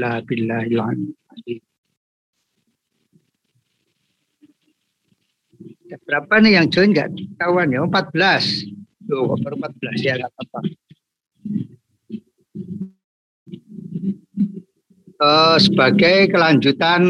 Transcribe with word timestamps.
La 0.00 0.24
billahi 0.24 0.72
Berapa 6.08 6.40
nih 6.40 6.56
yang 6.56 6.66
join 6.72 6.96
nggak 6.96 7.12
kawan 7.36 7.74
ya? 7.74 7.84
14. 7.84 8.64
Tuh, 9.04 9.36
baru 9.42 9.54
14 9.60 10.00
ya 10.00 10.14
nggak 10.16 10.30
apa-apa. 10.32 10.60
Uh, 15.20 15.56
sebagai 15.60 16.32
kelanjutan 16.32 17.02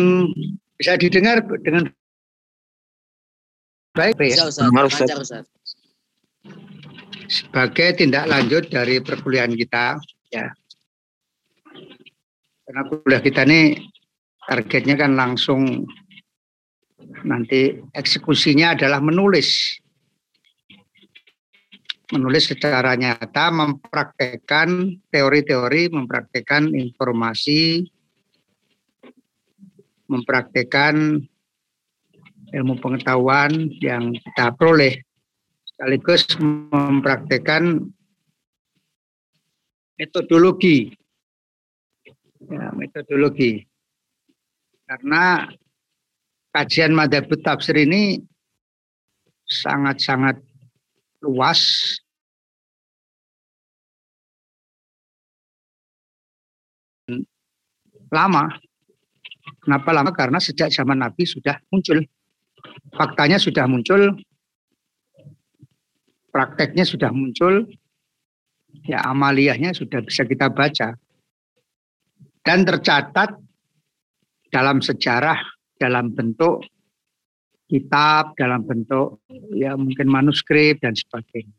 bisa 0.75 0.99
didengar 0.99 1.47
dengan 1.63 1.87
baik 3.95 4.19
ya? 4.19 4.51
Sebagai 7.31 7.89
tindak 7.95 8.27
lanjut 8.27 8.67
dari 8.67 8.99
perkuliahan 8.99 9.55
kita 9.55 10.03
ya. 10.35 10.51
Karena 12.71 12.87
kuliah 12.87 13.19
kita 13.19 13.43
ini 13.51 13.83
targetnya 14.47 14.95
kan 14.95 15.19
langsung 15.19 15.91
nanti 17.27 17.83
eksekusinya 17.91 18.79
adalah 18.79 19.03
menulis. 19.03 19.75
Menulis 22.15 22.47
secara 22.47 22.95
nyata, 22.95 23.51
mempraktekkan 23.51 25.03
teori-teori, 25.11 25.91
mempraktekkan 25.91 26.71
informasi, 26.71 27.91
mempraktekkan 30.07 31.27
ilmu 32.55 32.79
pengetahuan 32.79 33.67
yang 33.83 34.15
kita 34.15 34.55
peroleh, 34.55 34.95
sekaligus 35.67 36.23
mempraktekkan 36.39 37.83
metodologi. 39.99 41.00
Ya, 42.51 42.75
metodologi. 42.75 43.63
Karena 44.83 45.47
kajian 46.51 46.91
madhab 46.91 47.31
tafsir 47.47 47.79
ini 47.79 48.19
sangat-sangat 49.47 50.43
luas 51.23 51.95
lama. 58.11 58.51
Kenapa 59.63 59.91
lama? 59.95 60.11
Karena 60.11 60.43
sejak 60.43 60.75
zaman 60.75 60.99
Nabi 60.99 61.23
sudah 61.23 61.55
muncul. 61.71 62.03
Faktanya 62.93 63.41
sudah 63.41 63.65
muncul, 63.65 64.21
prakteknya 66.29 66.85
sudah 66.85 67.09
muncul, 67.09 67.65
ya 68.85 69.01
amaliyahnya 69.07 69.73
sudah 69.73 70.05
bisa 70.05 70.29
kita 70.29 70.53
baca. 70.53 70.93
Dan 72.41 72.65
tercatat 72.65 73.37
dalam 74.51 74.83
sejarah 74.83 75.39
dalam 75.81 76.13
bentuk 76.13 76.67
kitab, 77.71 78.35
dalam 78.35 78.67
bentuk 78.67 79.23
ya 79.55 79.79
mungkin 79.79 80.11
manuskrip 80.11 80.83
dan 80.83 80.93
sebagainya. 80.93 81.55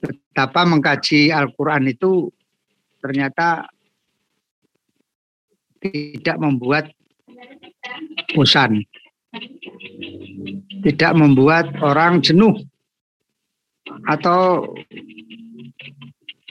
Betapa 0.00 0.64
mengkaji 0.64 1.34
Al-Quran 1.34 1.90
itu 1.90 2.32
ternyata 3.02 3.68
tidak 5.82 6.36
membuat 6.40 6.88
bosan, 8.32 8.80
tidak 10.86 11.12
membuat 11.18 11.74
orang 11.82 12.22
jenuh 12.22 12.56
atau 14.06 14.70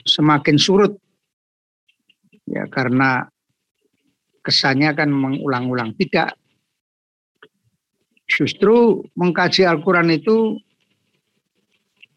semakin 0.04 0.60
surut 0.60 0.94
ya 2.50 2.66
karena 2.66 3.30
kesannya 4.42 4.90
kan 4.98 5.08
mengulang-ulang. 5.08 5.94
Tidak. 5.94 6.34
Justru 8.30 9.06
mengkaji 9.14 9.66
Al-Quran 9.66 10.10
itu 10.14 10.58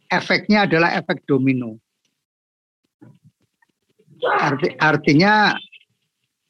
efeknya 0.10 0.70
adalah 0.70 0.94
efek 0.98 1.26
domino. 1.26 1.78
Arti, 4.24 4.72
artinya 4.78 5.58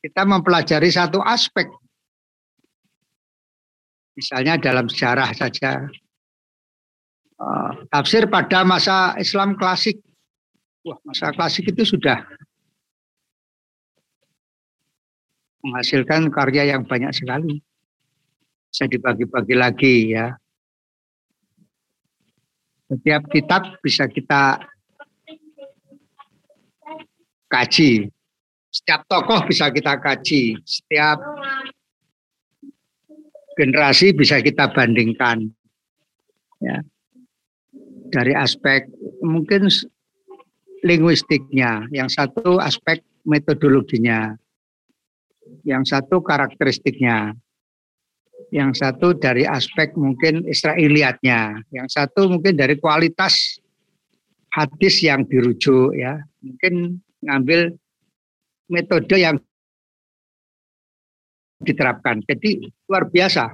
kita 0.03 0.21
mempelajari 0.27 0.91
satu 0.91 1.23
aspek. 1.23 1.65
Misalnya 4.13 4.61
dalam 4.61 4.85
sejarah 4.91 5.31
saja. 5.33 5.89
Uh, 7.33 7.87
tafsir 7.89 8.29
pada 8.29 8.61
masa 8.61 9.17
Islam 9.17 9.57
klasik. 9.57 9.97
Wah, 10.85 10.99
masa 11.07 11.33
klasik 11.33 11.71
itu 11.71 11.81
sudah 11.97 12.21
menghasilkan 15.63 16.27
karya 16.29 16.75
yang 16.75 16.83
banyak 16.83 17.15
sekali. 17.15 17.63
Bisa 18.69 18.85
dibagi-bagi 18.85 19.55
lagi 19.55 19.95
ya. 20.11 20.35
Setiap 22.91 23.25
kitab 23.31 23.61
bisa 23.79 24.05
kita 24.05 24.59
kaji. 27.47 28.11
Setiap 28.73 29.07
tokoh 29.07 29.45
bisa 29.47 29.71
kita 29.71 29.97
kaji. 29.97 30.59
Setiap 30.67 31.17
generasi 33.55 34.11
bisa 34.11 34.41
kita 34.41 34.69
bandingkan. 34.73 35.47
Ya. 36.59 36.81
Dari 38.13 38.33
aspek 38.37 38.89
mungkin 39.25 39.69
linguistiknya, 40.85 41.87
yang 41.89 42.11
satu 42.11 42.59
aspek 42.61 43.01
metodologinya, 43.25 44.35
yang 45.63 45.83
satu 45.83 46.23
karakteristiknya, 46.23 47.35
yang 48.53 48.71
satu 48.75 49.17
dari 49.17 49.47
aspek 49.47 49.95
mungkin 49.97 50.45
Israeliatnya, 50.45 51.63
yang 51.73 51.87
satu 51.87 52.29
mungkin 52.29 52.57
dari 52.57 52.77
kualitas 52.77 53.59
hadis 54.53 55.01
yang 55.01 55.25
dirujuk 55.25 55.97
ya, 55.97 56.21
mungkin 56.43 57.01
ngambil 57.23 57.73
metode 58.69 59.15
yang 59.17 59.35
diterapkan. 61.63 62.19
Jadi 62.27 62.67
luar 62.85 63.07
biasa. 63.07 63.49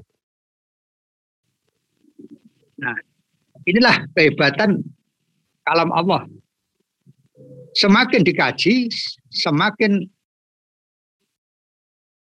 Nah, 2.80 2.98
inilah 3.68 4.10
kehebatan 4.16 4.82
kalam 5.68 5.92
Allah. 5.94 6.26
Semakin 7.78 8.26
dikaji, 8.26 8.90
semakin 9.30 10.10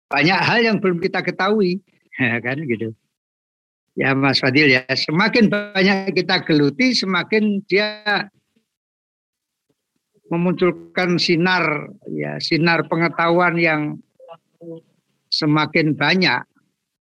banyak 0.09 0.41
hal 0.41 0.61
yang 0.65 0.77
belum 0.81 0.99
kita 0.99 1.21
ketahui, 1.21 1.85
ya 2.21 2.41
kan 2.41 2.59
gitu. 2.59 2.97
Ya 3.99 4.15
Mas 4.15 4.39
Fadil 4.39 4.71
ya, 4.71 4.87
semakin 4.89 5.51
banyak 5.51 6.15
kita 6.15 6.47
geluti, 6.47 6.95
semakin 6.95 7.61
dia 7.67 8.05
memunculkan 10.29 11.17
sinar 11.17 11.89
ya 12.13 12.37
sinar 12.37 12.87
pengetahuan 12.87 13.59
yang 13.59 13.99
semakin 15.29 15.99
banyak. 15.99 16.47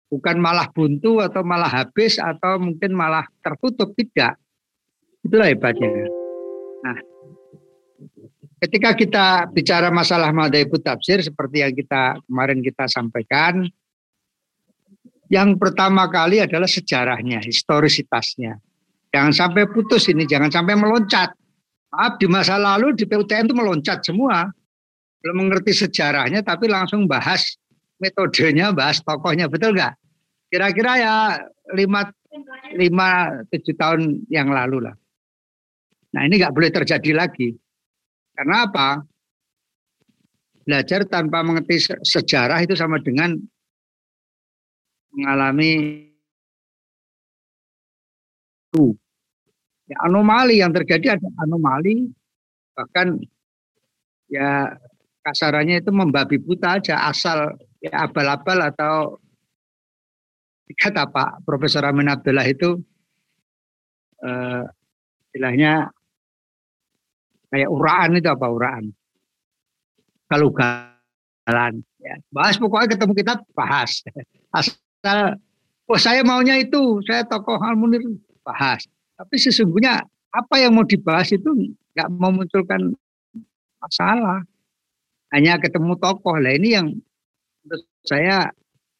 Bukan 0.08 0.40
malah 0.40 0.72
buntu 0.72 1.20
atau 1.20 1.44
malah 1.44 1.68
habis 1.68 2.16
atau 2.16 2.56
mungkin 2.64 2.96
malah 2.96 3.28
tertutup 3.44 3.92
tidak. 3.92 4.40
Itulah 5.20 5.52
hebatnya 5.52 6.08
Ketika 8.58 8.98
kita 8.98 9.26
bicara 9.54 9.94
masalah 9.94 10.34
madaibu 10.34 10.82
tafsir 10.82 11.22
seperti 11.22 11.62
yang 11.62 11.78
kita 11.78 12.18
kemarin 12.26 12.58
kita 12.66 12.90
sampaikan, 12.90 13.70
yang 15.30 15.62
pertama 15.62 16.10
kali 16.10 16.42
adalah 16.42 16.66
sejarahnya, 16.66 17.38
historisitasnya. 17.46 18.58
Jangan 19.14 19.34
sampai 19.36 19.70
putus 19.70 20.10
ini, 20.10 20.26
jangan 20.26 20.50
sampai 20.50 20.74
meloncat. 20.74 21.38
Maaf 21.94 22.18
di 22.18 22.26
masa 22.26 22.58
lalu 22.58 22.98
di 22.98 23.06
PUTN 23.06 23.46
itu 23.46 23.56
meloncat 23.56 24.02
semua. 24.02 24.50
Belum 25.22 25.46
mengerti 25.46 25.78
sejarahnya 25.78 26.42
tapi 26.42 26.66
langsung 26.66 27.06
bahas 27.06 27.62
metodenya, 28.02 28.74
bahas 28.74 29.02
tokohnya, 29.06 29.46
betul 29.46 29.78
nggak? 29.78 29.94
Kira-kira 30.50 30.92
ya 30.98 31.14
lima, 31.78 32.10
lima 32.74 33.10
tujuh 33.54 33.76
tahun 33.78 34.26
yang 34.34 34.50
lalu 34.50 34.90
lah. 34.90 34.96
Nah 36.16 36.22
ini 36.26 36.42
nggak 36.42 36.54
boleh 36.56 36.72
terjadi 36.74 37.12
lagi. 37.14 37.54
Karena 38.38 38.70
apa? 38.70 39.02
Belajar 40.62 41.08
tanpa 41.10 41.42
mengerti 41.42 41.90
sejarah 42.06 42.62
itu 42.62 42.78
sama 42.78 43.02
dengan 43.02 43.34
mengalami 45.16 46.06
ya, 49.88 49.98
anomali 50.06 50.62
yang 50.62 50.70
terjadi 50.76 51.18
ada 51.18 51.30
anomali 51.42 52.12
bahkan 52.78 53.18
ya 54.30 54.76
kasarannya 55.26 55.82
itu 55.82 55.90
membabi 55.90 56.38
buta 56.38 56.78
aja 56.78 57.10
asal 57.10 57.58
ya 57.82 58.06
abal-abal 58.06 58.62
atau 58.62 59.18
kata 60.78 61.10
Pak 61.10 61.48
Profesor 61.48 61.82
Amin 61.88 62.12
Abdullah 62.12 62.46
itu 62.46 62.78
eh, 64.22 64.64
istilahnya 65.32 65.90
Kayak 67.48 67.70
uraan 67.72 68.20
itu 68.20 68.28
apa 68.28 68.48
uraan? 68.52 68.92
kalau 70.28 70.52
jalan 71.48 71.74
ya. 72.04 72.16
bahas 72.30 72.60
pokoknya 72.60 72.96
ketemu 72.96 73.14
kita 73.16 73.34
bahas 73.56 74.04
asal 74.58 75.40
oh 75.88 76.00
saya 76.00 76.22
maunya 76.28 76.60
itu 76.60 77.00
saya 77.08 77.24
tokoh 77.24 77.56
Almunir 77.64 78.04
bahas 78.44 78.84
tapi 79.16 79.36
sesungguhnya 79.40 80.04
apa 80.36 80.56
yang 80.60 80.76
mau 80.76 80.84
dibahas 80.84 81.32
itu 81.32 81.48
nggak 81.96 82.10
memunculkan 82.12 82.94
masalah 83.80 84.44
hanya 85.32 85.56
ketemu 85.58 85.96
tokoh 85.98 86.36
lah 86.36 86.54
ini 86.54 86.76
yang 86.76 86.88
menurut 87.64 87.84
saya 88.04 88.52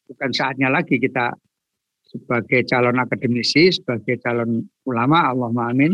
bukan 0.08 0.30
saatnya 0.32 0.72
lagi 0.72 0.96
kita 0.96 1.36
sebagai 2.08 2.64
calon 2.64 2.96
akademisi, 2.96 3.68
sebagai 3.68 4.16
calon 4.24 4.64
ulama, 4.88 5.28
Allah 5.28 5.52
amin, 5.68 5.92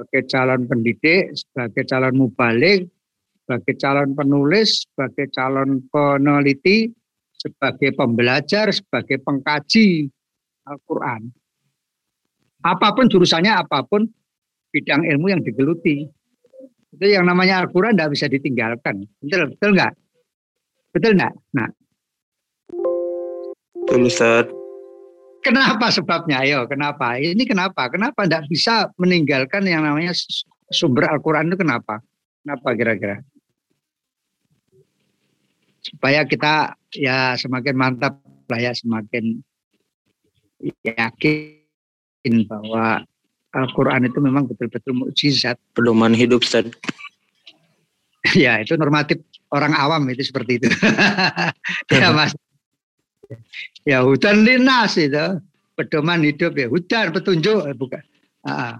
sebagai 0.00 0.32
calon 0.32 0.64
pendidik, 0.64 1.36
sebagai 1.36 1.84
calon 1.84 2.14
mubalik, 2.16 2.88
sebagai 3.44 3.76
calon 3.76 4.16
penulis, 4.16 4.88
sebagai 4.88 5.28
calon 5.28 5.84
peneliti, 5.92 6.88
sebagai 7.36 7.92
pembelajar, 7.92 8.72
sebagai 8.72 9.20
pengkaji 9.20 10.08
Al-Quran. 10.64 11.28
Apa 12.64 12.96
pun 12.96 13.12
jurusannya, 13.12 13.52
apa 13.52 13.84
pun 13.84 14.08
bidang 14.72 15.04
ilmu 15.04 15.36
yang 15.36 15.44
digeluti. 15.44 16.08
Itu 16.96 17.04
yang 17.04 17.28
namanya 17.28 17.60
Al-Quran 17.60 17.92
tidak 17.92 18.16
bisa 18.16 18.24
ditinggalkan. 18.24 19.04
Betul, 19.20 19.52
betul 19.52 19.70
nggak? 19.76 19.92
Betul 20.96 21.12
nggak? 21.20 21.34
Nah. 21.52 21.68
Betul. 23.84 24.59
Kenapa 25.40 25.88
sebabnya? 25.88 26.44
Ayo, 26.44 26.68
kenapa? 26.68 27.16
Ini 27.16 27.40
kenapa? 27.48 27.88
Kenapa 27.88 28.28
tidak 28.28 28.44
bisa 28.52 28.92
meninggalkan 29.00 29.64
yang 29.64 29.84
namanya 29.84 30.12
sumber 30.68 31.08
Al-Quran 31.08 31.48
itu 31.48 31.58
kenapa? 31.60 32.04
Kenapa 32.44 32.68
kira-kira? 32.76 33.16
Supaya 35.80 36.28
kita 36.28 36.76
ya 36.92 37.40
semakin 37.40 37.74
mantap 37.76 38.20
lah 38.52 38.60
ya, 38.60 38.72
semakin 38.76 39.40
yakin 40.84 42.34
bahwa 42.44 43.00
Al-Quran 43.50 44.06
itu 44.06 44.18
memang 44.20 44.44
betul-betul 44.46 44.92
mukjizat. 44.92 45.56
Pedoman 45.72 46.12
hidup, 46.12 46.44
Ustaz. 46.44 46.68
ya, 48.36 48.60
itu 48.60 48.76
normatif 48.76 49.24
orang 49.50 49.72
awam 49.74 50.04
itu 50.12 50.22
seperti 50.22 50.60
itu. 50.60 50.68
ya, 51.96 52.12
Mas. 52.12 52.36
Ya 53.86 54.02
hutan 54.04 54.42
linas 54.44 54.98
itu 55.00 55.40
pedoman 55.78 56.20
hidup 56.22 56.56
ya 56.56 56.66
hutan 56.68 57.14
petunjuk 57.14 57.66
eh, 57.66 57.76
bukan. 57.76 58.02
Uh, 58.40 58.76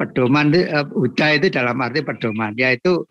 pedoman 0.00 0.50
itu, 0.50 0.64
uh, 0.72 0.86
huda 0.88 1.26
itu 1.38 1.46
dalam 1.52 1.76
arti 1.78 2.00
pedoman 2.00 2.56
yaitu 2.56 3.04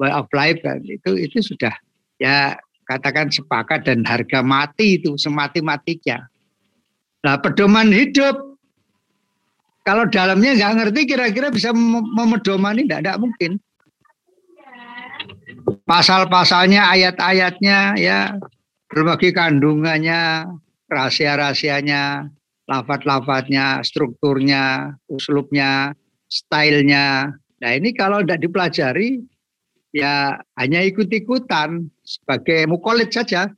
way 0.00 0.08
of 0.08 0.30
life 0.32 0.56
kan 0.62 0.80
itu 0.86 1.18
itu 1.18 1.42
sudah 1.42 1.74
ya 2.16 2.56
katakan 2.86 3.28
sepakat 3.28 3.86
dan 3.86 4.02
harga 4.06 4.40
mati 4.40 4.98
itu 4.98 5.14
semati 5.18 5.60
matinya. 5.60 6.26
Nah 7.22 7.36
pedoman 7.38 7.92
hidup 7.92 8.50
kalau 9.84 10.04
dalamnya 10.06 10.54
nggak 10.56 10.74
ngerti 10.76 11.00
kira-kira 11.08 11.48
bisa 11.48 11.72
memedomani 11.74 12.84
tidak, 12.84 13.00
tidak 13.00 13.18
mungkin. 13.20 13.52
Pasal-pasalnya, 15.88 16.86
ayat-ayatnya, 16.94 17.78
ya 17.98 18.18
berbagai 18.90 19.30
kandungannya, 19.30 20.50
rahasia-rahasianya, 20.90 22.26
lafat-lafatnya, 22.66 23.80
strukturnya, 23.86 24.94
uslubnya, 25.06 25.94
stylenya. 26.26 27.30
Nah 27.62 27.70
ini 27.74 27.94
kalau 27.94 28.22
tidak 28.22 28.42
dipelajari, 28.42 29.22
ya 29.94 30.38
hanya 30.58 30.80
ikut-ikutan 30.82 31.86
sebagai 32.02 32.66
mukolit 32.66 33.14
saja. 33.14 33.50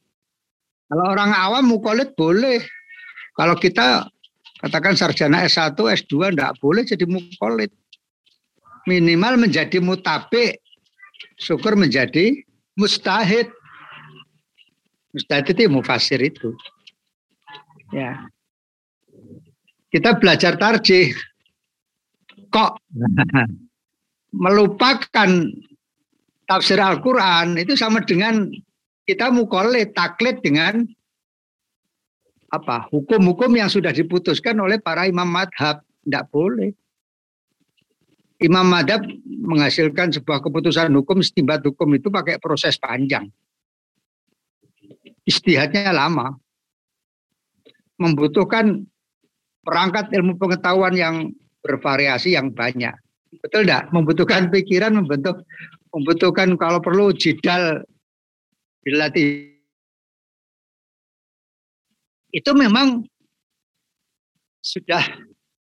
Kalau 0.93 1.05
orang 1.09 1.33
awam 1.33 1.73
mukolit 1.73 2.13
boleh. 2.13 2.61
Kalau 3.33 3.57
kita 3.57 4.13
katakan 4.61 4.93
sarjana 4.93 5.49
S1, 5.49 5.73
S2 5.73 6.37
tidak 6.37 6.61
boleh 6.61 6.85
jadi 6.85 7.09
mukolit. 7.09 7.73
Minimal 8.85 9.41
menjadi 9.41 9.81
mutabik, 9.81 10.61
syukur 11.41 11.73
menjadi 11.81 12.45
mustahid. 12.77 13.49
Mustahid 15.13 15.53
itu 15.53 15.69
mufasir 15.69 16.21
itu. 16.25 16.57
Ya. 17.93 18.25
Kita 19.93 20.17
belajar 20.17 20.57
tarjih. 20.57 21.13
Kok 22.49 22.81
melupakan 24.33 25.29
tafsir 26.49 26.81
Al-Quran 26.81 27.61
itu 27.61 27.77
sama 27.77 28.01
dengan 28.01 28.49
kita 29.05 29.29
mukolit, 29.29 29.93
taklid 29.93 30.41
dengan 30.41 30.85
apa 32.53 32.89
hukum-hukum 32.93 33.53
yang 33.57 33.69
sudah 33.69 33.93
diputuskan 33.93 34.57
oleh 34.61 34.81
para 34.81 35.05
imam 35.05 35.29
madhab. 35.29 35.85
Tidak 36.03 36.25
boleh. 36.33 36.73
Imam 38.43 38.67
madhab 38.67 39.07
menghasilkan 39.25 40.11
sebuah 40.11 40.43
keputusan 40.43 40.91
hukum, 40.99 41.23
istimbat 41.23 41.63
hukum 41.63 41.95
itu 41.95 42.11
pakai 42.11 42.43
proses 42.43 42.75
panjang. 42.75 43.31
Istihadnya 45.23 45.95
lama. 45.95 46.35
Membutuhkan 48.01 48.83
perangkat 49.63 50.11
ilmu 50.11 50.35
pengetahuan 50.37 50.95
yang 50.95 51.31
bervariasi 51.63 52.35
yang 52.35 52.51
banyak. 52.51 52.93
Betul 53.41 53.65
tidak? 53.65 53.89
Membutuhkan 53.95 54.51
pikiran, 54.51 54.99
membentuk, 54.99 55.47
membutuhkan 55.95 56.59
kalau 56.59 56.83
perlu 56.83 57.15
jidal 57.15 57.87
dilatih. 58.83 59.55
Itu 62.35 62.53
memang 62.57 63.07
sudah 64.63 65.05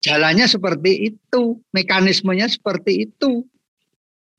jalannya 0.04 0.46
seperti 0.46 1.12
itu, 1.12 1.58
mekanismenya 1.74 2.48
seperti 2.48 3.08
itu. 3.08 3.44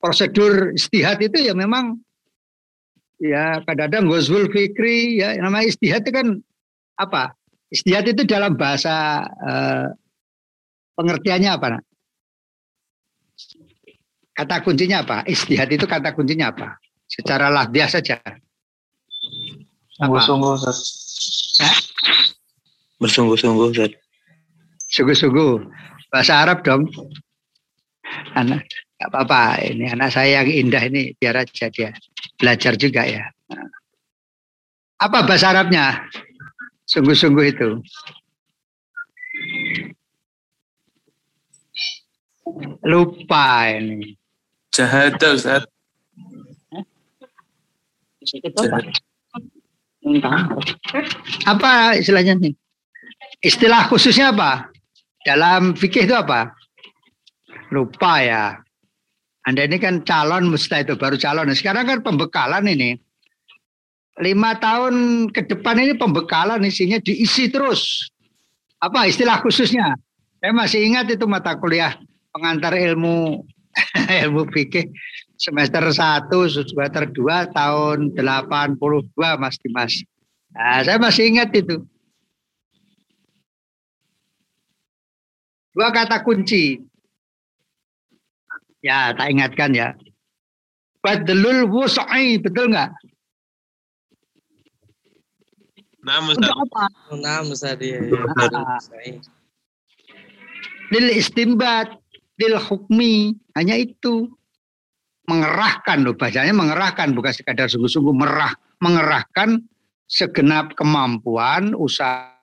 Prosedur 0.00 0.72
istihad 0.72 1.20
itu 1.20 1.44
ya 1.44 1.52
memang 1.52 2.00
ya 3.20 3.60
kadang-kadang 3.68 4.08
Ghazul 4.08 4.48
Fikri 4.48 5.20
ya 5.20 5.36
namanya 5.36 5.68
istihad 5.68 6.02
itu 6.02 6.12
kan 6.16 6.26
apa? 6.96 7.36
Istihad 7.70 8.08
itu 8.10 8.26
dalam 8.26 8.56
bahasa 8.58 9.22
eh, 9.24 9.86
pengertiannya 10.96 11.50
apa? 11.52 11.66
Nak? 11.76 11.84
Kata 14.34 14.64
kuncinya 14.64 15.04
apa? 15.04 15.22
Istihad 15.28 15.68
itu 15.70 15.84
kata 15.84 16.16
kuncinya 16.16 16.50
apa? 16.50 16.80
Secara 17.06 17.52
lahdiah 17.52 17.86
saja. 17.86 18.16
Sungguh-sungguh, 20.00 20.56
Bersungguh-sungguh, 23.00 23.68
Ustaz. 23.68 23.92
Sungguh-sungguh. 24.88 25.68
Bahasa 26.08 26.40
Arab 26.40 26.64
dong. 26.64 26.88
Anak, 28.32 28.64
apa-apa. 28.96 29.60
Ini 29.60 29.92
anak 29.92 30.08
saya 30.16 30.40
yang 30.40 30.48
indah 30.48 30.88
ini 30.88 31.12
biar 31.20 31.44
aja 31.44 31.68
dia 31.68 31.92
belajar 32.40 32.72
juga 32.80 33.04
ya. 33.04 33.28
Apa 34.96 35.24
bahasa 35.28 35.52
Arabnya? 35.52 36.08
Sungguh-sungguh 36.88 37.44
itu. 37.52 37.68
Lupa 42.82 43.68
ini. 43.70 44.16
Jahat, 44.72 45.20
Ustaz. 45.22 45.68
Apa 51.46 52.00
istilahnya 52.00 52.34
nih? 52.40 52.56
Istilah 53.40 53.88
khususnya 53.88 54.32
apa? 54.32 54.68
Dalam 55.24 55.76
fikih 55.76 56.08
itu 56.08 56.16
apa? 56.16 56.56
Lupa 57.70 58.20
ya. 58.24 58.44
Anda 59.50 59.66
ini 59.66 59.82
kan 59.82 60.06
calon 60.06 60.46
mustahil 60.46 60.86
itu 60.86 60.94
baru 60.94 61.18
calon. 61.18 61.50
Sekarang 61.50 61.82
kan 61.82 62.06
pembekalan 62.06 62.70
ini. 62.70 62.94
Lima 64.22 64.54
tahun 64.62 65.26
ke 65.34 65.50
depan 65.50 65.74
ini 65.82 65.98
pembekalan 65.98 66.62
isinya 66.62 67.02
diisi 67.02 67.50
terus. 67.50 68.06
Apa 68.78 69.10
istilah 69.10 69.42
khususnya? 69.42 69.98
Saya 70.38 70.54
masih 70.54 70.86
ingat 70.86 71.10
itu 71.10 71.26
mata 71.26 71.58
kuliah 71.58 71.98
pengantar 72.30 72.78
ilmu 72.78 73.42
ilmu 74.22 74.46
fikih 74.54 74.86
semester 75.34 75.82
1, 75.82 76.30
semester 76.70 77.10
2 77.10 77.50
tahun 77.50 77.98
82 78.14 79.10
Mas 79.34 79.56
Dimas. 79.58 79.94
Nah, 80.54 80.78
saya 80.86 80.98
masih 81.02 81.26
ingat 81.26 81.50
itu. 81.58 81.82
Dua 85.74 85.90
kata 85.90 86.22
kunci. 86.22 86.89
Ya, 88.80 89.12
tak 89.12 89.28
ingatkan 89.28 89.76
ya. 89.76 89.92
Badlul 91.04 91.68
wusai, 91.68 92.40
betul 92.40 92.72
nggak? 92.72 92.92
Nah, 96.00 96.24
Ustaz. 96.24 96.48
apa? 96.48 96.84
Nah, 97.16 97.44
Ustaz 97.44 97.80
ya. 97.80 98.00
Lil 100.90 101.08
istimbat, 101.12 101.92
lil 102.40 102.56
hukmi, 102.56 103.36
hanya 103.56 103.76
itu. 103.76 104.28
mengerahkan 105.30 106.02
loh 106.02 106.18
bacanya 106.18 106.50
mengerahkan 106.50 107.14
bukan 107.14 107.30
sekadar 107.30 107.70
sungguh-sungguh 107.70 108.10
merah 108.18 108.50
mengerahkan 108.82 109.62
segenap 110.10 110.74
kemampuan 110.74 111.70
usaha 111.78 112.34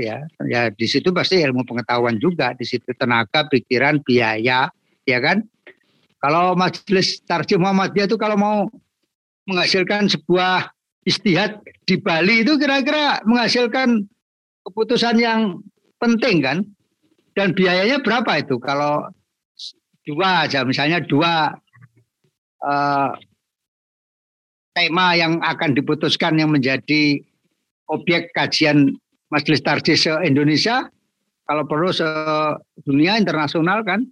ya 0.00 0.24
ya 0.48 0.72
di 0.72 0.86
situ 0.88 1.12
pasti 1.12 1.44
ilmu 1.44 1.68
pengetahuan 1.68 2.16
juga 2.16 2.56
di 2.56 2.64
situ 2.64 2.88
tenaga 2.96 3.44
pikiran 3.52 4.00
biaya 4.00 4.72
ya 5.08 5.20
kan? 5.20 5.44
Kalau 6.20 6.56
majelis 6.56 7.20
tarjih 7.28 7.60
Muhammadiyah 7.60 8.08
itu 8.08 8.16
kalau 8.16 8.36
mau 8.40 8.56
menghasilkan 9.44 10.08
sebuah 10.08 10.72
istihad 11.04 11.60
di 11.84 12.00
Bali 12.00 12.40
itu 12.40 12.56
kira-kira 12.56 13.20
menghasilkan 13.28 14.08
keputusan 14.64 15.20
yang 15.20 15.60
penting 16.00 16.40
kan? 16.40 16.58
Dan 17.36 17.52
biayanya 17.52 18.00
berapa 18.00 18.40
itu? 18.40 18.56
Kalau 18.56 19.12
dua 20.08 20.48
aja 20.48 20.64
misalnya 20.64 21.04
dua 21.04 21.52
uh, 22.64 23.10
tema 24.74 25.14
yang 25.16 25.40
akan 25.44 25.76
diputuskan 25.76 26.40
yang 26.40 26.52
menjadi 26.52 27.20
objek 27.88 28.32
kajian 28.32 28.96
Majelis 29.32 29.64
Tarjih 29.64 29.96
se-Indonesia 29.96 30.88
kalau 31.44 31.64
perlu 31.68 31.92
se-dunia 31.92 33.20
internasional 33.20 33.84
kan 33.84 34.08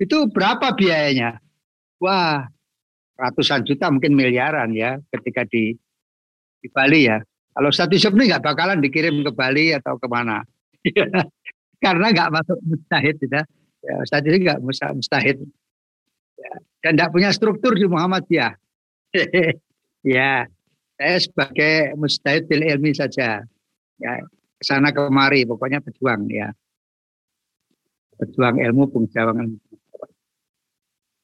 itu 0.00 0.28
berapa 0.30 0.72
biayanya? 0.72 1.38
Wah, 2.02 2.46
ratusan 3.22 3.62
juta 3.62 3.86
mungkin 3.92 4.18
miliaran 4.18 4.72
ya 4.74 4.98
ketika 5.14 5.46
di 5.46 5.76
di 6.58 6.68
Bali 6.70 7.06
ya. 7.06 7.22
Kalau 7.52 7.68
satu 7.68 7.94
shop 8.00 8.16
ini 8.16 8.32
nggak 8.32 8.42
bakalan 8.42 8.80
dikirim 8.80 9.20
ke 9.22 9.30
Bali 9.30 9.76
atau 9.76 10.00
ke 10.00 10.08
mana. 10.08 10.40
Karena 11.84 12.06
nggak 12.10 12.30
masuk 12.32 12.58
mustahid 12.64 13.16
ya. 13.22 13.42
ya 13.84 13.94
Ustadz 14.00 14.28
ini 14.30 14.38
nggak 14.48 14.58
mustahid. 14.96 15.36
Ya. 16.38 16.52
Dan 16.82 16.98
nggak 16.98 17.12
punya 17.12 17.30
struktur 17.30 17.76
di 17.76 17.86
Muhammadiyah. 17.86 18.56
ya, 20.16 20.48
saya 20.96 21.16
sebagai 21.20 21.92
mustahid 22.00 22.48
bil 22.48 22.64
ilmi 22.64 22.96
saja. 22.96 23.44
Ya, 24.00 24.12
sana 24.64 24.90
kemari 24.90 25.44
pokoknya 25.44 25.84
berjuang 25.84 26.26
ya. 26.32 26.50
Berjuang 28.16 28.58
ilmu, 28.58 28.88
pengjawang 28.90 29.38
ilmu 29.44 29.71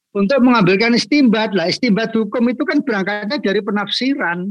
untuk 0.09 0.39
mengambilkan 0.41 0.97
istimbat 0.97 1.53
lah 1.53 1.69
istimbat 1.69 2.09
hukum 2.13 2.49
itu 2.49 2.65
kan 2.65 2.81
berangkatnya 2.81 3.37
dari 3.37 3.61
penafsiran. 3.61 4.49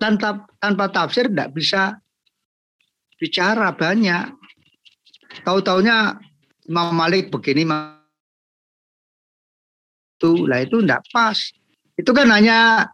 Tanpa 0.00 0.48
tanpa 0.58 0.90
tafsir 0.90 1.30
tidak 1.30 1.54
bisa 1.54 2.00
bicara 3.20 3.70
banyak. 3.70 4.34
Tahu-taunya 5.46 6.18
Imam 6.66 6.90
Malik 6.96 7.30
begini 7.30 7.62
itu 10.18 10.46
lah 10.46 10.62
itu 10.62 10.82
tidak 10.82 11.02
pas. 11.10 11.38
Itu 11.98 12.10
kan 12.14 12.30
hanya 12.30 12.90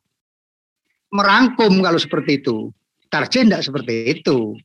merangkum 1.12 1.80
kalau 1.80 2.00
seperti 2.00 2.40
itu. 2.40 2.72
Tarjih 3.08 3.48
tidak 3.48 3.64
seperti 3.64 4.20
itu. 4.20 4.56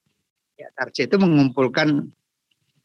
Ya 0.59 0.67
tarjih 0.75 1.07
itu 1.07 1.15
mengumpulkan 1.15 2.11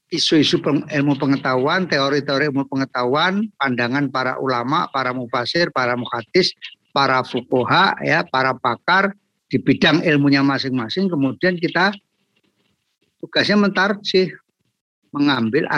isu-isu 0.09 0.61
ilmu 0.65 1.15
pengetahuan, 1.21 1.85
teori-teori 1.85 2.49
ilmu 2.49 2.65
pengetahuan, 2.69 3.45
pandangan 3.61 4.09
para 4.09 4.41
ulama, 4.41 4.88
para 4.88 5.12
mufasir, 5.12 5.69
para 5.73 5.97
muhadis, 5.97 6.57
para 6.97 7.21
fukoha, 7.25 7.97
ya, 8.00 8.25
para 8.25 8.57
pakar 8.57 9.12
di 9.53 9.61
bidang 9.61 10.00
ilmunya 10.05 10.41
masing-masing. 10.41 11.12
Kemudian 11.12 11.61
kita 11.61 11.93
tugasnya 13.21 13.61
mentarjih, 13.61 14.33
mengambil 15.12 15.69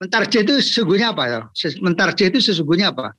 mentarjih 0.00 0.44
itu 0.44 0.60
sesungguhnya 0.60 1.12
apa 1.12 1.24
ya? 1.28 1.40
Mentarjih 1.80 2.28
itu 2.32 2.40
sesungguhnya 2.52 2.92
apa? 2.92 3.12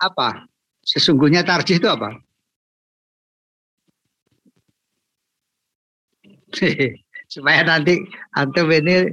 Apa? 0.00 0.48
Sesungguhnya 0.84 1.44
tarjih 1.44 1.76
itu 1.80 1.88
apa? 1.88 2.16
supaya 7.30 7.62
nanti 7.62 8.02
antum 8.34 8.66
ini 8.74 9.06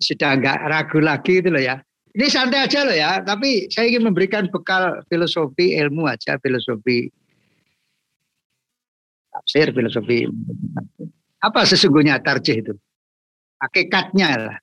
sudah 0.00 0.40
nggak 0.40 0.58
ragu 0.72 0.98
lagi 1.04 1.44
itu 1.44 1.52
loh 1.52 1.60
ya. 1.60 1.76
Ini 2.16 2.26
santai 2.32 2.64
aja 2.64 2.88
loh 2.88 2.96
ya, 2.96 3.20
tapi 3.22 3.68
saya 3.68 3.92
ingin 3.92 4.08
memberikan 4.08 4.48
bekal 4.48 5.04
filosofi 5.06 5.76
ilmu 5.76 6.08
aja, 6.08 6.40
filosofi 6.40 7.12
tafsir, 9.30 9.70
filosofi 9.70 10.26
apa 11.38 11.60
sesungguhnya 11.62 12.18
tarjih 12.18 12.64
itu? 12.64 12.74
Hakikatnya 13.62 14.28
lah. 14.34 14.58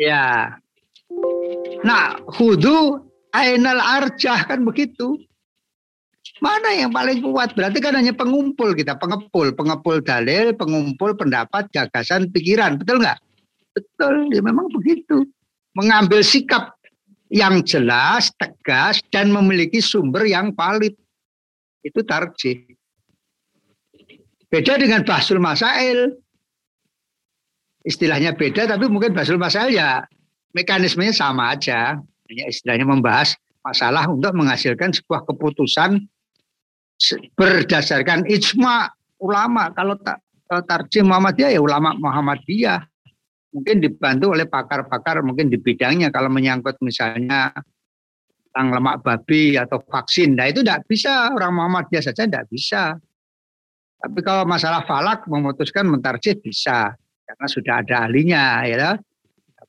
Ya. 0.00 0.56
Nah, 1.84 2.18
hudu 2.34 3.04
ainal 3.30 3.78
arjah 3.78 4.48
kan 4.48 4.64
begitu. 4.64 5.20
Mana 6.44 6.76
yang 6.76 6.92
paling 6.92 7.24
kuat? 7.24 7.56
Berarti 7.56 7.80
kan 7.80 7.96
hanya 7.96 8.12
pengumpul 8.12 8.76
kita, 8.76 9.00
pengepul, 9.00 9.56
pengepul 9.56 10.04
dalil, 10.04 10.52
pengumpul 10.52 11.16
pendapat, 11.16 11.72
gagasan, 11.72 12.28
pikiran. 12.28 12.76
Betul 12.76 13.00
nggak? 13.00 13.16
Betul, 13.72 14.28
ya 14.28 14.44
memang 14.44 14.68
begitu. 14.68 15.24
Mengambil 15.72 16.20
sikap 16.20 16.76
yang 17.32 17.64
jelas, 17.64 18.28
tegas, 18.36 19.00
dan 19.08 19.32
memiliki 19.32 19.80
sumber 19.80 20.28
yang 20.28 20.52
valid. 20.52 20.92
Itu 21.80 22.04
tarjih. 22.04 22.76
Beda 24.52 24.76
dengan 24.76 25.00
basul 25.00 25.40
masail. 25.40 26.12
Istilahnya 27.88 28.36
beda, 28.36 28.68
tapi 28.68 28.84
mungkin 28.92 29.16
basul 29.16 29.40
masail 29.40 29.72
ya 29.72 30.04
mekanismenya 30.52 31.16
sama 31.16 31.56
aja. 31.56 31.96
Hanya 32.28 32.44
istilahnya 32.52 32.84
membahas 32.84 33.32
masalah 33.64 34.04
untuk 34.12 34.36
menghasilkan 34.36 34.92
sebuah 34.92 35.24
keputusan 35.24 36.04
berdasarkan 37.36 38.24
ijma 38.28 38.88
ulama. 39.20 39.72
Kalau 39.72 39.98
tak 40.00 40.22
tarjih 40.68 41.02
Muhammadiyah 41.04 41.50
ya 41.56 41.60
ulama 41.60 41.96
Muhammadiyah. 41.96 42.80
Mungkin 43.54 43.78
dibantu 43.78 44.34
oleh 44.34 44.50
pakar-pakar 44.50 45.22
mungkin 45.22 45.46
di 45.46 45.62
bidangnya 45.62 46.10
kalau 46.10 46.26
menyangkut 46.26 46.74
misalnya 46.82 47.54
tentang 48.50 48.74
lemak 48.74 49.02
babi 49.02 49.54
atau 49.54 49.78
vaksin. 49.78 50.34
Nah 50.34 50.50
itu 50.50 50.66
tidak 50.66 50.86
bisa 50.90 51.30
orang 51.30 51.54
Muhammadiyah 51.54 52.02
saja 52.02 52.26
tidak 52.26 52.50
bisa. 52.50 52.98
Tapi 53.98 54.20
kalau 54.20 54.44
masalah 54.44 54.84
falak 54.84 55.24
memutuskan 55.30 55.86
mentarjih 55.86 56.36
bisa 56.42 56.92
karena 57.24 57.46
sudah 57.48 57.74
ada 57.80 57.94
ahlinya 58.04 58.62
ya. 58.68 58.94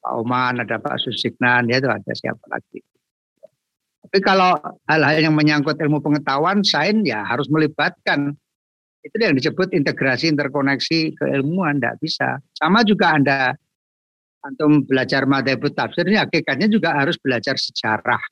Pak 0.06 0.14
Oman, 0.22 0.62
ada 0.62 0.78
Pak 0.78 1.02
Susiknan, 1.02 1.66
ya 1.66 1.82
itu 1.82 1.90
ada 1.90 2.14
siapa 2.14 2.46
lagi. 2.46 2.78
Tapi 4.16 4.24
kalau 4.24 4.56
hal-hal 4.88 5.28
yang 5.28 5.36
menyangkut 5.36 5.76
ilmu 5.76 6.00
pengetahuan, 6.00 6.64
sains 6.64 7.04
ya 7.04 7.28
harus 7.28 7.52
melibatkan. 7.52 8.32
Itu 9.04 9.12
yang 9.20 9.36
disebut 9.36 9.76
integrasi, 9.76 10.32
interkoneksi 10.32 11.20
keilmuan, 11.20 11.84
tidak 11.84 12.00
bisa. 12.00 12.40
Sama 12.56 12.88
juga 12.88 13.12
Anda 13.12 13.52
antum 14.40 14.88
belajar 14.88 15.28
madhabut 15.28 15.76
tafsir 15.76 16.08
hakikatnya 16.08 16.72
juga 16.72 16.96
harus 16.96 17.20
belajar 17.20 17.60
sejarah. 17.60 18.24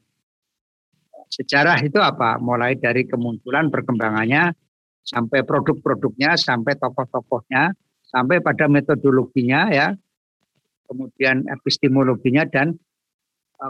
Sejarah 1.28 1.76
itu 1.84 2.00
apa? 2.00 2.40
Mulai 2.40 2.80
dari 2.80 3.04
kemunculan, 3.04 3.68
perkembangannya, 3.68 4.56
sampai 5.04 5.44
produk-produknya, 5.44 6.40
sampai 6.40 6.80
tokoh-tokohnya, 6.80 7.76
sampai 8.08 8.40
pada 8.40 8.72
metodologinya 8.72 9.68
ya, 9.68 9.92
kemudian 10.88 11.44
epistemologinya 11.52 12.48
dan 12.48 12.72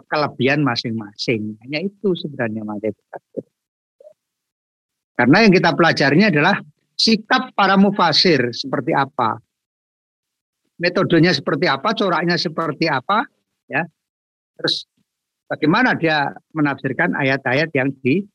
kelebihan 0.10 0.66
masing-masing. 0.66 1.60
Hanya 1.62 1.86
itu 1.86 2.18
sebenarnya 2.18 2.64
takdir. 3.12 3.46
Karena 5.14 5.46
yang 5.46 5.54
kita 5.54 5.78
pelajarinya 5.78 6.28
adalah 6.34 6.58
sikap 6.98 7.54
para 7.54 7.78
mufasir 7.78 8.50
seperti 8.50 8.98
apa. 8.98 9.38
Metodenya 10.82 11.32
seperti 11.32 11.70
apa, 11.70 11.94
coraknya 11.94 12.34
seperti 12.34 12.90
apa, 12.90 13.30
ya. 13.70 13.86
Terus 14.58 14.90
bagaimana 15.46 15.94
dia 15.94 16.34
menafsirkan 16.52 17.14
ayat-ayat 17.14 17.70
yang 17.78 17.94
di 18.02 18.26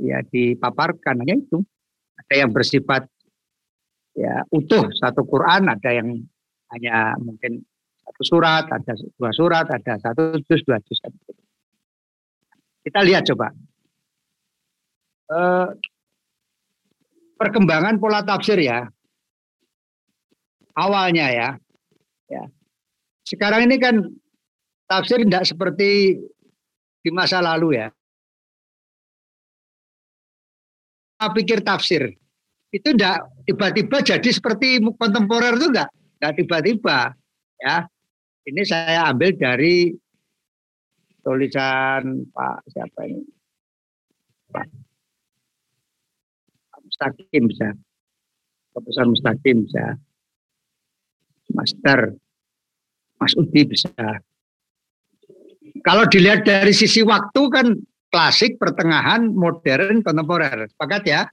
ya 0.00 0.24
dipaparkan 0.24 1.20
hanya 1.22 1.36
itu. 1.36 1.60
Ada 2.18 2.34
yang 2.44 2.50
bersifat 2.50 3.04
ya 4.16 4.42
utuh 4.48 4.90
satu 4.96 5.22
Quran, 5.28 5.70
ada 5.70 5.90
yang 5.92 6.08
hanya 6.72 7.14
mungkin 7.20 7.62
satu 8.18 8.34
surat, 8.34 8.66
ada 8.66 8.92
dua 9.14 9.30
surat, 9.30 9.66
ada 9.70 9.94
satu 10.02 10.42
juz, 10.42 10.66
dua 10.66 10.82
juz. 10.82 10.98
Kita 12.82 13.06
lihat 13.06 13.22
coba. 13.30 13.54
Eh, 15.30 15.68
perkembangan 17.38 18.02
pola 18.02 18.26
tafsir 18.26 18.58
ya. 18.58 18.90
Awalnya 20.74 21.26
ya. 21.30 21.48
ya. 22.26 22.42
Sekarang 23.22 23.70
ini 23.70 23.78
kan 23.78 24.02
tafsir 24.90 25.22
tidak 25.22 25.46
seperti 25.46 26.18
di 26.98 27.10
masa 27.14 27.38
lalu 27.38 27.78
ya. 27.78 27.86
Pikir 31.22 31.62
tafsir. 31.62 32.18
itu 32.68 32.92
enggak 32.92 33.24
tiba-tiba 33.48 34.04
jadi 34.04 34.28
seperti 34.28 34.76
kontemporer 35.00 35.56
itu 35.56 35.72
enggak, 35.72 35.88
enggak 36.20 36.32
tiba-tiba 36.36 36.98
ya. 37.64 37.88
Ini 38.48 38.64
saya 38.64 39.12
ambil 39.12 39.36
dari 39.36 39.92
tulisan 41.20 42.24
Pak 42.32 42.64
siapa 42.72 43.04
ini? 43.04 43.20
Pak 44.48 44.64
Mustaqim 46.80 47.44
bisa. 47.44 47.68
Profesor 48.72 49.04
Mustaqim 49.04 49.68
bisa. 49.68 50.00
Master 51.52 52.16
Mas 53.20 53.36
Udi 53.36 53.68
bisa. 53.68 53.92
Kalau 55.84 56.08
dilihat 56.08 56.48
dari 56.48 56.72
sisi 56.72 57.04
waktu 57.04 57.42
kan 57.52 57.76
klasik, 58.08 58.56
pertengahan, 58.56 59.28
modern, 59.28 60.00
kontemporer. 60.00 60.72
Sepakat 60.72 61.02
ya? 61.04 61.28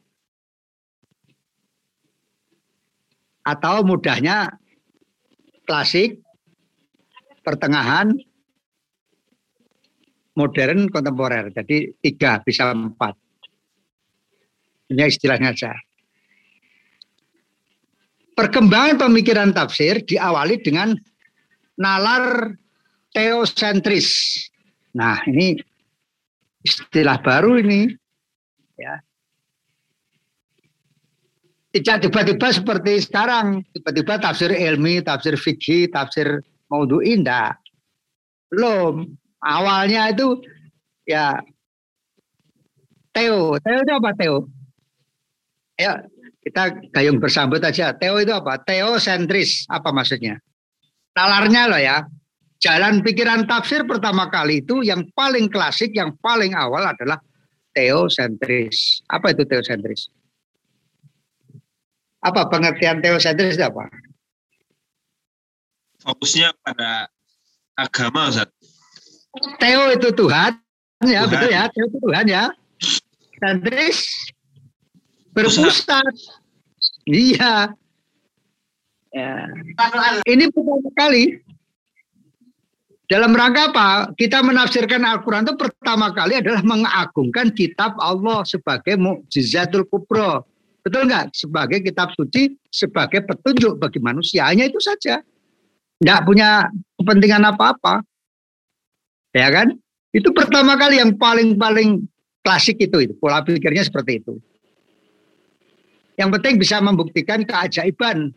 Atau 3.48 3.88
mudahnya 3.88 4.52
klasik, 5.64 6.25
pertengahan, 7.46 8.18
modern, 10.34 10.90
kontemporer. 10.90 11.54
Jadi 11.54 11.94
tiga, 12.02 12.42
bisa 12.42 12.74
empat. 12.74 13.14
Ini 14.90 15.06
istilahnya 15.06 15.54
saja. 15.54 15.78
Perkembangan 18.36 19.00
pemikiran 19.00 19.56
tafsir 19.56 20.04
diawali 20.04 20.60
dengan 20.60 20.92
nalar 21.80 22.52
teosentris. 23.16 24.36
Nah, 24.92 25.24
ini 25.24 25.56
istilah 26.66 27.24
baru 27.24 27.64
ini. 27.64 27.96
Ya. 28.76 29.00
Tidak 31.72 32.08
tiba-tiba 32.08 32.52
seperti 32.52 33.04
sekarang, 33.04 33.64
tiba-tiba 33.72 34.20
tafsir 34.20 34.52
ilmi, 34.52 35.00
tafsir 35.00 35.40
fikih, 35.40 35.92
tafsir 35.92 36.44
maudhu 36.76 37.00
indah. 37.00 37.56
Belum. 38.52 39.08
Awalnya 39.40 40.12
itu 40.12 40.44
ya 41.08 41.40
Teo. 43.16 43.56
Teo 43.64 43.80
itu 43.80 43.94
apa 43.96 44.12
Teo? 44.12 44.38
Ya, 45.80 46.04
kita 46.44 46.76
gayung 46.92 47.24
bersambut 47.24 47.64
aja. 47.64 47.96
Teo 47.96 48.20
itu 48.20 48.36
apa? 48.36 48.60
Teosentris. 48.60 49.64
Apa 49.72 49.96
maksudnya? 49.96 50.44
Nalarnya 51.16 51.72
loh 51.72 51.80
ya. 51.80 52.04
Jalan 52.60 53.00
pikiran 53.00 53.48
tafsir 53.48 53.88
pertama 53.88 54.28
kali 54.28 54.60
itu 54.64 54.84
yang 54.84 55.08
paling 55.16 55.48
klasik, 55.48 55.96
yang 55.96 56.12
paling 56.20 56.52
awal 56.56 56.84
adalah 56.84 57.20
teosentris. 57.72 59.04
Apa 59.08 59.32
itu 59.32 59.48
teosentris? 59.48 60.12
Apa 62.26 62.48
pengertian 62.52 63.00
teosentris 63.00 63.56
itu 63.56 63.64
apa? 63.64 63.86
Fokusnya 66.06 66.54
pada 66.62 67.10
agama, 67.74 68.30
Ustaz. 68.30 68.54
Teo 69.58 69.90
itu 69.92 70.14
Tuhan, 70.14 70.54
ya 71.04 71.26
Tuhan. 71.26 71.32
betul 71.34 71.50
ya. 71.50 71.64
Teo 71.74 71.86
itu 71.90 71.98
Tuhan 71.98 72.26
ya. 72.30 72.44
Sentris 73.42 73.98
berpusat. 75.34 76.14
Iya. 77.10 77.74
Ya. 79.12 79.34
Ini 80.30 80.46
pertama 80.54 80.90
kali 80.96 81.42
dalam 83.06 83.38
rangka 83.38 83.70
apa? 83.74 83.90
Kita 84.18 84.42
menafsirkan 84.42 85.06
Al-Quran 85.06 85.46
itu 85.46 85.56
pertama 85.58 86.10
kali 86.16 86.42
adalah 86.42 86.66
mengagungkan 86.66 87.54
kitab 87.54 87.94
Allah 88.02 88.42
sebagai 88.48 88.98
mukjizatul 88.98 89.86
kubro. 89.90 90.46
Betul 90.82 91.10
nggak? 91.10 91.34
Sebagai 91.34 91.82
kitab 91.82 92.14
suci, 92.14 92.58
sebagai 92.70 93.26
petunjuk 93.26 93.82
bagi 93.82 93.98
manusia. 94.02 94.46
Hanya 94.50 94.70
itu 94.70 94.78
saja. 94.78 95.22
Nggak 96.04 96.24
punya 96.28 96.68
kepentingan 97.00 97.44
apa-apa. 97.56 98.04
Ya 99.36 99.52
kan? 99.52 99.76
Itu 100.16 100.32
pertama 100.32 100.80
kali 100.80 101.00
yang 101.00 101.16
paling-paling 101.20 102.08
klasik 102.40 102.80
itu, 102.80 103.04
itu. 103.04 103.14
Pola 103.20 103.44
pikirnya 103.44 103.84
seperti 103.84 104.24
itu. 104.24 104.40
Yang 106.16 106.30
penting 106.40 106.56
bisa 106.56 106.80
membuktikan 106.80 107.44
keajaiban. 107.44 108.32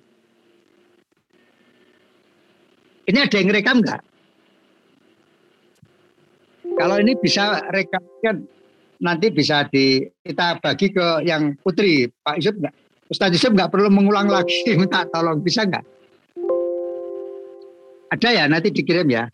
Ini 3.08 3.18
ada 3.24 3.36
yang 3.38 3.50
rekam 3.54 3.78
nggak? 3.80 4.02
Kalau 6.78 6.96
ini 7.00 7.14
bisa 7.18 7.62
rekamkan 7.70 8.46
nanti 8.98 9.30
bisa 9.30 9.66
di 9.70 10.02
kita 10.22 10.58
bagi 10.58 10.90
ke 10.90 11.22
yang 11.22 11.54
putri 11.62 12.10
Pak 12.10 12.42
Yusuf 12.42 12.54
nggak? 12.58 12.74
Ustadz 13.08 13.34
Yusuf 13.38 13.54
nggak 13.54 13.70
perlu 13.70 13.88
mengulang 13.88 14.28
lagi 14.28 14.66
minta 14.78 15.06
tolong 15.08 15.40
bisa 15.40 15.64
nggak? 15.64 15.97
Ada 18.08 18.28
ya 18.32 18.44
nanti 18.48 18.72
dikirim 18.72 19.08
ya. 19.08 19.28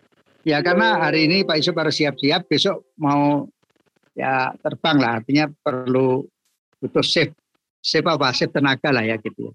Ya 0.45 0.61
karena 0.61 1.01
hari 1.01 1.25
ini 1.25 1.47
Pak 1.47 1.57
Yusuf 1.57 1.77
harus 1.79 1.97
siap-siap 1.97 2.45
besok 2.45 2.93
mau 3.01 3.49
ya 4.13 4.53
terbang 4.61 4.97
lah 5.01 5.13
artinya 5.23 5.49
perlu 5.49 6.23
butuh 6.79 7.03
save 7.03 7.33
save 7.81 8.05
apa 8.05 8.31
save 8.37 8.53
tenaga 8.53 8.93
lah 8.93 9.05
ya 9.07 9.17
gitu. 9.23 9.55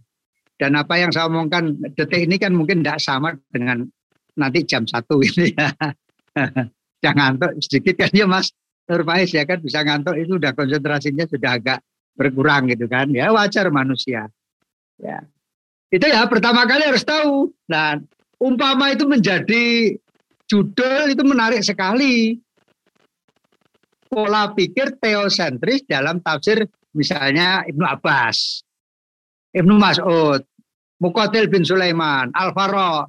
Dan 0.60 0.76
apa 0.76 1.00
yang 1.00 1.14
saya 1.14 1.32
omongkan 1.32 1.78
detik 1.96 2.26
ini 2.26 2.36
kan 2.36 2.52
mungkin 2.52 2.84
tidak 2.84 3.00
sama 3.00 3.38
dengan 3.54 3.88
nanti 4.36 4.66
jam 4.66 4.84
satu 4.88 5.22
ini 5.28 5.54
ya. 5.54 5.70
yang 7.00 7.16
ngantuk 7.16 7.52
sedikit 7.64 7.96
kan 7.96 8.12
ya 8.12 8.28
Mas 8.28 8.52
Nurfaiz 8.90 9.32
ya 9.32 9.46
kan 9.48 9.62
bisa 9.64 9.86
ngantuk 9.86 10.20
itu 10.20 10.36
udah 10.36 10.52
konsentrasinya 10.52 11.24
sudah 11.30 11.62
agak 11.62 11.80
berkurang 12.20 12.68
gitu 12.68 12.92
kan 12.92 13.08
ya 13.16 13.32
wajar 13.32 13.72
manusia 13.72 14.28
ya 15.00 15.24
itu 15.88 16.04
ya 16.04 16.28
pertama 16.28 16.68
kali 16.68 16.84
harus 16.92 17.08
tahu 17.08 17.56
nah 17.72 17.96
umpama 18.40 18.96
itu 18.96 19.06
menjadi 19.06 19.94
judul 20.50 21.14
itu 21.14 21.24
menarik 21.28 21.62
sekali. 21.62 22.40
Pola 24.10 24.50
pikir 24.58 24.98
teosentris 24.98 25.86
dalam 25.86 26.18
tafsir 26.18 26.66
misalnya 26.98 27.62
Ibnu 27.70 27.86
Abbas. 27.86 28.66
Ibnu 29.54 29.78
Mas'ud 29.78 30.42
Mukotil 31.00 31.46
bin 31.46 31.62
Sulaiman 31.62 32.34
Al-Faro 32.34 33.06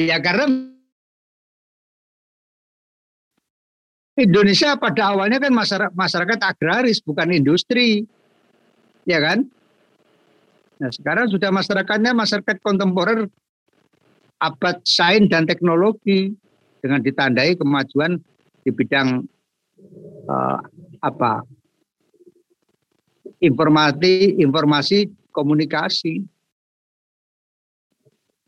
ya 0.00 0.18
karena 0.18 0.72
Indonesia 4.14 4.78
pada 4.78 5.10
awalnya 5.10 5.42
kan 5.42 5.50
masyarakat, 5.50 5.90
masyarakat 5.90 6.38
agraris 6.38 7.02
bukan 7.02 7.34
industri, 7.34 8.06
ya 9.02 9.18
kan? 9.18 9.42
Nah 10.84 10.92
sekarang 10.92 11.32
sudah 11.32 11.48
masyarakatnya 11.48 12.12
masyarakat 12.12 12.60
kontemporer 12.60 13.24
abad 14.36 14.76
sains 14.84 15.32
dan 15.32 15.48
teknologi 15.48 16.36
dengan 16.84 17.00
ditandai 17.00 17.56
kemajuan 17.56 18.20
di 18.60 18.68
bidang 18.68 19.24
uh, 20.28 20.60
apa 21.00 21.40
informasi 23.40 24.36
informasi 24.44 25.08
komunikasi 25.32 26.20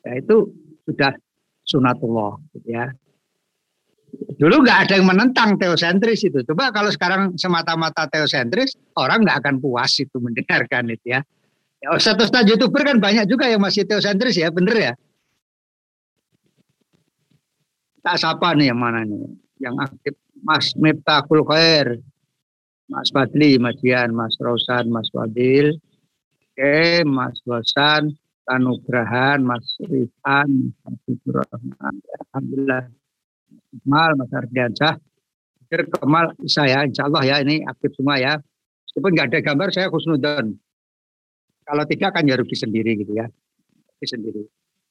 ya 0.05 0.13
itu 0.21 0.53
sudah 0.85 1.17
sunatullah 1.65 2.37
ya 2.69 2.93
Dulu 4.17 4.65
nggak 4.65 4.79
ada 4.89 4.93
yang 4.97 5.13
menentang 5.13 5.61
teosentris 5.61 6.25
itu. 6.25 6.41
Coba 6.41 6.73
kalau 6.73 6.89
sekarang 6.89 7.37
semata-mata 7.37 8.09
teosentris, 8.09 8.73
orang 8.97 9.29
nggak 9.29 9.45
akan 9.45 9.55
puas 9.61 9.93
itu 10.01 10.17
mendengarkan 10.17 10.89
itu 10.89 11.13
ya. 11.13 11.21
Ustaz-ustaz 11.95 12.43
youtuber 12.51 12.83
kan 12.83 12.99
banyak 12.99 13.31
juga 13.31 13.47
yang 13.47 13.63
masih 13.63 13.87
teosentris 13.87 14.35
ya, 14.35 14.51
bener 14.51 14.75
ya? 14.75 14.93
Tak 18.03 18.17
siapa 18.19 18.55
nih 18.55 18.75
yang 18.75 18.79
mana 18.79 19.03
nih? 19.07 19.23
Yang 19.63 19.75
aktif 19.91 20.15
Mas 20.43 20.67
Miftahul 20.79 21.43
Khair, 21.47 21.99
Mas 22.87 23.11
Fadli, 23.11 23.59
Mas 23.59 23.75
Dian, 23.83 24.15
Mas 24.15 24.35
Rosan, 24.39 24.91
Mas 24.91 25.11
Wadil, 25.11 25.75
Oke, 26.57 27.05
Mas 27.05 27.37
Wasan, 27.45 28.17
Tanugrahan, 28.49 29.45
Mas 29.45 29.67
Rifan, 29.85 30.73
Mas 30.87 31.03
Rahman. 31.29 31.95
Alhamdulillah 32.01 32.89
Kemal, 33.85 34.11
Mas 34.17 34.31
Ardiansyah, 34.33 34.95
Kemal 35.69 36.33
saya, 36.47 36.87
insya 36.87 37.11
Allah 37.11 37.23
ya 37.27 37.37
ini 37.43 37.61
aktif 37.67 37.93
semua 37.99 38.17
ya. 38.17 38.41
Meskipun 38.89 39.11
nggak 39.13 39.29
ada 39.35 39.41
gambar, 39.45 39.69
saya 39.75 39.93
khusnudon. 39.93 40.57
Kalau 41.67 41.83
tidak 41.83 42.11
kan 42.15 42.23
ya 42.23 42.39
rugi 42.39 42.55
sendiri 42.55 42.95
gitu 42.95 43.13
ya. 43.19 43.27
Rugi 43.27 44.07
sendiri. 44.07 44.43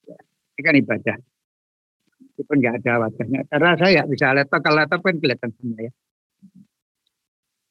Ya. 0.03 0.19
Ini 0.59 0.61
kan 0.61 0.75
ibadah. 0.75 1.17
Meskipun 2.35 2.55
nggak 2.59 2.75
ada 2.83 2.91
wajahnya. 3.07 3.41
Karena 3.47 3.71
saya 3.79 4.01
bisa 4.03 4.35
laptop, 4.35 4.59
kalau 4.59 4.77
laptop 4.83 4.99
kan 4.99 5.15
kelihatan 5.23 5.51
semua 5.55 5.79
ya. 5.79 5.91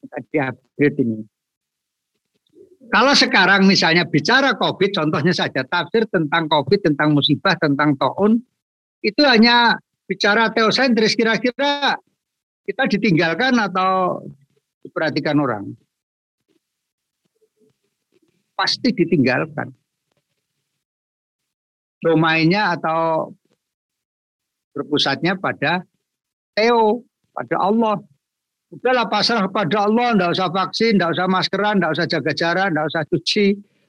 Tadi 0.05 0.37
update 0.41 0.97
ini. 1.05 1.19
Kalau 2.89 3.13
sekarang 3.17 3.65
misalnya 3.65 4.05
bicara 4.05 4.57
COVID, 4.57 4.89
contohnya 4.93 5.33
saja 5.33 5.65
tafsir 5.65 6.05
tentang 6.09 6.45
COVID, 6.45 6.93
tentang 6.93 7.17
musibah, 7.17 7.57
tentang 7.57 7.97
taun, 7.97 8.41
itu 9.01 9.21
hanya 9.25 9.77
bicara 10.05 10.53
teosentris 10.53 11.17
kira-kira 11.17 11.97
kita 12.65 12.83
ditinggalkan 12.89 13.57
atau 13.57 14.21
diperhatikan 14.85 15.37
orang? 15.37 15.73
Pasti 18.55 18.95
ditinggalkan. 18.95 19.69
Domainnya 21.99 22.75
atau 22.75 23.31
berpusatnya 24.75 25.35
pada 25.39 25.83
Theo, 26.55 27.03
pada 27.35 27.55
Allah. 27.59 27.99
Udahlah 28.71 29.07
pasrah 29.07 29.47
pada 29.47 29.87
Allah, 29.87 30.15
tidak 30.15 30.29
usah 30.35 30.49
vaksin, 30.51 30.91
tidak 30.97 31.15
usah 31.15 31.27
maskeran, 31.27 31.79
tidak 31.79 31.91
usah 31.95 32.07
jaga 32.07 32.31
jarak, 32.35 32.67
tidak 32.71 32.85
usah 32.91 33.03
cuci, 33.07 33.45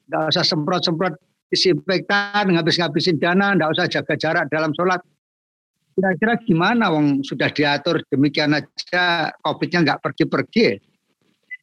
tidak 0.07 0.22
usah 0.31 0.44
semprot-semprot 0.46 1.14
disinfektan, 1.50 2.44
ngabis-ngabisin 2.55 3.16
dana, 3.18 3.55
tidak 3.55 3.70
usah 3.72 3.87
jaga 3.90 4.14
jarak 4.18 4.44
dalam 4.50 4.70
sholat. 4.74 5.00
Kira-kira 5.96 6.37
gimana 6.44 6.92
wong 6.92 7.24
sudah 7.24 7.48
diatur 7.48 8.05
demikian 8.12 8.52
aja 8.52 9.33
COVID-nya 9.40 9.79
nggak 9.81 10.00
pergi-pergi. 10.05 10.76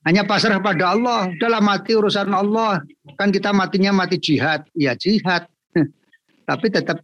Hanya 0.03 0.27
pasrah 0.27 0.59
pada 0.59 0.91
Allah, 0.91 1.31
udahlah 1.31 1.63
mati 1.63 1.95
urusan 1.95 2.27
Allah. 2.35 2.83
Kan 3.15 3.31
kita 3.31 3.55
matinya 3.55 3.95
mati 3.95 4.19
jihad, 4.19 4.67
ya 4.75 4.99
jihad. 4.99 5.47
Tapi 6.49 6.65
tetap 6.67 6.99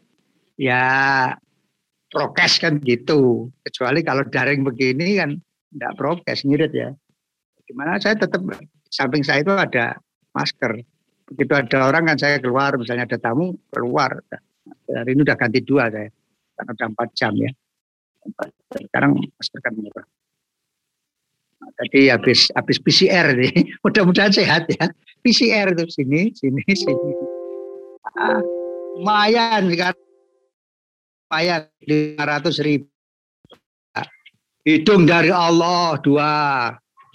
ya 0.60 0.84
prokes 2.12 2.60
kan 2.60 2.84
gitu. 2.84 3.48
Kecuali 3.64 4.04
kalau 4.04 4.28
daring 4.28 4.68
begini 4.68 5.16
kan 5.16 5.32
tidak 5.72 5.94
prokes, 5.96 6.44
ngirit 6.44 6.76
ya. 6.76 6.92
Gimana 7.64 7.96
saya 8.04 8.20
tetap 8.20 8.44
samping 8.92 9.24
saya 9.24 9.48
itu 9.48 9.54
ada 9.56 9.96
masker. 10.36 10.84
Begitu 11.32 11.54
ada 11.56 11.88
orang 11.88 12.04
kan 12.12 12.18
saya 12.20 12.36
keluar, 12.44 12.76
misalnya 12.76 13.08
ada 13.08 13.16
tamu 13.22 13.56
keluar. 13.72 14.12
Hari 14.90 15.16
ini 15.16 15.22
udah 15.24 15.38
ganti 15.40 15.64
dua 15.64 15.88
saya, 15.88 16.10
karena 16.58 16.72
udah 16.76 16.88
empat 16.92 17.10
jam 17.16 17.32
ya. 17.38 17.52
Sekarang 18.76 19.16
masker 19.16 19.60
kan 19.64 19.74
murah. 19.80 20.06
Tadi 21.60 22.08
habis 22.08 22.48
habis 22.56 22.80
PCR 22.80 23.36
nih, 23.36 23.52
mudah-mudahan 23.84 24.32
sehat 24.32 24.72
ya. 24.72 24.88
PCR 25.20 25.76
tuh 25.76 25.92
sini, 25.92 26.32
sini, 26.32 26.64
sini. 26.72 27.12
Ah, 28.16 28.40
lumayan 28.96 29.68
sekarang 29.68 30.00
lumayan 31.28 31.62
500 31.84 32.64
ribu. 32.64 32.88
Hidung 34.64 35.08
dari 35.08 35.32
Allah 35.32 36.00
dua, 36.04 36.32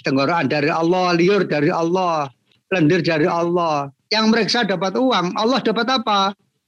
tenggorokan 0.04 0.48
dari 0.48 0.68
Allah, 0.68 1.12
liur 1.16 1.44
dari 1.48 1.68
Allah, 1.72 2.28
lendir 2.72 3.00
dari 3.04 3.28
Allah. 3.28 3.88
Yang 4.12 4.26
mereka 4.32 4.58
dapat 4.64 4.92
uang, 4.96 5.36
Allah 5.36 5.60
dapat 5.60 5.86
apa? 5.88 6.20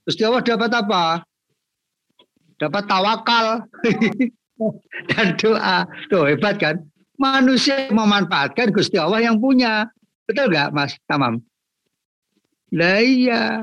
Gusti 0.04 0.22
Allah 0.24 0.44
dapat 0.44 0.70
apa? 0.72 1.04
Dapat 2.56 2.82
tawakal 2.88 3.46
dan 5.12 5.26
doa. 5.36 5.84
Tuh 6.08 6.24
hebat 6.24 6.56
kan? 6.56 6.76
Manusia 7.16 7.88
memanfaatkan 7.88 8.68
Gusti 8.72 9.00
Allah 9.00 9.24
yang 9.24 9.40
punya. 9.40 9.88
Betul 10.28 10.52
nggak 10.52 10.70
Mas 10.76 10.96
Tamam? 11.08 11.40
Lah 12.76 13.00
iya, 13.00 13.62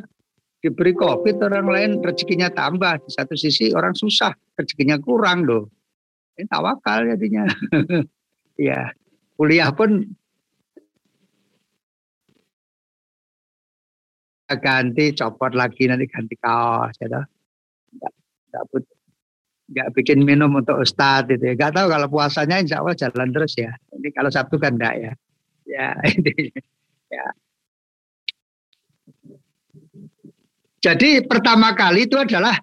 diberi 0.63 0.95
COVID 0.95 1.43
orang 1.43 1.67
lain 1.67 1.91
rezekinya 2.01 2.49
tambah. 2.49 3.03
Di 3.03 3.11
satu 3.13 3.35
sisi 3.35 3.69
orang 3.75 3.93
susah, 3.93 4.33
rezekinya 4.57 4.97
kurang 4.97 5.45
loh. 5.45 5.69
Ini 6.33 6.49
tawakal 6.49 7.13
jadinya. 7.13 7.45
ya, 8.57 8.89
kuliah 9.37 9.69
pun 9.75 10.01
ganti, 14.53 15.17
copot 15.17 15.53
lagi 15.57 15.89
nanti 15.89 16.05
ganti 16.05 16.35
kaos 16.37 16.93
ya 17.01 17.09
toh. 17.09 17.25
Enggak, 17.93 18.13
enggak, 18.49 18.63
bikin 19.93 20.21
minum 20.21 20.53
untuk 20.53 20.81
ustadz 20.81 21.33
itu 21.33 21.51
ya. 21.51 21.53
Enggak 21.57 21.73
tahu 21.73 21.87
kalau 21.89 22.07
puasanya 22.09 22.61
insya 22.61 22.79
Allah 22.79 22.95
jalan 22.95 23.29
terus 23.33 23.53
ya. 23.57 23.73
Ini 23.93 24.09
kalau 24.13 24.29
Sabtu 24.29 24.61
kan 24.61 24.77
enggak 24.77 24.95
ya. 25.01 25.11
Ya, 25.63 25.87
ini 26.13 26.53
ya. 27.09 27.25
Jadi 30.83 31.23
pertama 31.23 31.71
kali 31.73 32.05
itu 32.05 32.19
adalah 32.19 32.59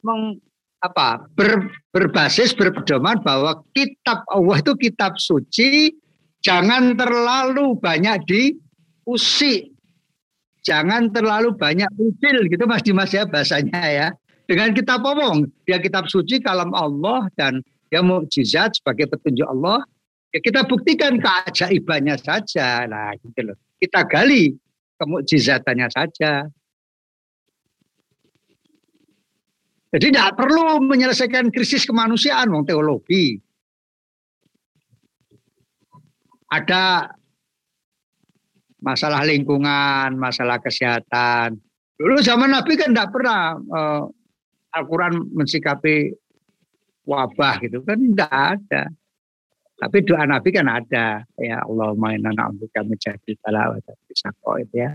meng, 0.00 0.40
apa 0.82 1.30
ber, 1.36 1.70
berbasis 1.94 2.56
berpedoman 2.56 3.22
bahwa 3.22 3.62
kitab 3.70 4.26
Allah 4.26 4.58
itu 4.58 4.72
kitab 4.74 5.14
suci 5.14 5.94
jangan 6.42 6.98
terlalu 6.98 7.78
banyak 7.78 8.18
diusik 8.26 9.70
jangan 10.66 11.10
terlalu 11.14 11.54
banyak 11.54 11.86
usil 11.98 12.50
gitu 12.50 12.64
Mas 12.66 12.82
Dimas 12.82 13.14
ya 13.14 13.22
bahasanya 13.26 13.82
ya 13.90 14.06
dengan 14.52 14.76
kitab 14.76 15.00
omong. 15.00 15.48
Dia 15.64 15.80
kitab 15.80 16.12
suci 16.12 16.36
kalam 16.44 16.76
Allah 16.76 17.32
dan 17.40 17.64
dia 17.88 18.04
mukjizat 18.04 18.76
sebagai 18.76 19.08
petunjuk 19.08 19.48
Allah. 19.48 19.80
Ya 20.28 20.44
kita 20.44 20.68
buktikan 20.68 21.16
keajaibannya 21.16 22.20
saja. 22.20 22.84
Lah 22.84 23.16
gitu 23.16 23.48
loh. 23.48 23.56
Kita 23.80 24.04
gali 24.04 24.52
kemukjizatannya 25.00 25.88
saja. 25.88 26.44
Jadi 29.92 30.06
tidak 30.08 30.36
perlu 30.36 30.84
menyelesaikan 30.84 31.52
krisis 31.52 31.84
kemanusiaan, 31.84 32.48
wong 32.48 32.64
teologi. 32.64 33.36
Ada 36.48 37.12
masalah 38.84 39.24
lingkungan, 39.24 40.16
masalah 40.16 40.60
kesehatan. 40.60 41.60
Dulu 41.96 42.24
zaman 42.24 42.52
Nabi 42.52 42.72
kan 42.76 42.92
tidak 42.96 43.12
pernah 43.12 43.56
uh, 43.56 44.04
Al-Quran 44.72 45.32
mensikapi 45.36 46.12
wabah 47.04 47.60
gitu 47.60 47.84
kan 47.84 47.98
tidak 47.98 48.32
ada. 48.32 48.82
Tapi 49.82 49.96
doa 50.06 50.22
Nabi 50.24 50.48
kan 50.54 50.70
ada. 50.70 51.26
Ya 51.36 51.58
Allah 51.66 51.90
inna 52.14 52.30
na'udzubika 52.30 52.86
min 52.86 52.94
jahdil 53.02 53.34
bala 53.42 53.74
wa 53.74 53.78
itu 54.62 54.76
ya. 54.78 54.94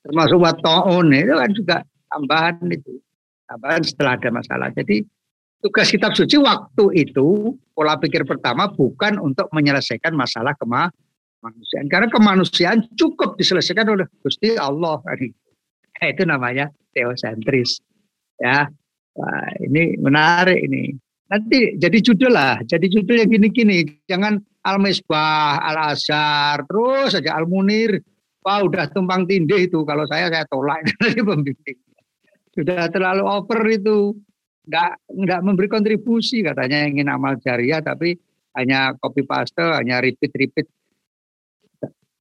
Termasuk 0.00 0.38
wat 0.40 0.58
itu 0.64 1.34
kan 1.36 1.50
juga 1.52 1.76
tambahan 2.08 2.56
itu 2.72 2.96
tambahan 3.44 3.82
setelah 3.84 4.16
ada 4.16 4.30
masalah. 4.32 4.72
Jadi 4.72 5.04
tugas 5.60 5.92
kitab 5.92 6.16
suci 6.16 6.40
waktu 6.40 6.84
itu 6.96 7.52
pola 7.76 8.00
pikir 8.00 8.24
pertama 8.24 8.72
bukan 8.72 9.20
untuk 9.20 9.52
menyelesaikan 9.52 10.16
masalah 10.16 10.56
kemanusiaan 10.56 11.92
karena 11.92 12.08
kemanusiaan 12.08 12.88
cukup 12.96 13.36
diselesaikan 13.36 13.84
oleh 13.92 14.08
Gusti 14.24 14.56
Allah. 14.56 14.96
Nah, 15.04 15.16
itu 16.06 16.22
namanya 16.24 16.72
teosentris. 16.96 17.80
Ya, 18.40 18.68
Wah, 19.16 19.50
ini 19.60 20.00
menarik 20.00 20.64
ini. 20.64 20.96
Nanti 21.30 21.76
jadi 21.76 21.98
judul 22.00 22.32
lah, 22.32 22.58
jadi 22.64 22.86
judul 22.88 23.20
yang 23.20 23.30
gini-gini. 23.30 23.84
Jangan 24.08 24.40
Al-Misbah, 24.64 25.60
Al-Azhar, 25.62 26.64
terus 26.64 27.14
saja 27.14 27.36
Al-Munir. 27.36 28.00
Wah 28.40 28.64
udah 28.64 28.88
tumpang 28.88 29.28
tindih 29.28 29.68
itu. 29.68 29.84
Kalau 29.84 30.08
saya, 30.08 30.32
saya 30.32 30.48
tolak. 30.48 30.80
Ini 31.12 31.20
pembimbing 31.20 31.78
sudah 32.54 32.90
terlalu 32.90 33.24
over 33.24 33.62
itu 33.70 34.18
nggak 34.66 34.90
nggak 35.06 35.40
memberi 35.42 35.68
kontribusi 35.70 36.42
katanya 36.42 36.86
ingin 36.86 37.08
amal 37.10 37.38
jariah 37.38 37.80
tapi 37.80 38.18
hanya 38.58 38.94
copy 38.98 39.22
paste 39.22 39.62
hanya 39.62 40.02
repeat 40.02 40.34
repeat 40.34 40.66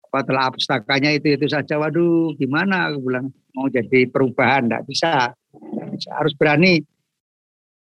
apa 0.09 0.19
telah 0.25 0.49
pustakanya 0.49 1.13
itu 1.13 1.37
itu 1.37 1.45
saja 1.45 1.77
waduh 1.77 2.33
gimana 2.37 2.89
aku 2.89 2.97
bilang 3.05 3.29
mau 3.59 3.67
jadi 3.67 4.07
perubahan 4.07 4.71
nggak 4.71 4.87
bisa, 4.87 5.35
bisa 5.91 6.09
harus 6.15 6.31
berani 6.39 6.79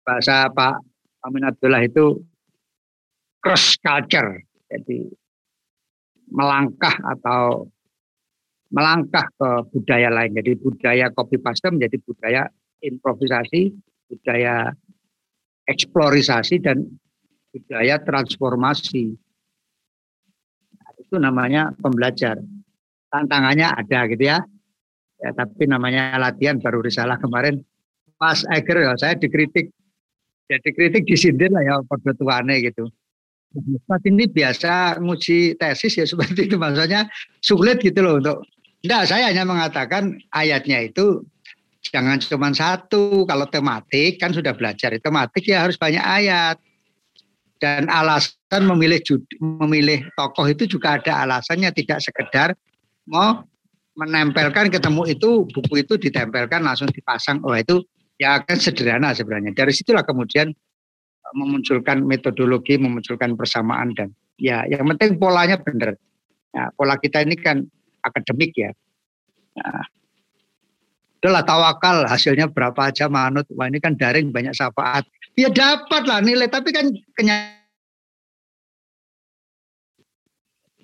bahasa 0.05 0.45
Pak 0.53 0.77
Amin 1.25 1.49
Abdullah 1.49 1.81
itu 1.81 2.21
cross 3.41 3.81
culture 3.81 4.37
jadi 4.69 5.09
melangkah 6.29 6.93
atau 7.17 7.65
melangkah 8.73 9.25
ke 9.33 9.49
budaya 9.69 10.09
lain. 10.09 10.33
Jadi 10.33 10.57
budaya 10.57 11.09
copy 11.13 11.37
paste 11.37 11.69
menjadi 11.69 11.97
budaya 12.01 12.41
improvisasi, 12.81 13.69
budaya 14.09 14.73
eksplorisasi 15.69 16.57
dan 16.61 16.81
budaya 17.53 18.01
transformasi. 18.01 19.13
Nah, 20.73 20.91
itu 20.97 21.15
namanya 21.21 21.69
pembelajar. 21.77 22.41
Tantangannya 23.13 23.69
ada 23.69 23.99
gitu 24.09 24.25
ya. 24.25 24.41
Ya 25.23 25.31
tapi 25.31 25.63
namanya 25.65 26.19
latihan 26.19 26.59
baru 26.59 26.83
risalah 26.83 27.15
kemarin. 27.17 27.63
Pas 28.19 28.43
Eger 28.51 28.83
ya, 28.83 28.93
saya 28.99 29.15
dikritik. 29.15 29.71
Ya 30.51 30.59
dikritik 30.59 31.07
disindir 31.07 31.49
lah 31.55 31.63
ya 31.63 31.79
pada 31.87 32.11
gitu. 32.59 32.91
Mas 33.87 34.01
ini 34.03 34.25
biasa 34.27 34.97
nguji 34.99 35.55
tesis 35.55 35.93
ya 35.95 36.05
seperti 36.11 36.49
itu 36.49 36.57
maksudnya 36.59 37.05
sulit 37.39 37.79
gitu 37.79 38.01
loh 38.01 38.17
untuk 38.19 38.43
Enggak, 38.83 39.15
saya 39.15 39.31
hanya 39.31 39.47
mengatakan 39.47 40.19
ayatnya 40.35 40.91
itu 40.91 41.23
jangan 41.87 42.19
cuma 42.19 42.51
satu. 42.51 43.23
Kalau 43.23 43.47
tematik 43.47 44.19
kan 44.19 44.35
sudah 44.35 44.51
belajar 44.51 44.91
tematik 44.99 45.47
ya 45.47 45.63
harus 45.63 45.79
banyak 45.79 46.03
ayat. 46.03 46.59
Dan 47.63 47.87
alasan 47.87 48.67
memilih 48.67 48.99
memilih 49.39 50.03
tokoh 50.19 50.51
itu 50.51 50.67
juga 50.67 50.99
ada 50.99 51.23
alasannya 51.23 51.71
tidak 51.71 52.03
sekedar 52.03 52.59
mau 53.07 53.47
menempelkan 53.93 54.73
ketemu 54.73 55.05
itu 55.09 55.45
buku 55.49 55.85
itu 55.85 55.93
ditempelkan 56.01 56.65
langsung 56.65 56.89
dipasang 56.89 57.41
oh 57.45 57.53
itu 57.53 57.81
ya 58.17 58.41
akan 58.41 58.57
sederhana 58.57 59.13
sebenarnya 59.13 59.53
dari 59.53 59.69
situlah 59.69 60.01
kemudian 60.01 60.49
memunculkan 61.33 62.01
metodologi 62.05 62.77
memunculkan 62.77 63.37
persamaan 63.37 63.93
dan 63.93 64.09
ya 64.37 64.65
yang 64.65 64.85
penting 64.89 65.17
polanya 65.21 65.57
benar 65.61 65.93
Nah, 66.53 66.69
pola 66.77 66.95
kita 67.01 67.25
ini 67.25 67.33
kan 67.33 67.65
akademik 68.05 68.53
ya. 68.53 68.69
Nah, 69.57 71.41
tawakal 71.41 72.05
hasilnya 72.05 72.45
berapa 72.53 72.77
aja 72.77 73.09
manut. 73.09 73.49
Wah 73.57 73.65
ini 73.65 73.81
kan 73.81 73.97
daring 73.97 74.29
banyak 74.29 74.53
syafaat. 74.53 75.09
Ya 75.33 75.49
dapat 75.49 76.05
lah 76.05 76.21
nilai 76.21 76.45
tapi 76.45 76.69
kan 76.69 76.93
kenyang. 77.17 77.57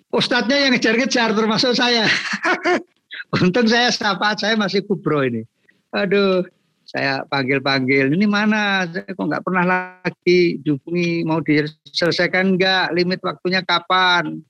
Ustadznya 0.09 0.57
yang 0.57 0.73
ngejar-ngejar 0.73 1.37
termasuk 1.37 1.77
saya. 1.77 2.09
Untung 3.37 3.69
saya 3.69 3.93
syafaat 3.93 4.41
saya 4.41 4.57
masih 4.57 4.81
kubro 4.81 5.21
ini. 5.21 5.45
Aduh, 5.93 6.41
saya 6.89 7.21
panggil-panggil, 7.29 8.09
ini 8.09 8.25
mana? 8.25 8.89
Saya 8.89 9.05
kok 9.13 9.21
nggak 9.21 9.45
pernah 9.45 9.65
lagi 9.65 10.57
dihubungi, 10.65 11.21
mau 11.21 11.37
diselesaikan 11.37 12.57
enggak? 12.57 12.89
Limit 12.97 13.21
waktunya 13.21 13.61
kapan? 13.61 14.41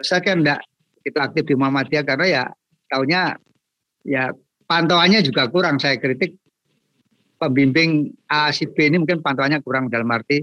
Saya 0.00 0.24
kan 0.24 0.40
enggak 0.40 0.64
kita 1.04 1.28
aktif 1.28 1.44
di 1.44 1.54
Muhammadiyah 1.60 2.04
karena 2.08 2.26
ya 2.26 2.44
tahunya 2.88 3.22
ya 4.08 4.32
pantauannya 4.64 5.20
juga 5.20 5.52
kurang. 5.52 5.76
Saya 5.76 6.00
kritik 6.00 6.40
pembimbing 7.36 8.08
A 8.32 8.48
si 8.48 8.64
B 8.64 8.88
ini 8.88 9.04
mungkin 9.04 9.20
pantauannya 9.20 9.60
kurang 9.60 9.92
dalam 9.92 10.08
arti 10.08 10.40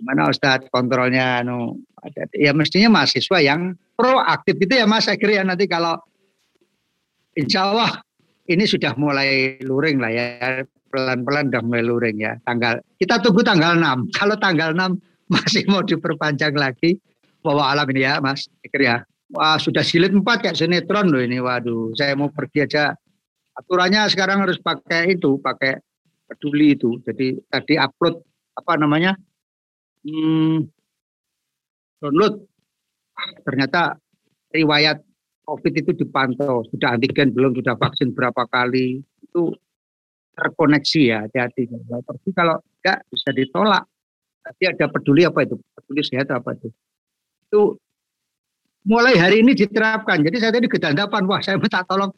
gimana 0.00 0.32
Ustadz 0.32 0.72
kontrolnya 0.72 1.44
anu 1.44 1.76
ada 2.00 2.24
ya 2.32 2.56
mestinya 2.56 2.88
mahasiswa 2.96 3.36
yang 3.44 3.76
proaktif 3.92 4.56
itu 4.56 4.72
ya 4.80 4.88
Mas 4.88 5.04
saya 5.04 5.20
kira 5.20 5.36
ya 5.36 5.44
nanti 5.44 5.68
kalau 5.68 6.00
insya 7.38 7.70
Allah 7.70 8.02
ini 8.50 8.66
sudah 8.66 8.98
mulai 8.98 9.60
luring 9.62 10.02
lah 10.02 10.10
ya. 10.10 10.26
Pelan-pelan 10.90 11.54
sudah 11.54 11.62
mulai 11.62 11.84
luring 11.86 12.16
ya. 12.18 12.34
Tanggal 12.42 12.82
kita 12.98 13.22
tunggu 13.22 13.46
tanggal 13.46 13.78
6 13.78 14.10
kalau 14.18 14.34
tanggal 14.38 14.74
6 14.74 14.98
masih 15.30 15.62
mau 15.70 15.86
diperpanjang 15.86 16.58
lagi 16.58 16.98
bawa 17.46 17.70
alam 17.70 17.86
ini 17.94 18.02
ya 18.02 18.18
mas 18.18 18.50
pikir 18.66 18.90
ya. 18.90 18.96
Wah 19.30 19.62
sudah 19.62 19.86
silit 19.86 20.10
empat 20.10 20.42
kayak 20.42 20.58
sinetron 20.58 21.06
loh 21.06 21.22
ini. 21.22 21.38
Waduh 21.38 21.94
saya 21.94 22.18
mau 22.18 22.32
pergi 22.34 22.66
aja. 22.66 22.90
Aturannya 23.54 24.10
sekarang 24.10 24.42
harus 24.42 24.58
pakai 24.58 25.14
itu 25.14 25.38
pakai 25.38 25.78
peduli 26.26 26.74
itu. 26.74 26.98
Jadi 27.06 27.38
tadi 27.46 27.78
upload 27.78 28.18
apa 28.58 28.72
namanya 28.74 29.14
hmm, 30.02 30.66
download. 32.02 32.42
Ternyata 33.46 33.94
riwayat 34.50 34.98
COVID 35.44 35.74
itu 35.74 35.90
dipantau, 35.96 36.62
sudah 36.70 36.94
antigen 36.94 37.34
belum, 37.34 37.56
sudah 37.58 37.74
vaksin 37.74 38.14
berapa 38.14 38.46
kali, 38.46 39.02
itu 39.02 39.42
terkoneksi 40.36 41.00
ya, 41.02 41.18
hati-hati. 41.26 41.68
Tapi 41.68 42.28
kalau 42.32 42.60
enggak 42.80 42.98
bisa 43.10 43.28
ditolak. 43.34 43.84
Tapi 44.40 44.62
ada 44.72 44.88
peduli 44.88 45.28
apa 45.28 45.44
itu? 45.44 45.60
Peduli 45.76 46.00
sehat 46.00 46.32
apa 46.32 46.56
itu? 46.56 46.68
Itu 47.44 47.76
mulai 48.88 49.20
hari 49.20 49.44
ini 49.44 49.52
diterapkan. 49.52 50.24
Jadi 50.24 50.36
saya 50.40 50.52
tadi 50.56 50.66
kedandapan, 50.70 51.28
wah 51.28 51.44
saya 51.44 51.60
minta 51.60 51.84
tolong 51.84 52.08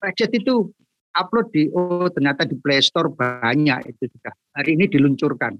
Ratchet 0.00 0.32
itu 0.32 0.70
upload 1.12 1.50
di, 1.52 1.68
oh 1.74 2.08
ternyata 2.08 2.46
di 2.46 2.56
Play 2.56 2.80
Store 2.80 3.10
banyak 3.10 3.90
itu 3.90 4.08
sudah. 4.08 4.32
Hari 4.56 4.78
ini 4.78 4.86
diluncurkan. 4.88 5.58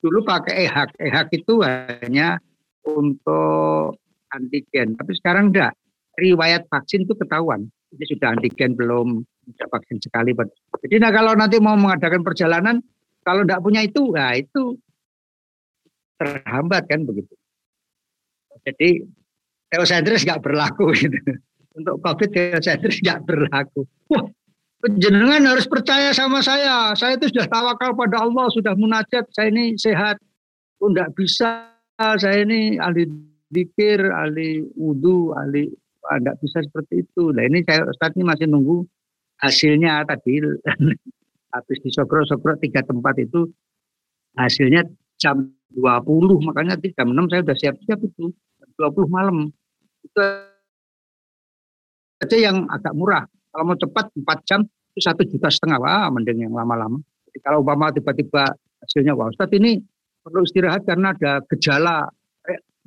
Dulu 0.00 0.24
pakai 0.24 0.66
e-hack, 0.66 0.96
e-hack 0.98 1.28
itu 1.34 1.62
hanya 1.62 2.38
untuk 2.82 3.98
antigen, 4.32 4.98
tapi 4.98 5.12
sekarang 5.14 5.52
enggak 5.52 5.76
riwayat 6.18 6.68
vaksin 6.68 7.04
itu 7.08 7.14
ketahuan. 7.16 7.68
Ini 7.92 8.04
sudah 8.16 8.32
antigen 8.36 8.72
belum, 8.72 9.20
sudah 9.52 9.68
vaksin 9.68 10.00
sekali. 10.00 10.32
Jadi 10.82 10.96
nah 10.96 11.12
kalau 11.12 11.36
nanti 11.36 11.60
mau 11.60 11.76
mengadakan 11.76 12.24
perjalanan, 12.24 12.80
kalau 13.22 13.44
tidak 13.44 13.60
punya 13.60 13.84
itu, 13.84 14.02
nah 14.12 14.32
itu 14.32 14.76
terhambat 16.16 16.88
kan 16.88 17.04
begitu. 17.04 17.34
Jadi 18.62 19.04
teosentris 19.68 20.24
nggak 20.24 20.42
berlaku 20.42 20.92
gitu. 20.96 21.18
Untuk 21.76 22.00
COVID 22.04 22.30
teosentris 22.32 23.00
nggak 23.00 23.24
berlaku. 23.28 23.84
Wah, 24.12 24.24
jenengan 24.98 25.42
harus 25.48 25.64
percaya 25.68 26.12
sama 26.12 26.40
saya. 26.40 26.92
Saya 26.96 27.16
itu 27.16 27.32
sudah 27.32 27.46
tawakal 27.48 27.96
pada 27.96 28.24
Allah, 28.24 28.46
sudah 28.52 28.74
munajat, 28.76 29.28
saya 29.32 29.52
ini 29.52 29.76
sehat. 29.76 30.20
Enggak 30.82 31.14
bisa, 31.14 31.70
saya 31.96 32.42
ini 32.42 32.80
ahli 32.80 33.06
dikir, 33.52 34.02
ahli 34.10 34.66
wudhu, 34.74 35.30
ahli 35.36 35.70
tidak 36.02 36.36
bisa 36.42 36.58
seperti 36.66 37.06
itu. 37.06 37.30
Nah 37.30 37.46
ini 37.46 37.62
saya 37.62 37.86
Ustadz 37.86 38.18
ini 38.18 38.24
masih 38.26 38.46
nunggu 38.50 38.82
hasilnya 39.38 40.02
tadi. 40.06 40.42
Habis 41.54 41.78
di 41.84 41.90
Sokro-Sokro 41.92 42.56
tiga 42.64 42.80
tempat 42.80 43.20
itu 43.20 43.44
hasilnya 44.40 44.88
jam 45.20 45.52
20 45.76 46.48
makanya 46.48 46.80
jam 46.80 47.12
6 47.12 47.28
saya 47.28 47.40
sudah 47.44 47.56
siap-siap 47.60 47.98
itu. 48.00 48.32
Jam 48.32 48.68
20 48.80 49.12
malam. 49.12 49.36
Itu 50.02 50.20
aja 52.24 52.36
yang 52.38 52.64
agak 52.72 52.96
murah. 52.96 53.28
Kalau 53.52 53.64
mau 53.68 53.76
cepat 53.76 54.08
4 54.16 54.48
jam 54.48 54.60
itu 54.64 55.00
satu 55.04 55.22
juta 55.28 55.52
setengah. 55.52 55.78
Wah 55.78 56.08
mending 56.08 56.48
yang 56.48 56.56
lama-lama. 56.56 56.98
Jadi 57.28 57.38
kalau 57.44 57.60
umpama 57.60 57.92
tiba-tiba 57.92 58.48
hasilnya 58.80 59.12
wah 59.12 59.28
Ustadz 59.28 59.52
ini 59.56 59.76
perlu 60.24 60.48
istirahat 60.48 60.88
karena 60.88 61.12
ada 61.12 61.44
gejala 61.52 62.08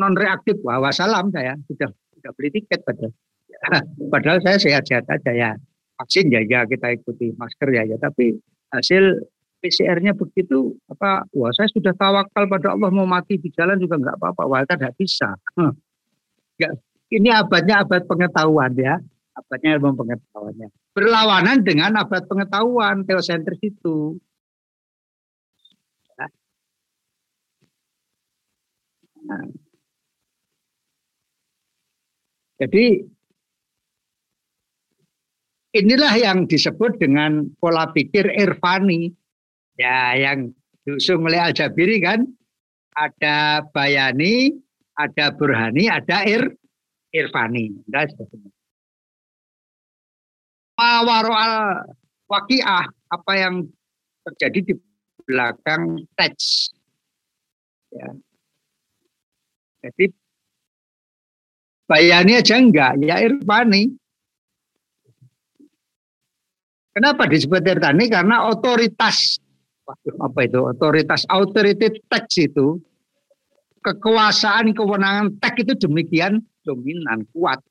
non 0.02 0.14
reaktif 0.18 0.58
wah 0.66 0.82
wassalam 0.82 1.30
saya. 1.30 1.54
Sudah 1.70 1.90
tidak 2.26 2.34
beli 2.42 2.50
tiket 2.58 2.82
padahal. 2.82 3.14
padahal 4.10 4.40
saya 4.42 4.58
sehat-sehat 4.58 5.06
aja 5.06 5.32
ya. 5.38 5.52
Vaksin 6.02 6.34
ya 6.34 6.42
ya 6.42 6.66
kita 6.66 6.98
ikuti 6.98 7.38
masker 7.38 7.70
ya 7.70 7.86
ya. 7.86 8.02
Tapi 8.02 8.34
hasil 8.74 9.22
PCR-nya 9.62 10.18
begitu 10.18 10.74
apa 10.90 11.30
wah 11.38 11.54
saya 11.54 11.70
sudah 11.70 11.94
tawakal 11.94 12.50
pada 12.50 12.74
Allah 12.74 12.90
mau 12.90 13.06
mati 13.06 13.38
di 13.38 13.54
jalan 13.54 13.78
juga 13.78 14.02
nggak 14.02 14.18
apa-apa 14.18 14.44
wah 14.50 14.66
tidak 14.66 14.98
bisa. 14.98 15.38
Nggak 16.58 16.74
ini 17.14 17.30
abadnya 17.30 17.86
abad 17.86 18.02
pengetahuan 18.10 18.74
ya. 18.74 18.98
Abadnya 19.38 19.78
ilmu 19.78 19.94
pengetahuannya. 19.94 20.68
Berlawanan 20.98 21.62
dengan 21.62 21.94
abad 22.02 22.26
pengetahuan 22.26 23.06
teosentris 23.06 23.62
itu. 23.62 24.18
Nah, 29.26 29.65
jadi 32.56 33.04
inilah 35.76 36.16
yang 36.16 36.48
disebut 36.48 36.98
dengan 37.04 37.52
pola 37.60 37.92
pikir 37.92 38.32
Irfani. 38.32 39.12
Ya, 39.76 40.16
yang 40.16 40.56
diusung 40.88 41.28
oleh 41.28 41.36
Al-Jabiri 41.36 42.00
kan 42.00 42.24
ada 42.96 43.60
Bayani, 43.76 44.56
ada 44.96 45.36
Burhani, 45.36 45.92
ada 45.92 46.24
Ir 46.24 46.56
Irfani. 47.12 47.76
Nah, 47.92 48.08
al 50.76 51.08
wakiah 52.28 52.88
apa 53.12 53.34
yang 53.36 53.68
terjadi 54.24 54.60
di 54.72 54.74
belakang 55.28 56.08
teks. 56.16 56.72
Ya. 57.92 58.10
Jadi 59.86 60.10
Bayani 61.86 62.42
aja 62.42 62.58
enggak, 62.58 62.98
ya 62.98 63.22
Irfani. 63.22 63.94
Kenapa 66.96 67.30
disebut 67.30 67.62
Irfani? 67.62 68.10
Karena 68.10 68.50
otoritas, 68.50 69.38
apa 70.18 70.40
itu? 70.42 70.60
Otoritas, 70.66 71.30
authority 71.30 72.02
teks 72.10 72.34
itu, 72.42 72.82
kekuasaan, 73.86 74.74
kewenangan 74.74 75.38
teks 75.38 75.62
itu 75.62 75.74
demikian 75.86 76.42
dominan, 76.66 77.22
kuat. 77.30 77.62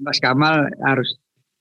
Mas 0.00 0.20
Kamal 0.20 0.68
harus 0.84 1.16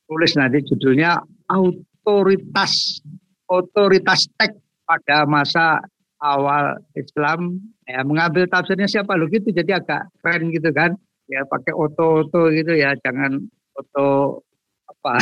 tulis 0.07 0.35
nanti 0.35 0.63
judulnya 0.63 1.19
otoritas 1.51 3.03
otoritas 3.49 4.25
teks 4.39 4.57
pada 4.87 5.27
masa 5.27 5.83
awal 6.21 6.79
Islam 6.95 7.61
ya 7.89 8.05
mengambil 8.05 8.45
tafsirnya 8.45 8.85
siapa? 8.85 9.17
Lo 9.17 9.25
gitu. 9.25 9.49
Jadi 9.49 9.73
agak 9.73 10.13
keren 10.21 10.53
gitu 10.53 10.69
kan. 10.69 10.93
Ya 11.25 11.41
pakai 11.49 11.73
oto-oto 11.73 12.53
gitu 12.53 12.77
ya. 12.77 12.93
Jangan 13.01 13.41
oto 13.73 14.41
apa 14.85 15.13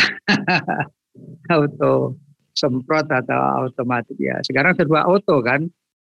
auto 1.56 2.20
semprot 2.52 3.08
atau 3.08 3.72
otomatis 3.72 4.20
ya. 4.20 4.44
Sekarang 4.44 4.76
serba 4.76 5.08
auto 5.08 5.40
kan. 5.40 5.64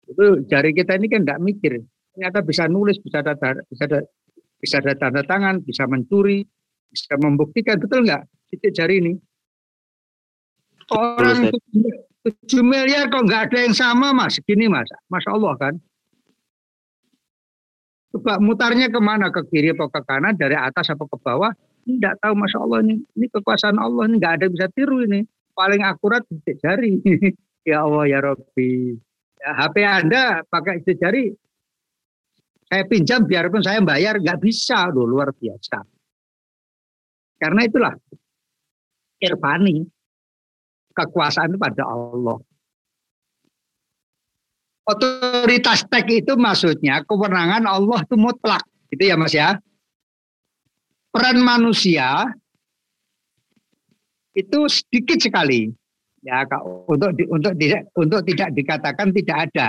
Itu 0.10 0.42
jari 0.50 0.74
kita 0.74 0.98
ini 0.98 1.06
kan 1.06 1.22
tidak 1.22 1.42
mikir. 1.46 1.74
Ternyata 2.18 2.42
bisa 2.42 2.66
nulis 2.66 2.98
bisa 2.98 3.22
ada 3.22 3.38
bisa 3.70 3.86
ada 3.86 4.00
bisa 4.58 4.82
ada 4.82 4.94
tanda 4.98 5.22
tangan 5.22 5.62
bisa 5.62 5.86
mencuri 5.86 6.42
bisa 6.90 7.14
membuktikan. 7.22 7.78
Betul 7.78 8.10
nggak? 8.10 8.26
Titik 8.50 8.74
jari 8.74 8.98
ini. 8.98 9.14
Orang 10.90 11.54
7 12.26 12.66
miliar 12.66 13.08
kok 13.08 13.24
nggak 13.24 13.54
ada 13.54 13.58
yang 13.64 13.76
sama 13.78 14.10
mas, 14.12 14.42
gini 14.42 14.66
mas, 14.66 14.90
masya 15.08 15.38
Allah 15.38 15.54
kan. 15.56 15.74
Coba 18.10 18.42
mutarnya 18.42 18.90
ke 18.90 18.98
mana, 18.98 19.30
ke 19.30 19.46
kiri 19.54 19.74
atau 19.78 19.86
ke 19.86 20.02
kanan, 20.02 20.34
dari 20.34 20.58
atas 20.58 20.90
atau 20.90 21.06
ke 21.06 21.18
bawah, 21.22 21.54
tidak 21.86 22.18
tahu 22.22 22.34
masya 22.34 22.58
Allah 22.58 22.80
ini, 22.86 22.96
ini 23.18 23.26
kekuasaan 23.30 23.78
Allah 23.78 24.10
ini 24.10 24.16
nggak 24.18 24.34
ada 24.42 24.46
bisa 24.50 24.66
tiru 24.74 25.06
ini, 25.06 25.22
paling 25.54 25.86
akurat 25.86 26.26
titik 26.26 26.58
jari. 26.58 26.98
ya 27.70 27.86
Allah 27.86 28.10
ya 28.10 28.20
Robbi, 28.26 28.98
ya, 29.38 29.50
HP 29.62 29.76
Anda 29.86 30.42
pakai 30.42 30.82
titik 30.82 30.98
jari 30.98 31.30
saya 32.70 32.86
pinjam 32.86 33.26
biarpun 33.26 33.66
saya 33.66 33.82
bayar 33.82 34.22
nggak 34.22 34.46
bisa. 34.46 34.94
Loh 34.94 35.10
luar 35.10 35.34
biasa. 35.34 35.82
Karena 37.42 37.66
itulah 37.66 37.94
irfani 39.18 39.90
kekuasaan 40.94 41.58
itu 41.58 41.60
pada 41.60 41.84
Allah 41.90 42.38
otoritas 44.90 45.86
tek 45.86 46.10
itu 46.10 46.34
maksudnya 46.34 47.06
kewenangan 47.06 47.70
Allah 47.70 48.02
itu 48.02 48.16
mutlak. 48.18 48.66
Itu 48.90 49.06
ya 49.06 49.16
mas 49.16 49.34
ya? 49.38 49.62
Peran 51.14 51.42
manusia 51.46 52.26
itu 54.34 54.60
sedikit 54.70 55.22
sekali. 55.22 55.70
Ya 56.20 56.44
untuk 56.90 57.16
untuk 57.32 57.54
tidak 57.56 57.88
untuk 57.96 58.22
tidak 58.28 58.50
dikatakan 58.52 59.08
tidak 59.16 59.38
ada. 59.50 59.68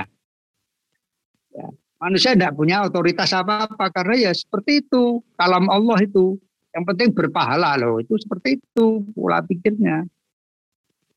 Ya, 1.55 1.67
manusia 2.03 2.35
tidak 2.35 2.59
punya 2.59 2.83
otoritas 2.83 3.31
apa 3.37 3.71
apa 3.71 3.87
karena 3.95 4.31
ya 4.31 4.33
seperti 4.35 4.83
itu 4.83 5.21
kalam 5.37 5.69
Allah 5.69 6.01
itu. 6.01 6.41
Yang 6.71 6.85
penting 6.95 7.09
berpahala 7.11 7.75
loh 7.83 7.99
itu 7.99 8.15
seperti 8.15 8.63
itu 8.63 9.03
pola 9.15 9.43
pikirnya. 9.43 10.07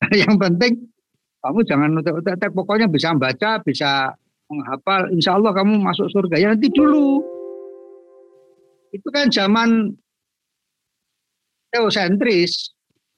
Yang 0.22 0.34
penting 0.34 0.72
kamu 1.44 1.60
jangan 1.68 2.00
utek 2.00 2.52
pokoknya 2.56 2.88
bisa 2.88 3.12
baca 3.12 3.60
bisa 3.60 4.16
menghafal 4.48 5.12
insya 5.12 5.36
Allah 5.36 5.52
kamu 5.52 5.76
masuk 5.84 6.08
surga 6.08 6.40
ya 6.40 6.48
nanti 6.56 6.72
dulu 6.72 7.20
itu 8.96 9.08
kan 9.12 9.28
zaman 9.28 9.92
teosentris 11.68 12.72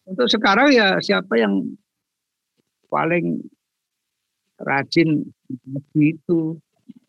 untuk 0.09 0.27
sekarang 0.27 0.75
ya 0.75 0.99
siapa 0.99 1.39
yang 1.39 1.71
paling 2.91 3.45
rajin 4.61 5.27
begitu. 5.93 6.57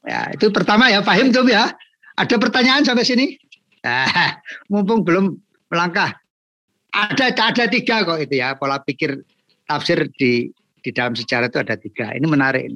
Ya, 0.08 0.32
itu 0.32 0.51
pertama 0.51 0.91
ya, 0.91 1.03
paham 1.03 1.32
tuh 1.32 1.47
ya. 1.47 1.71
Ada 2.17 2.36
pertanyaan 2.39 2.84
sampai 2.84 3.06
sini? 3.06 3.25
Nah, 3.84 4.39
mumpung 4.71 5.03
belum 5.03 5.36
melangkah. 5.71 6.15
Ada 6.91 7.36
ada 7.36 7.65
tiga 7.69 8.01
kok 8.08 8.17
itu 8.17 8.41
ya 8.41 8.58
pola 8.58 8.82
pikir 8.82 9.21
tafsir 9.69 10.08
di 10.17 10.49
di 10.88 10.95
dalam 10.95 11.12
sejarah 11.12 11.52
itu 11.52 11.60
ada 11.60 11.76
tiga. 11.76 12.15
Ini 12.15 12.23
menarik. 12.23 12.71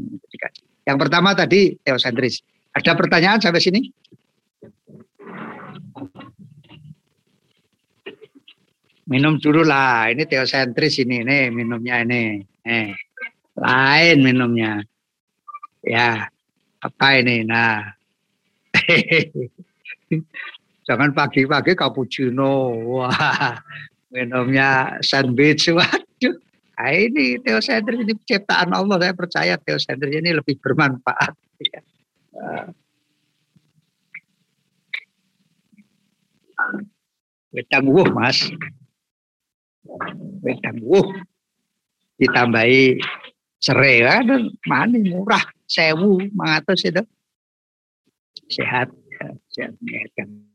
Yang 0.84 0.98
pertama 1.00 1.32
tadi 1.32 1.80
teosentris. 1.80 2.44
Ada 2.76 2.92
pertanyaan 3.00 3.40
sampai 3.40 3.64
sini? 3.64 3.82
minum 9.12 9.36
dulu 9.36 9.68
lah. 9.68 10.08
Ini 10.08 10.24
teosentris 10.24 11.04
ini, 11.04 11.28
nih 11.28 11.52
minumnya 11.52 12.00
ini. 12.08 12.40
Eh, 12.64 12.96
lain 13.60 14.18
minumnya. 14.24 14.80
Ya, 15.84 16.32
apa 16.80 17.08
ini? 17.20 17.44
Nah, 17.44 17.92
jangan 20.88 21.12
pagi-pagi 21.12 21.76
cappuccino. 21.76 22.72
Wah, 22.88 23.60
minumnya 24.16 24.96
sandwich. 25.04 25.68
Waduh, 25.76 26.36
nah, 26.82 26.90
ini 26.98 27.38
teosentris 27.38 28.02
ini 28.02 28.18
ciptaan 28.26 28.74
Allah. 28.74 28.98
Saya 28.98 29.14
percaya 29.14 29.54
teosentris 29.62 30.18
ini 30.18 30.34
lebih 30.34 30.58
bermanfaat. 30.58 31.38
Ya. 31.62 31.82
Wedang 37.54 37.86
wuh 37.92 38.10
mas 38.10 38.50
wedang 40.42 40.78
wuh 40.82 41.06
ditambahi 42.18 43.02
serai 43.62 44.06
kan 44.06 44.50
mana 44.66 44.98
murah 45.04 45.44
sewu 45.68 46.22
mangatus 46.34 46.88
itu 46.88 47.04
sehat 48.50 48.94
ya, 48.94 49.28
sehat 49.52 49.74
menyehatkan 49.84 50.51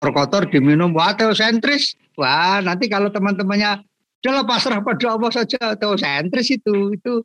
kotor 0.00 0.48
diminum 0.48 0.96
wah 0.96 1.12
teosentris 1.12 1.92
wah 2.16 2.64
nanti 2.64 2.88
kalau 2.88 3.12
teman-temannya 3.12 3.84
udah 4.24 4.44
pasrah 4.48 4.80
pada 4.80 5.16
Allah 5.16 5.30
saja 5.32 5.76
teosentris 5.76 6.56
itu 6.56 6.96
itu 6.96 7.20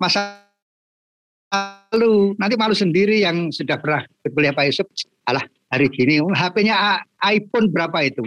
masa 0.00 0.40
lalu 1.52 2.32
nanti 2.40 2.56
malu 2.56 2.72
sendiri 2.72 3.20
yang 3.20 3.52
sudah 3.52 3.76
pernah 3.76 4.02
berbeli 4.24 4.48
Pak 4.50 4.64
Yusuf 4.72 4.88
alah 5.28 5.44
hari 5.68 5.92
gini 5.92 6.18
HP-nya 6.20 7.04
iPhone 7.20 7.68
berapa 7.68 7.98
itu 8.08 8.24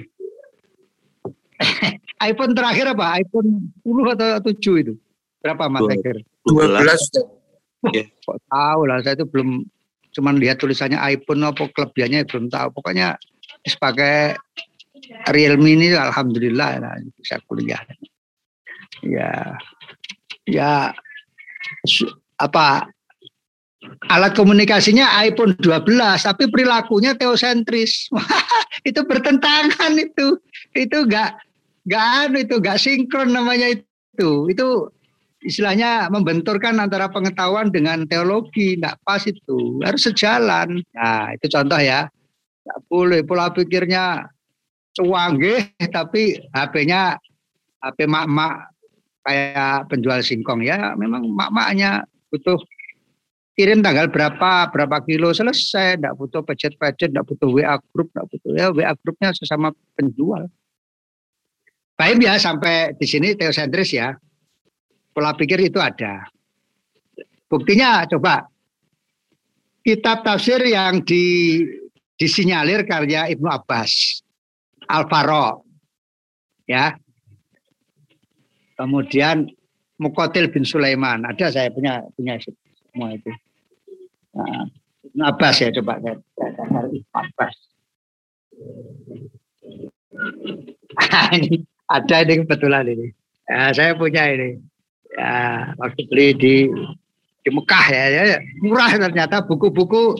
iPhone 2.21 2.53
terakhir 2.57 2.93
apa? 2.93 3.21
iPhone 3.21 3.69
10 3.85 4.13
atau 4.17 4.51
7 4.53 4.83
itu? 4.83 4.93
Berapa 5.41 5.69
Mas 5.69 5.85
Eger? 5.93 6.17
12. 6.45 7.93
Yeah. 7.93 8.09
Kok 8.25 8.37
tahu 8.49 8.81
lah, 8.89 8.97
saya 9.05 9.15
itu 9.21 9.25
belum 9.29 9.63
cuman 10.17 10.41
lihat 10.41 10.57
tulisannya 10.57 10.97
iPhone 10.97 11.45
apa 11.45 11.69
kelebihannya 11.71 12.25
belum 12.25 12.49
tahu. 12.49 12.67
Pokoknya 12.73 13.15
pakai 13.75 14.37
Realme 15.27 15.77
ini 15.77 15.93
alhamdulillah 15.95 16.83
nah, 16.83 16.95
bisa 17.15 17.39
kuliah. 17.47 17.79
Ya. 19.03 19.55
Ya 20.47 20.95
apa 22.39 22.87
alat 24.11 24.35
komunikasinya 24.35 25.19
iPhone 25.23 25.55
12 25.59 25.83
tapi 26.23 26.47
perilakunya 26.51 27.15
teosentris. 27.15 28.07
itu 28.89 28.99
bertentangan 29.03 29.95
itu. 29.95 30.39
Itu 30.75 31.07
enggak 31.07 31.39
nggak 31.87 32.05
anu 32.27 32.37
itu 32.43 32.55
nggak 32.59 32.79
sinkron 32.83 33.31
namanya 33.31 33.71
itu 33.71 34.51
itu 34.51 34.67
istilahnya 35.39 36.11
membenturkan 36.11 36.75
antara 36.83 37.07
pengetahuan 37.07 37.71
dengan 37.71 38.03
teologi 38.03 38.75
nggak 38.75 38.99
pas 39.07 39.23
itu 39.23 39.79
harus 39.79 40.03
sejalan 40.03 40.83
nah 40.91 41.31
itu 41.31 41.47
contoh 41.47 41.79
ya 41.79 42.11
nggak 42.67 42.79
boleh 42.91 43.23
pola 43.23 43.47
pikirnya 43.55 44.27
cuanggih 44.91 45.71
tapi 45.87 46.35
HP-nya 46.51 47.15
HP 47.79 48.03
mak-mak 48.09 48.75
kayak 49.23 49.87
penjual 49.87 50.19
singkong 50.19 50.67
ya. 50.67 50.95
Memang 50.99 51.23
mak-maknya 51.31 52.03
butuh 52.27 52.59
kirim 53.55 53.79
tanggal 53.79 54.11
berapa 54.11 54.67
berapa 54.67 54.97
kilo 55.07 55.31
selesai. 55.31 55.99
Nggak 56.03 56.15
butuh 56.19 56.41
pecet-pecet 56.43 57.15
nggak 57.15 57.27
butuh 57.27 57.47
WA 57.47 57.79
grup 57.95 58.11
nggak 58.11 58.27
butuh 58.27 58.51
ya. 58.51 58.67
WA 58.75 58.93
grupnya 58.99 59.31
sesama 59.31 59.71
penjual. 59.95 60.51
Baik 61.97 62.21
ya 62.21 62.37
sampai 62.37 62.93
di 62.93 63.05
sini 63.09 63.33
teosentris 63.33 63.95
ya. 63.95 64.13
Pola 65.15 65.33
pikir 65.33 65.57
itu 65.65 65.81
ada. 65.81 66.29
Buktinya 67.49 68.05
coba. 68.05 68.45
Kitab 69.81 70.19
tafsir 70.19 70.59
yang 70.67 70.99
di, 70.99 71.63
disinyalir 72.17 72.83
karya 72.83 73.29
Ibnu 73.29 73.47
Abbas, 73.47 74.21
Al-Faro, 74.89 75.63
ya. 76.65 76.97
Kemudian 78.77 79.49
Mukotil 79.97 80.53
bin 80.53 80.61
Sulaiman, 80.61 81.25
ada 81.25 81.49
saya 81.49 81.73
punya 81.73 82.05
punya 82.13 82.37
semua 82.93 83.13
itu. 83.13 83.29
Nah, 84.37 84.69
Ibnu 85.09 85.23
Abbas 85.25 85.55
ya 85.61 85.69
coba 85.73 85.97
saya, 86.01 86.17
Ibnu 86.17 87.01
Abbas. 87.13 87.55
ini 91.37 91.65
ada 91.89 92.15
ini 92.25 92.33
kebetulan 92.45 92.85
ini. 92.89 93.07
Ya, 93.47 93.73
saya 93.73 93.97
punya 93.97 94.29
ini. 94.29 94.61
Ya, 95.17 95.73
waktu 95.81 96.01
beli 96.11 96.27
di 96.37 96.55
di 97.41 97.49
Mekah 97.49 97.85
ya, 97.89 98.05
ya, 98.11 98.23
ya. 98.35 98.37
murah 98.59 98.91
ternyata 98.91 99.39
buku-buku 99.39 100.19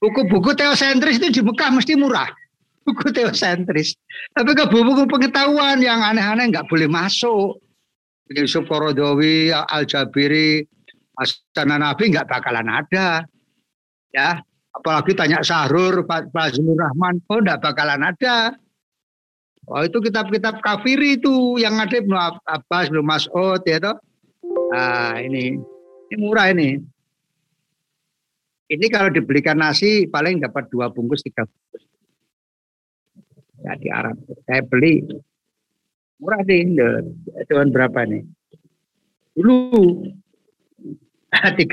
buku-buku 0.00 0.56
teosentris 0.56 1.20
itu 1.20 1.40
di 1.40 1.42
Mekah 1.44 1.70
mesti 1.76 1.94
murah. 1.94 2.28
Buku 2.88 3.12
teosentris. 3.12 3.92
Tapi 4.32 4.56
ke 4.56 4.64
buku-buku 4.66 5.04
pengetahuan 5.04 5.84
yang 5.84 6.00
aneh-aneh 6.00 6.48
nggak 6.48 6.66
boleh 6.66 6.88
masuk. 6.88 7.60
Yusuf 8.32 8.64
Korodowi, 8.64 9.52
Al-Jabiri, 9.52 10.64
Asana 11.20 11.76
Nabi 11.76 12.08
nggak 12.08 12.24
bakalan 12.24 12.66
ada. 12.72 13.26
Ya, 14.10 14.40
apalagi 14.72 15.12
tanya 15.12 15.44
Sahrur, 15.44 16.08
Fazlur 16.08 16.78
Rahman, 16.78 17.20
oh 17.28 17.38
nggak 17.42 17.60
bakalan 17.60 18.00
ada. 18.00 18.56
Oh 19.70 19.84
itu 19.86 20.02
kitab-kitab 20.02 20.64
kafir 20.64 20.98
itu 20.98 21.60
yang 21.60 21.78
ada 21.78 21.94
Ibnu 21.94 22.16
Abbas, 22.42 22.90
Ibnu 22.90 23.04
Mas'ud 23.04 23.62
ya 23.62 23.78
toh. 23.78 23.96
Nah, 24.74 25.14
ini 25.20 25.54
ini 26.10 26.14
murah 26.18 26.50
ini. 26.50 26.80
Ini 28.70 28.86
kalau 28.86 29.10
dibelikan 29.10 29.58
nasi 29.58 30.06
paling 30.06 30.38
dapat 30.38 30.70
dua 30.70 30.86
bungkus 30.94 31.26
tiga 31.26 31.42
bungkus. 31.42 31.84
Ya 33.66 33.74
di 33.74 33.90
Arab. 33.90 34.16
Saya 34.46 34.62
beli 34.62 35.02
murah 36.22 36.40
nih, 36.46 36.78
cuman 37.50 37.68
berapa 37.74 38.06
nih? 38.06 38.22
Dulu 39.34 39.58
35 41.58 41.66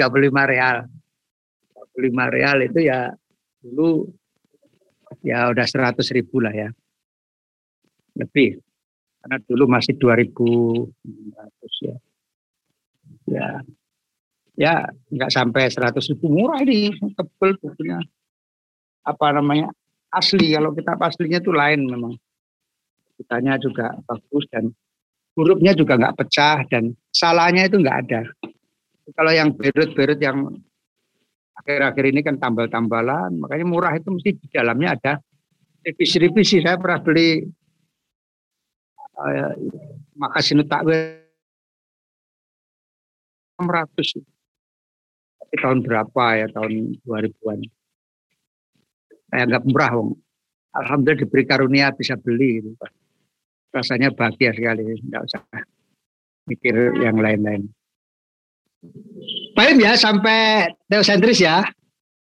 real. 0.49 0.77
35 1.97 2.33
real 2.33 2.57
itu 2.65 2.79
ya 2.81 3.09
dulu 3.61 4.05
ya 5.25 5.49
udah 5.49 5.65
100 5.65 5.97
ribu 6.13 6.45
lah 6.45 6.53
ya 6.53 6.69
lebih 8.17 8.61
karena 9.21 9.37
dulu 9.49 9.65
masih 9.65 9.97
2000 9.97 10.29
ya. 11.81 11.95
Ya. 13.27 13.49
Ya 14.57 14.89
nggak 15.13 15.31
sampai 15.31 15.69
100 15.69 15.93
ribu. 16.11 16.25
Murah 16.33 16.59
ini 16.65 16.91
tebel 17.13 17.55
bukunya 17.61 18.01
apa 19.05 19.27
namanya? 19.37 19.69
Asli 20.09 20.57
kalau 20.57 20.73
kita 20.73 20.97
aslinya 20.97 21.39
itu 21.39 21.53
lain 21.53 21.85
memang. 21.85 22.13
Kitanya 23.17 23.57
juga 23.61 23.93
bagus 24.05 24.45
dan 24.49 24.73
hurufnya 25.37 25.73
juga 25.77 25.97
nggak 25.97 26.17
pecah 26.17 26.65
dan 26.69 26.97
salahnya 27.13 27.69
itu 27.69 27.77
nggak 27.77 27.97
ada. 28.09 28.21
Kalau 29.13 29.31
yang 29.31 29.53
berut-berut 29.53 30.19
yang 30.19 30.51
akhir-akhir 31.57 32.05
ini 32.13 32.21
kan 32.25 32.35
tambal-tambalan 32.37 33.37
makanya 33.39 33.65
murah 33.65 33.93
itu 33.95 34.09
mesti 34.09 34.37
di 34.37 34.47
dalamnya 34.53 34.97
ada 34.97 35.13
revisi-revisi. 35.85 36.61
Saya 36.61 36.77
pernah 36.77 36.99
beli 37.01 37.45
uh, 39.17 39.53
makasih 40.17 40.65
takwil. 40.65 41.25
600 43.57 44.36
tapi 44.36 44.36
tahun 45.55 45.79
berapa 45.85 46.23
ya 46.43 46.47
tahun 46.51 46.99
2000-an 47.07 47.59
saya 49.27 49.43
nggak 49.47 49.63
murah 49.67 49.91
wong 49.95 50.09
alhamdulillah 50.75 51.21
diberi 51.23 51.43
karunia 51.47 51.91
bisa 51.95 52.19
beli 52.19 52.63
gitu. 52.63 52.75
rasanya 53.71 54.11
bahagia 54.11 54.51
sekali 54.51 54.99
nggak 55.07 55.23
usah 55.23 55.41
mikir 56.47 56.75
yang 57.03 57.19
lain-lain 57.19 57.67
Baik 59.57 59.81
ya 59.81 59.97
sampai 59.97 60.69
teosentris 60.85 61.41
ya. 61.41 61.65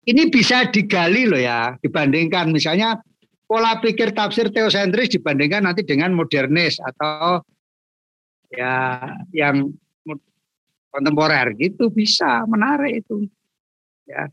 Ini 0.06 0.30
bisa 0.30 0.70
digali 0.70 1.26
loh 1.26 1.40
ya, 1.42 1.74
dibandingkan 1.82 2.54
misalnya 2.54 2.94
pola 3.50 3.82
pikir 3.82 4.14
tafsir 4.14 4.54
teosentris 4.54 5.10
dibandingkan 5.18 5.66
nanti 5.66 5.82
dengan 5.82 6.14
modernis 6.14 6.78
atau 6.78 7.42
ya 8.54 9.02
yang 9.34 9.74
kontemporer 10.90 11.54
gitu 11.58 11.90
bisa 11.92 12.44
menarik 12.48 13.04
itu. 13.04 13.26
Ya. 14.06 14.30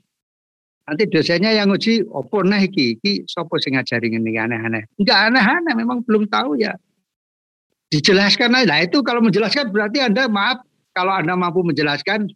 Nanti 0.83 1.07
dosennya 1.07 1.55
yang 1.55 1.71
uji 1.71 2.03
opo 2.03 2.43
nah 2.43 2.59
iki? 2.59 2.99
Iki 2.99 3.23
sopo 3.23 3.55
sing 3.55 3.79
ngajari 3.79 4.11
ini 4.11 4.35
aneh-aneh? 4.35 4.83
Enggak 4.99 5.31
aneh-aneh 5.31 5.73
memang 5.79 6.03
belum 6.03 6.27
tahu 6.27 6.59
ya. 6.59 6.75
Dijelaskan 7.87 8.51
aja. 8.57 8.67
Nah, 8.67 8.79
itu 8.83 8.99
kalau 9.05 9.23
menjelaskan 9.23 9.71
berarti 9.71 10.03
anda 10.03 10.27
maaf 10.27 10.65
kalau 10.91 11.13
anda 11.15 11.39
mampu 11.39 11.63
menjelaskan 11.63 12.27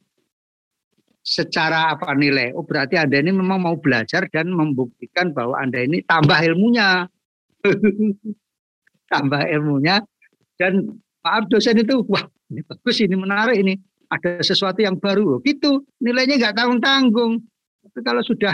secara 1.28 1.92
apa 1.92 2.16
nilai 2.16 2.56
oh 2.56 2.64
berarti 2.64 2.96
anda 2.96 3.20
ini 3.20 3.36
memang 3.36 3.60
mau 3.60 3.76
belajar 3.76 4.32
dan 4.32 4.48
membuktikan 4.48 5.36
bahwa 5.36 5.60
anda 5.60 5.84
ini 5.84 6.00
tambah 6.08 6.40
ilmunya. 6.40 7.10
Tambah 9.12 9.40
ilmunya. 9.48 10.04
Dan 10.60 11.00
maaf 11.24 11.48
dosen 11.48 11.80
itu 11.80 12.04
wah 12.08 12.28
ini 12.52 12.64
bagus 12.64 13.00
ini 13.04 13.16
menarik 13.16 13.60
ini 13.60 13.76
ada 14.08 14.42
sesuatu 14.44 14.80
yang 14.80 15.00
baru. 15.00 15.40
Gitu. 15.44 15.84
Nilainya 16.00 16.40
nggak 16.40 16.56
tanggung 16.56 16.82
tanggung 16.82 17.34
tapi 17.88 18.04
kalau 18.04 18.20
sudah 18.20 18.52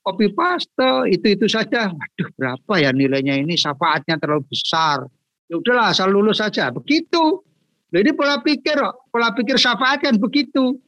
copy 0.00 0.32
paste 0.32 0.90
itu 1.12 1.26
itu 1.36 1.46
saja. 1.46 1.92
Waduh 1.92 2.28
berapa 2.34 2.72
ya 2.80 2.90
nilainya 2.90 3.36
ini? 3.36 3.52
Syafaatnya 3.54 4.16
terlalu 4.16 4.48
besar. 4.48 5.04
Ya 5.46 5.60
udahlah 5.60 5.92
asal 5.92 6.08
lulus 6.08 6.40
saja. 6.40 6.72
Begitu. 6.72 7.44
Jadi 7.94 8.10
pola 8.16 8.40
pikir 8.40 8.80
pola 9.12 9.36
pikir 9.36 9.60
syafaat 9.60 10.00
kan 10.00 10.16
begitu. 10.16 10.82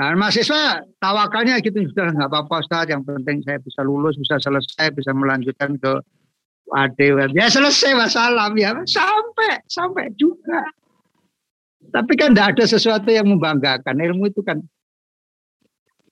Nah, 0.00 0.16
mahasiswa 0.16 0.80
tawakalnya 0.96 1.60
gitu. 1.60 1.84
Sudah 1.92 2.16
nggak 2.16 2.32
apa-apa 2.32 2.64
Ustaz, 2.64 2.88
yang 2.88 3.04
penting 3.04 3.44
saya 3.44 3.60
bisa 3.60 3.84
lulus, 3.84 4.16
bisa 4.16 4.40
selesai, 4.40 4.96
bisa 4.96 5.12
melanjutkan 5.12 5.76
ke 5.76 6.00
AD 6.72 6.98
Ya 7.36 7.52
selesai. 7.52 7.92
Masalah 7.92 8.48
ya. 8.56 8.72
Sampai 8.88 9.60
sampai 9.68 10.08
juga. 10.16 10.64
Tapi 11.88 12.12
kan 12.20 12.36
tidak 12.36 12.56
ada 12.56 12.64
sesuatu 12.68 13.08
yang 13.08 13.24
membanggakan. 13.24 13.96
Ilmu 13.96 14.28
itu 14.28 14.44
kan 14.44 14.60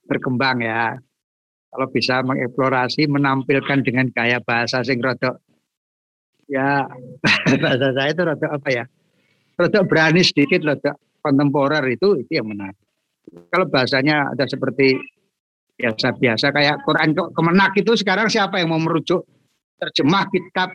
berkembang 0.09 0.64
ya. 0.64 0.97
Kalau 1.69 1.87
bisa 1.93 2.25
mengeksplorasi, 2.25 3.05
menampilkan 3.12 3.85
dengan 3.85 4.09
gaya 4.09 4.41
bahasa 4.41 4.81
sing 4.81 5.05
rodok 5.05 5.37
ya 6.49 6.89
bahasa 7.62 7.93
saya 7.93 8.09
itu 8.16 8.23
rodok 8.25 8.51
apa 8.57 8.69
ya? 8.73 8.85
Rodok 9.61 9.85
berani 9.85 10.25
sedikit, 10.25 10.64
rodok 10.64 10.97
kontemporer 11.21 11.85
itu 11.93 12.25
itu 12.25 12.33
yang 12.41 12.49
menarik. 12.49 12.81
Kalau 13.53 13.69
bahasanya 13.69 14.33
ada 14.33 14.49
seperti 14.49 14.97
biasa-biasa 15.79 16.51
kayak 16.51 16.83
Quran 16.83 17.14
kemenak 17.14 17.77
itu 17.79 17.93
sekarang 17.95 18.27
siapa 18.27 18.59
yang 18.59 18.73
mau 18.73 18.83
merujuk 18.83 19.23
terjemah 19.79 20.27
kitab 20.27 20.75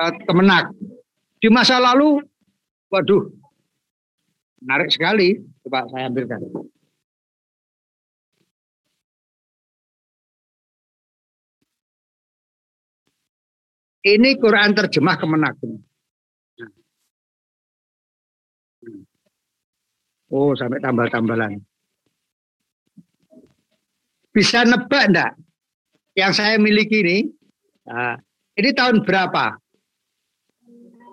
uh, 0.00 0.12
kemenak 0.24 0.72
di 1.36 1.52
masa 1.52 1.76
lalu 1.76 2.24
waduh 2.88 3.28
Menarik 4.64 4.88
sekali. 4.88 5.36
Coba 5.60 5.84
saya 5.92 6.08
ambilkan. 6.08 6.40
Ini 14.04 14.36
Quran 14.40 14.72
terjemah 14.72 15.16
Kemenak. 15.20 15.56
Oh, 20.32 20.56
sampai 20.56 20.80
tambah-tambalan. 20.80 21.60
Bisa 24.32 24.64
nebak 24.64 25.04
enggak? 25.08 25.32
Yang 26.16 26.32
saya 26.36 26.54
miliki 26.58 27.00
ini, 27.00 27.18
nah, 27.86 28.18
ini 28.58 28.70
tahun 28.74 29.04
berapa? 29.04 29.56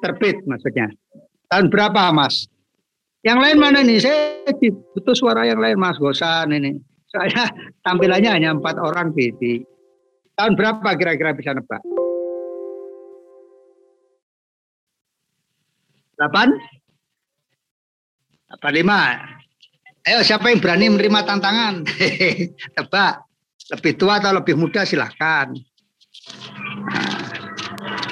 Terbit 0.02 0.42
maksudnya. 0.50 0.90
Tahun 1.48 1.70
berapa, 1.70 2.10
Mas? 2.12 2.50
Yang 3.22 3.38
lain 3.38 3.58
mana 3.62 3.80
nih? 3.86 4.02
Saya 4.02 4.50
butuh 4.98 5.14
suara 5.14 5.46
yang 5.46 5.62
lain 5.62 5.78
Mas 5.78 6.02
Gosan 6.02 6.58
ini. 6.58 6.74
Saya 7.06 7.46
tampilannya 7.86 8.30
hanya 8.34 8.50
empat 8.58 8.82
orang 8.82 9.14
di, 9.14 9.30
di 9.38 9.52
tahun 10.34 10.58
berapa 10.58 10.90
kira-kira 10.98 11.38
bisa 11.38 11.54
nebak? 11.54 11.82
Delapan? 16.18 16.50
Delapan 18.50 18.72
lima. 18.74 19.02
Ayo 20.02 20.26
siapa 20.26 20.50
yang 20.50 20.58
berani 20.58 20.90
menerima 20.90 21.20
tantangan? 21.22 21.86
Tebak. 22.78 23.16
Lebih 23.78 23.94
tua 24.02 24.18
atau 24.18 24.34
lebih 24.34 24.58
muda 24.58 24.82
silahkan. 24.82 25.54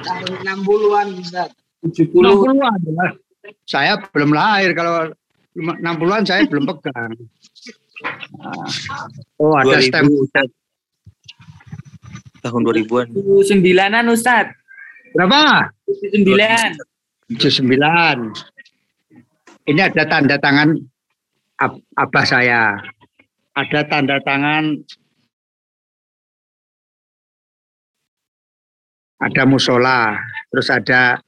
Tahun 0.06 0.34
60-an 0.46 1.08
bisa. 1.18 1.50
70. 1.82 2.14
60-an 2.14 3.29
saya 3.66 4.02
belum 4.12 4.34
lahir 4.34 4.74
kalau 4.74 5.12
60-an 5.56 6.24
saya 6.26 6.46
belum 6.48 6.66
pegang. 6.70 7.14
Oh, 9.40 9.56
ada 9.60 9.82
stem. 9.84 10.08
Tahun 12.40 12.62
2000-an. 12.64 13.12
79-an 13.12 14.06
Ustaz. 14.08 14.48
Berapa? 15.12 15.68
79. 15.90 17.36
79. 17.36 18.32
Ini 19.70 19.82
ada 19.86 20.04
tanda 20.08 20.40
tangan 20.40 20.74
ab 21.60 21.78
abah 22.00 22.26
saya. 22.26 22.80
Ada 23.54 23.84
tanda 23.92 24.24
tangan 24.24 24.80
ada 29.20 29.44
musola, 29.44 30.16
terus 30.48 30.72
ada 30.72 31.20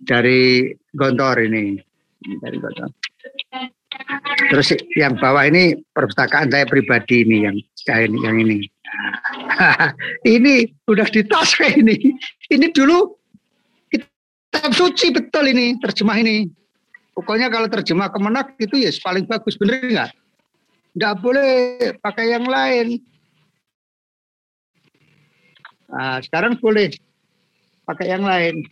dari 0.00 0.72
Gontor 0.96 1.44
ini. 1.44 1.76
Dari 2.40 2.56
Gontor. 2.56 2.88
Terus 4.50 4.72
yang 4.96 5.18
bawah 5.20 5.44
ini 5.44 5.76
perpustakaan 5.92 6.48
saya 6.48 6.64
pribadi 6.64 7.22
ini 7.26 7.44
yang 7.44 7.56
ini 7.60 8.18
yang 8.24 8.36
ini. 8.40 8.58
ini 10.34 10.54
udah 10.88 11.06
di 11.10 11.22
tas 11.28 11.54
ini. 11.60 12.16
Ini 12.50 12.66
dulu 12.72 13.14
kitab 13.92 14.72
suci 14.74 15.12
betul 15.14 15.52
ini 15.52 15.76
terjemah 15.78 16.16
ini. 16.18 16.48
Pokoknya 17.14 17.52
kalau 17.52 17.68
terjemah 17.68 18.08
kemenak 18.08 18.56
itu 18.56 18.80
ya 18.80 18.90
paling 19.04 19.28
bagus 19.28 19.58
bener 19.60 19.84
nggak? 19.84 20.10
Nggak 20.96 21.14
boleh 21.22 21.52
pakai 22.00 22.26
yang 22.34 22.46
lain. 22.48 22.98
Nah, 25.90 26.22
sekarang 26.22 26.54
boleh 26.62 26.94
pakai 27.82 28.14
yang 28.14 28.22
lain. 28.22 28.62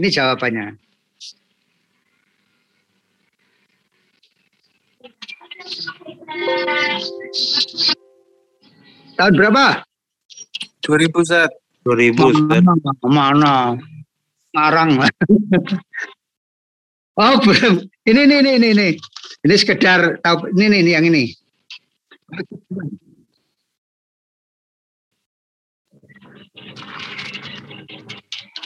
Ini 0.00 0.08
jawabannya. 0.08 0.80
Tahun 9.20 9.32
berapa? 9.36 9.84
2000 10.88 11.20
Ustaz. 11.20 11.52
2000 11.84 12.16
Ustaz. 12.16 12.64
Mana? 12.64 12.96
mana? 13.04 13.54
Ngarang. 14.56 15.04
oh, 17.20 17.34
belum. 17.44 17.84
Ini 18.08 18.20
ini 18.24 18.36
ini 18.40 18.68
ini. 18.72 18.88
Ini 19.44 19.54
sekedar 19.60 20.16
tahu 20.24 20.48
ini 20.56 20.80
ini 20.80 20.96
yang 20.96 21.04
ini. 21.04 21.28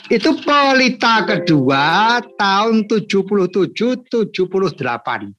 Itu 0.05 0.37
Pelita 0.37 1.25
kedua 1.25 2.21
tahun 2.37 2.85
77 2.85 3.73
78. 3.73 5.33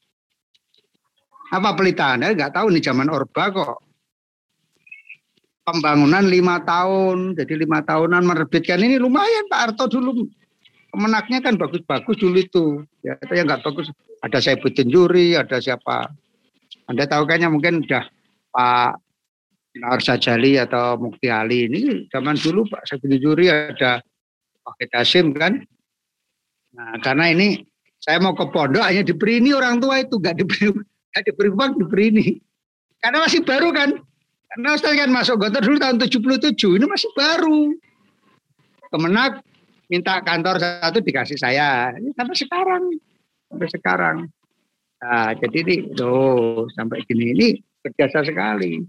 Apa 1.55 1.71
Pelita? 1.79 2.19
Anda 2.19 2.35
nggak 2.35 2.51
tahu 2.59 2.75
nih 2.75 2.83
zaman 2.83 3.07
Orba 3.07 3.55
kok. 3.55 3.79
Pembangunan 5.67 6.23
lima 6.27 6.63
tahun, 6.63 7.35
jadi 7.35 7.67
lima 7.67 7.83
tahunan 7.83 8.23
menerbitkan 8.23 8.79
ini 8.83 9.03
lumayan 9.03 9.51
Pak 9.51 9.61
Arto 9.71 9.91
dulu 9.91 10.27
menaknya 10.95 11.43
kan 11.43 11.59
bagus-bagus 11.59 12.17
dulu 12.19 12.39
itu. 12.39 12.65
Ya, 13.03 13.19
itu 13.19 13.33
yang 13.35 13.47
nggak 13.51 13.67
bagus. 13.67 13.91
Ada 14.23 14.39
saya 14.43 14.59
Saibuddin 14.59 14.91
Juri, 14.91 15.35
ada 15.35 15.59
siapa? 15.59 16.11
Anda 16.87 17.07
tahu 17.07 17.27
kayaknya 17.27 17.51
mungkin 17.51 17.83
udah 17.87 18.07
Pak 18.51 18.93
Nar 19.77 20.01
Sajali 20.01 20.57
atau 20.57 20.97
Mukti 20.97 21.29
Ali 21.29 21.67
ini 21.69 22.07
zaman 22.11 22.39
dulu 22.39 22.67
Pak 22.67 22.87
Saibuddin 22.87 23.21
Juri 23.23 23.51
ada 23.51 24.01
Pak 24.67 24.91
Hasim 24.91 25.31
kan. 25.31 25.63
Nah, 26.75 26.99
karena 26.99 27.31
ini 27.31 27.63
saya 28.03 28.19
mau 28.19 28.35
ke 28.35 28.51
pondok 28.51 28.83
hanya 28.83 29.07
diberi 29.07 29.39
ini 29.39 29.55
orang 29.55 29.79
tua 29.79 30.03
itu 30.03 30.19
nggak 30.19 30.37
diberi 30.43 30.75
nggak 31.15 31.25
diberi 31.31 31.49
uang 31.55 31.73
diberi 31.79 32.05
ini. 32.11 32.27
Karena 32.99 33.23
masih 33.23 33.47
baru 33.47 33.71
kan. 33.71 33.95
Karena 34.51 34.69
Ustaz 34.75 34.95
kan 34.97 35.11
masuk 35.13 35.37
Gontor 35.39 35.63
dulu 35.63 35.79
tahun 35.79 35.97
77, 36.01 36.55
ini 36.81 36.87
masih 36.89 37.11
baru. 37.15 37.77
Kemenak 38.89 39.43
minta 39.87 40.19
kantor 40.23 40.59
satu 40.59 40.99
dikasih 41.03 41.39
saya. 41.39 41.93
Sampai 42.17 42.37
sekarang. 42.37 42.83
Sampai 43.47 43.69
sekarang. 43.71 44.17
Nah, 44.97 45.37
jadi 45.37 45.59
ini, 45.61 45.77
loh, 45.93 46.65
sampai 46.73 47.05
gini 47.05 47.37
ini 47.37 47.49
berjasa 47.85 48.25
sekali. 48.25 48.81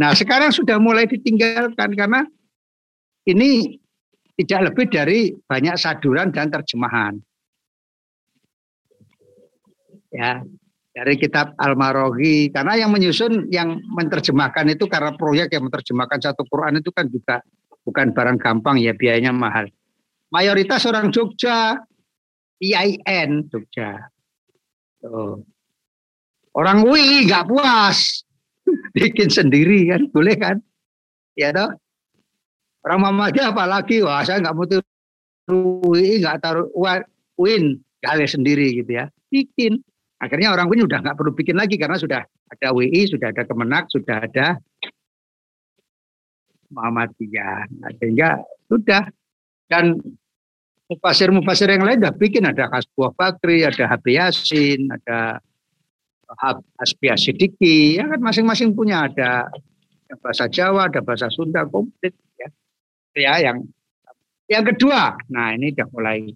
Nah, 0.00 0.16
sekarang 0.16 0.56
sudah 0.56 0.80
mulai 0.80 1.04
ditinggalkan 1.04 1.92
karena 1.92 2.24
ini 3.28 3.76
tidak 4.40 4.72
lebih 4.72 4.86
dari 4.88 5.20
banyak 5.36 5.76
saduran 5.76 6.32
dan 6.32 6.48
terjemahan. 6.48 7.20
Ya, 10.10 10.40
dari 10.96 11.14
kitab 11.20 11.52
Al-Marogi 11.60 12.48
karena 12.48 12.80
yang 12.80 12.88
menyusun 12.88 13.52
yang 13.52 13.84
menerjemahkan 13.92 14.64
itu 14.72 14.88
karena 14.88 15.12
proyek 15.12 15.52
yang 15.52 15.68
menerjemahkan 15.68 16.18
satu 16.24 16.48
Quran 16.48 16.80
itu 16.80 16.88
kan 16.88 17.06
juga 17.12 17.44
bukan 17.84 18.16
barang 18.16 18.40
gampang 18.40 18.80
ya 18.80 18.96
biayanya 18.96 19.30
mahal. 19.30 19.68
Mayoritas 20.32 20.88
orang 20.88 21.12
Jogja, 21.12 21.76
IAIN 22.58 23.44
Jogja. 23.52 24.08
Tuh. 25.04 25.44
Orang 26.56 26.82
UI 26.82 27.28
nggak 27.28 27.46
puas, 27.46 28.26
bikin 28.96 29.28
sendiri 29.30 29.94
kan, 29.94 30.02
boleh 30.10 30.34
kan? 30.34 30.56
Ya 31.36 31.52
toh. 31.54 31.76
Orang 32.80 32.98
Muhammadiyah 33.04 33.52
apalagi, 33.52 34.00
wah 34.00 34.24
saya 34.24 34.40
nggak 34.40 34.56
mau 34.56 34.64
UI 35.50 36.22
nggak 36.22 36.38
taruh 36.40 36.70
UIN, 37.36 37.76
kali 38.00 38.24
sendiri 38.24 38.80
gitu 38.80 38.96
ya, 38.96 39.12
bikin. 39.28 39.82
Akhirnya 40.20 40.52
orang 40.52 40.68
pun 40.68 40.84
sudah 40.84 41.00
nggak 41.00 41.16
perlu 41.16 41.32
bikin 41.32 41.56
lagi 41.56 41.80
karena 41.80 41.96
sudah 41.96 42.20
ada 42.24 42.68
WI, 42.76 43.08
sudah 43.08 43.32
ada 43.32 43.42
Kemenak, 43.48 43.88
sudah 43.88 44.16
ada 44.20 44.60
Muhammadiyah. 46.70 47.68
Nah, 47.80 47.90
sehingga 47.96 48.40
sudah. 48.68 49.08
Dan 49.70 49.96
mufasir-mufasir 50.90 51.70
yang 51.70 51.86
lain 51.86 52.02
sudah 52.02 52.14
bikin. 52.18 52.42
Ada 52.42 52.66
Hasbuah 52.68 53.14
Bakri, 53.14 53.62
ada 53.62 53.86
Habib 53.86 54.18
Yasin, 54.18 54.90
ada 54.90 55.38
Hasbi 56.78 57.06
Asidiki, 57.10 57.96
ya 57.96 58.06
kan 58.10 58.18
masing-masing 58.18 58.74
punya. 58.74 59.06
Ada 59.08 59.46
bahasa 60.18 60.50
Jawa, 60.50 60.90
ada 60.90 61.00
bahasa 61.00 61.30
Sunda 61.30 61.62
komplit 61.70 62.12
ya. 63.16 63.38
Ya 63.38 63.50
yang 63.50 63.58
yang 64.50 64.64
kedua, 64.66 65.14
nah 65.30 65.54
ini 65.54 65.70
sudah 65.70 65.88
mulai 65.94 66.34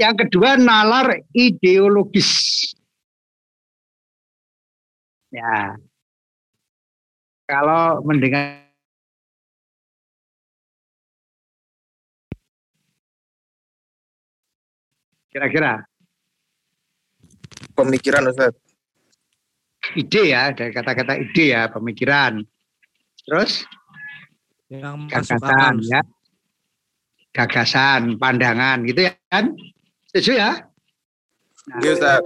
Yang 0.00 0.24
kedua 0.24 0.56
nalar 0.56 1.28
ideologis. 1.36 2.72
Ya. 5.28 5.76
Kalau 7.44 8.00
mendengar 8.08 8.64
kira-kira 15.28 15.84
pemikiran 17.76 18.32
Ustaz. 18.32 18.56
Ide 20.00 20.32
ya, 20.32 20.52
dari 20.56 20.72
kata-kata 20.72 21.20
ide 21.20 21.44
ya, 21.52 21.68
pemikiran. 21.68 22.40
Terus 23.30 23.62
yang 24.66 25.06
gagasan 25.06 25.78
ya. 25.86 26.02
Gagasan, 27.30 28.18
pandangan 28.18 28.82
gitu 28.90 29.06
ya 29.06 29.14
kan? 29.30 29.54
Setuju 30.10 30.34
ya? 30.34 30.52
Nah, 31.70 31.78
iya, 31.78 32.18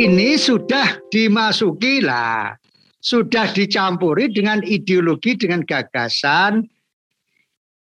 ini 0.00 0.40
sudah 0.40 1.04
dimasuki 1.12 2.00
lah, 2.00 2.56
sudah 3.04 3.52
dicampuri 3.52 4.32
dengan 4.32 4.64
ideologi, 4.64 5.36
dengan 5.36 5.60
gagasan, 5.60 6.64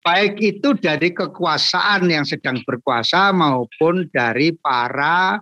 baik 0.05 0.37
itu 0.37 0.77
dari 0.77 1.09
kekuasaan 1.09 2.05
yang 2.05 2.21
sedang 2.21 2.61
berkuasa 2.61 3.33
maupun 3.33 4.05
dari 4.13 4.53
para 4.53 5.41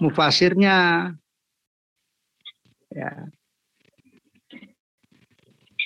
mufasirnya. 0.00 1.12
Ya. 2.88 3.28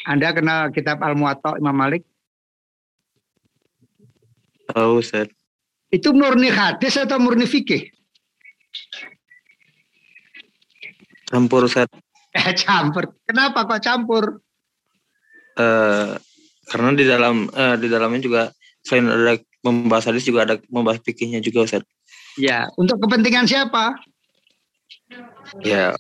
Anda 0.03 0.35
kenal 0.35 0.75
kitab 0.75 0.99
Al-Muwatta 0.99 1.59
Imam 1.63 1.75
Malik? 1.75 2.03
Tahu, 4.73 4.99
Ustaz. 4.99 5.31
Itu 5.93 6.11
murni 6.17 6.51
hadis 6.51 6.97
atau 6.99 7.21
murni 7.23 7.47
fikih? 7.47 7.93
Campur, 11.31 11.69
Ustaz. 11.69 11.87
Eh, 12.33 12.55
campur. 12.57 13.13
Kenapa 13.29 13.69
kok 13.69 13.83
campur? 13.85 14.41
Uh, 15.53 16.17
karena 16.73 16.97
di 16.97 17.05
dalam 17.05 17.47
uh, 17.53 17.77
di 17.77 17.93
dalamnya 17.93 18.21
juga 18.25 18.43
selain 18.81 19.05
ada 19.05 19.37
membahas 19.61 20.09
hadis 20.09 20.25
juga 20.25 20.49
ada 20.49 20.57
membahas 20.73 20.99
fikihnya 21.05 21.45
juga, 21.45 21.69
Ustaz. 21.69 21.85
Ya, 22.41 22.73
untuk 22.81 22.97
kepentingan 23.05 23.45
siapa? 23.45 23.93
Ya, 25.61 25.93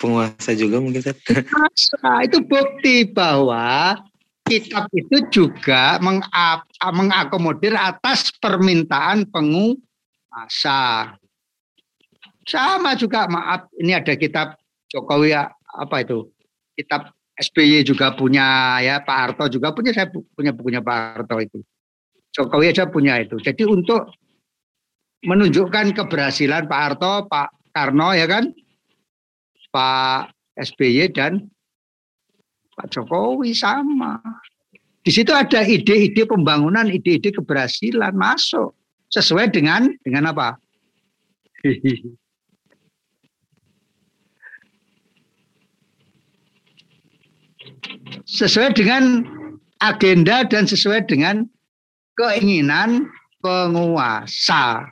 penguasa 0.00 0.56
juga 0.56 0.80
mungkin, 0.80 1.04
Ustaz. 1.04 2.00
Nah, 2.00 2.24
itu 2.24 2.40
bukti 2.40 3.04
bahwa 3.12 4.00
kitab 4.48 4.88
itu 4.96 5.28
juga 5.28 6.00
mengakomodir 6.80 7.76
atas 7.76 8.32
permintaan 8.40 9.28
penguasa. 9.28 11.12
Sama 12.48 12.96
juga 12.96 13.28
maaf 13.28 13.68
ini 13.76 13.92
ada 13.92 14.16
kitab 14.16 14.56
Jokowi 14.88 15.36
apa 15.36 15.96
itu? 16.02 16.32
Kitab 16.74 17.12
SBY 17.38 17.84
juga 17.84 18.16
punya 18.16 18.80
ya 18.82 19.04
Pak 19.04 19.16
Harto 19.16 19.44
juga 19.52 19.70
punya 19.70 19.92
saya 19.94 20.10
punya 20.10 20.50
bukunya 20.50 20.80
Pak 20.82 20.96
Harto 20.96 21.36
itu. 21.38 21.60
Jokowi 22.34 22.72
aja 22.72 22.90
punya 22.90 23.20
itu. 23.22 23.38
Jadi 23.38 23.68
untuk 23.68 24.10
menunjukkan 25.20 25.92
keberhasilan 25.94 26.66
Pak 26.66 26.80
Harto, 26.80 27.28
Pak 27.28 27.70
Karno 27.70 28.16
ya 28.16 28.26
kan, 28.26 28.50
Pak 29.70 30.34
SBY 30.58 31.14
dan 31.14 31.50
Pak 32.76 32.90
Jokowi 32.90 33.54
sama. 33.56 34.20
Di 35.00 35.08
situ 35.08 35.32
ada 35.32 35.64
ide-ide 35.64 36.28
pembangunan, 36.28 36.84
ide-ide 36.90 37.32
keberhasilan 37.32 38.12
masuk 38.12 38.76
sesuai 39.08 39.48
dengan 39.48 39.88
dengan 40.04 40.30
apa? 40.34 40.60
sesuai 48.30 48.76
dengan 48.76 49.24
agenda 49.80 50.44
dan 50.46 50.68
sesuai 50.68 51.08
dengan 51.08 51.44
keinginan 52.14 53.08
penguasa. 53.40 54.86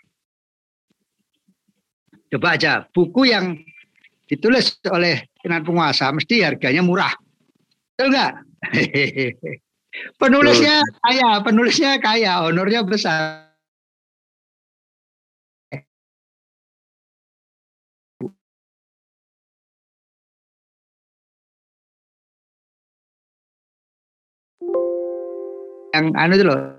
Coba 2.29 2.61
aja 2.61 2.85
buku 2.93 3.33
yang 3.33 3.57
ditulis 4.29 4.77
oleh 4.93 5.25
keinginan 5.41 5.65
penguasa 5.65 6.13
mesti 6.13 6.45
harganya 6.45 6.85
murah. 6.85 7.11
Betul 7.97 8.13
nggak? 8.13 8.33
penulisnya 10.21 10.85
kaya, 11.03 11.41
penulisnya 11.41 11.93
kaya, 11.99 12.45
honornya 12.45 12.85
besar. 12.85 13.49
Yang 25.89 26.07
anu 26.21 26.33
itu 26.37 26.45
loh, 26.45 26.78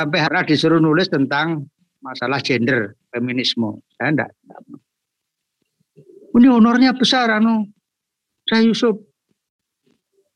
sampai 0.00 0.18
hari 0.24 0.56
disuruh 0.56 0.80
nulis 0.80 1.12
tentang 1.12 1.68
masalah 2.00 2.40
gender, 2.40 2.96
feminisme. 3.12 3.84
Saya 4.00 4.16
enggak. 4.16 4.30
Ini 6.32 6.48
honornya 6.48 6.96
besar, 6.96 7.28
anu. 7.28 7.68
Saya 8.48 8.64
Yusuf. 8.64 8.96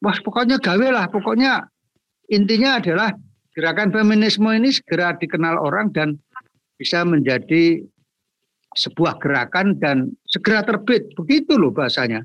Wah, 0.04 0.20
pokoknya 0.20 0.60
gawe 0.60 0.88
lah. 0.92 1.08
Pokoknya 1.08 1.64
intinya 2.28 2.76
adalah 2.76 3.08
gerakan 3.56 3.88
feminisme 3.88 4.52
ini 4.52 4.68
segera 4.68 5.16
dikenal 5.16 5.56
orang 5.56 5.88
dan 5.96 6.20
bisa 6.76 7.06
menjadi 7.08 7.80
sebuah 8.76 9.16
gerakan 9.16 9.80
dan 9.80 10.12
segera 10.28 10.60
terbit. 10.60 11.08
Begitu 11.16 11.56
loh 11.56 11.72
bahasanya. 11.72 12.20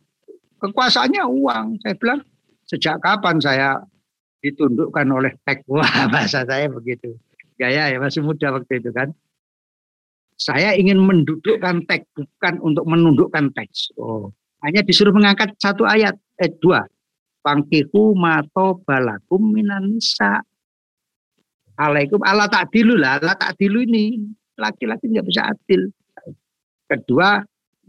Kekuasaannya 0.60 1.24
uang. 1.24 1.80
Saya 1.80 1.96
bilang, 1.96 2.20
sejak 2.68 3.00
kapan 3.00 3.40
saya 3.40 3.80
ditundukkan 4.44 5.08
oleh 5.08 5.32
tek? 5.48 5.64
Wah, 5.72 5.88
bahasa 6.12 6.44
saya 6.44 6.68
begitu. 6.68 7.16
Gaya 7.60 7.91
ya, 7.91 7.97
masih 7.99 8.24
muda 8.24 8.55
waktu 8.55 8.80
itu 8.80 8.89
kan. 8.95 9.12
Saya 10.39 10.72
ingin 10.80 11.03
mendudukkan 11.03 11.84
teks, 11.84 12.07
bukan 12.16 12.64
untuk 12.64 12.88
menundukkan 12.88 13.51
teks. 13.51 13.91
Oh, 13.99 14.32
hanya 14.64 14.80
disuruh 14.80 15.12
mengangkat 15.12 15.51
satu 15.60 15.84
ayat, 15.84 16.16
eh 16.39 16.47
dua. 16.64 16.88
Pangkihu 17.43 18.16
mato 18.16 18.80
balakum 18.88 19.51
minanisa. 19.51 20.39
Alaikum 21.76 22.24
Allah 22.24 22.47
tak 22.47 22.72
dilu 22.72 22.95
lah, 22.95 23.20
Allah 23.20 23.36
tak 23.36 23.60
dilu 23.60 23.84
ini. 23.84 24.24
Laki-laki 24.55 25.12
nggak 25.12 25.28
bisa 25.28 25.51
adil. 25.51 25.91
Kedua, 26.88 27.43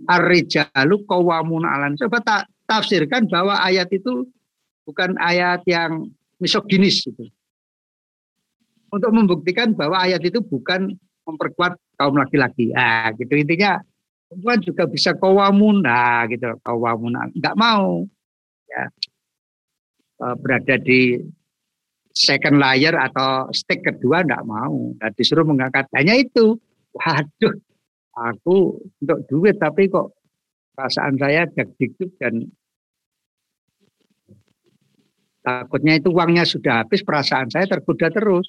Ar-rijalu 0.08 1.04
kawamun 1.04 1.68
alan. 1.68 1.92
Coba 1.98 2.24
tak 2.24 2.48
tafsirkan 2.64 3.28
bahwa 3.28 3.58
ayat 3.60 3.90
itu 3.92 4.24
bukan 4.88 5.12
ayat 5.20 5.60
yang 5.68 6.08
misoginis 6.40 7.04
itu. 7.04 7.28
Untuk 8.90 9.10
membuktikan 9.14 9.72
bahwa 9.78 10.02
ayat 10.02 10.22
itu 10.26 10.42
bukan 10.42 10.98
memperkuat 11.26 11.78
kaum 11.94 12.18
laki-laki. 12.18 12.74
Ah, 12.74 13.14
gitu. 13.14 13.30
Intinya 13.38 13.78
perempuan 14.26 14.58
juga 14.62 14.84
bisa 14.90 15.14
kawamun, 15.14 15.86
nah 15.86 16.26
gitu 16.26 16.58
kawamun, 16.66 17.14
nggak 17.38 17.56
mau. 17.58 18.06
Ya. 18.66 18.84
Eh, 20.20 20.34
berada 20.42 20.74
di 20.82 21.16
second 22.10 22.58
layer 22.58 22.92
atau 22.98 23.48
stick 23.54 23.86
kedua 23.86 24.26
nggak 24.26 24.44
mau, 24.44 24.92
nah, 24.98 25.10
disuruh 25.14 25.46
mengangkat. 25.46 25.86
Hanya 25.94 26.18
itu. 26.18 26.58
Waduh, 26.90 27.54
aku 28.18 28.82
untuk 28.98 29.18
duit 29.30 29.56
tapi 29.62 29.86
kok 29.86 30.10
perasaan 30.74 31.14
saya 31.14 31.46
dikduk 31.54 32.10
dan 32.18 32.50
takutnya 35.46 36.02
itu 36.02 36.10
uangnya 36.10 36.42
sudah 36.42 36.82
habis 36.82 37.06
perasaan 37.06 37.46
saya 37.46 37.70
tergoda 37.70 38.10
terus 38.10 38.48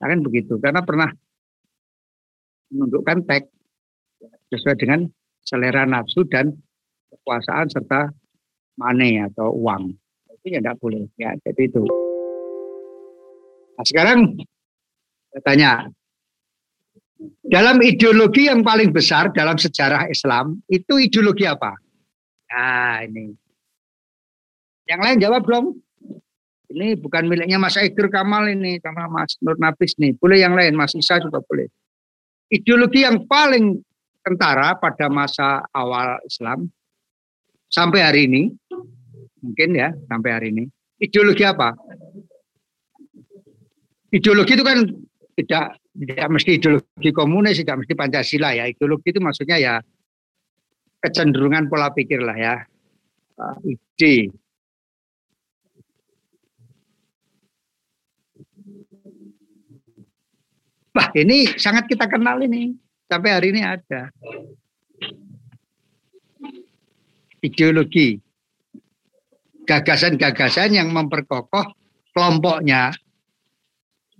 nah, 0.00 0.06
kan 0.10 0.20
begitu. 0.24 0.56
Karena 0.60 0.80
pernah 0.82 1.10
menundukkan 2.72 3.22
teks 3.26 3.48
sesuai 4.50 4.76
dengan 4.78 5.00
selera 5.42 5.86
nafsu 5.86 6.26
dan 6.26 6.50
kekuasaan 7.10 7.70
serta 7.70 8.10
money 8.78 9.22
atau 9.22 9.54
uang. 9.54 9.94
Itu 10.40 10.46
ya 10.50 10.58
tidak 10.62 10.78
boleh. 10.82 11.06
Ya 11.18 11.34
jadi 11.42 11.62
itu. 11.70 11.82
Nah 13.76 13.84
sekarang 13.84 14.18
saya 15.30 15.42
tanya 15.44 15.70
dalam 17.46 17.80
ideologi 17.80 18.48
yang 18.48 18.60
paling 18.60 18.92
besar 18.92 19.32
dalam 19.32 19.56
sejarah 19.56 20.08
Islam 20.10 20.60
itu 20.68 21.00
ideologi 21.00 21.48
apa? 21.48 21.76
Nah 22.52 23.04
ini. 23.04 23.32
Yang 24.86 25.00
lain 25.02 25.18
jawab 25.18 25.42
belum? 25.42 25.64
Ini 26.66 26.98
bukan 26.98 27.30
miliknya 27.30 27.62
Mas 27.62 27.78
Aidur 27.78 28.10
Kamal 28.10 28.50
ini 28.50 28.82
sama 28.82 29.06
Mas 29.06 29.38
Nur 29.38 29.54
Nafis 29.54 29.94
nih. 30.02 30.18
Boleh 30.18 30.42
yang 30.42 30.58
lain, 30.58 30.74
Mas 30.74 30.94
Isa 30.98 31.22
juga 31.22 31.38
boleh. 31.38 31.70
Ideologi 32.50 33.06
yang 33.06 33.26
paling 33.26 33.78
kentara 34.26 34.74
pada 34.74 35.06
masa 35.06 35.62
awal 35.70 36.18
Islam 36.26 36.66
sampai 37.70 38.00
hari 38.02 38.20
ini, 38.26 38.42
mungkin 39.38 39.78
ya 39.78 39.94
sampai 40.10 40.30
hari 40.34 40.48
ini, 40.50 40.64
ideologi 40.98 41.46
apa? 41.46 41.74
Ideologi 44.10 44.52
itu 44.58 44.64
kan 44.66 44.78
tidak 45.38 45.78
tidak 45.94 46.28
mesti 46.30 46.50
ideologi 46.58 47.10
komunis, 47.14 47.62
tidak 47.62 47.86
mesti 47.86 47.94
Pancasila 47.94 48.50
ya. 48.54 48.66
Ideologi 48.66 49.14
itu 49.14 49.22
maksudnya 49.22 49.58
ya 49.58 49.74
kecenderungan 51.02 51.70
pola 51.70 51.94
pikir 51.94 52.22
lah 52.22 52.34
ya, 52.34 52.54
ide 53.62 54.34
Wah 60.96 61.12
ini 61.12 61.52
sangat 61.60 61.92
kita 61.92 62.08
kenal 62.08 62.40
ini. 62.40 62.72
Sampai 63.04 63.36
hari 63.36 63.52
ini 63.52 63.60
ada. 63.60 64.08
Ideologi. 67.44 68.16
Gagasan-gagasan 69.68 70.72
yang 70.72 70.88
memperkokoh 70.88 71.68
kelompoknya. 72.16 72.96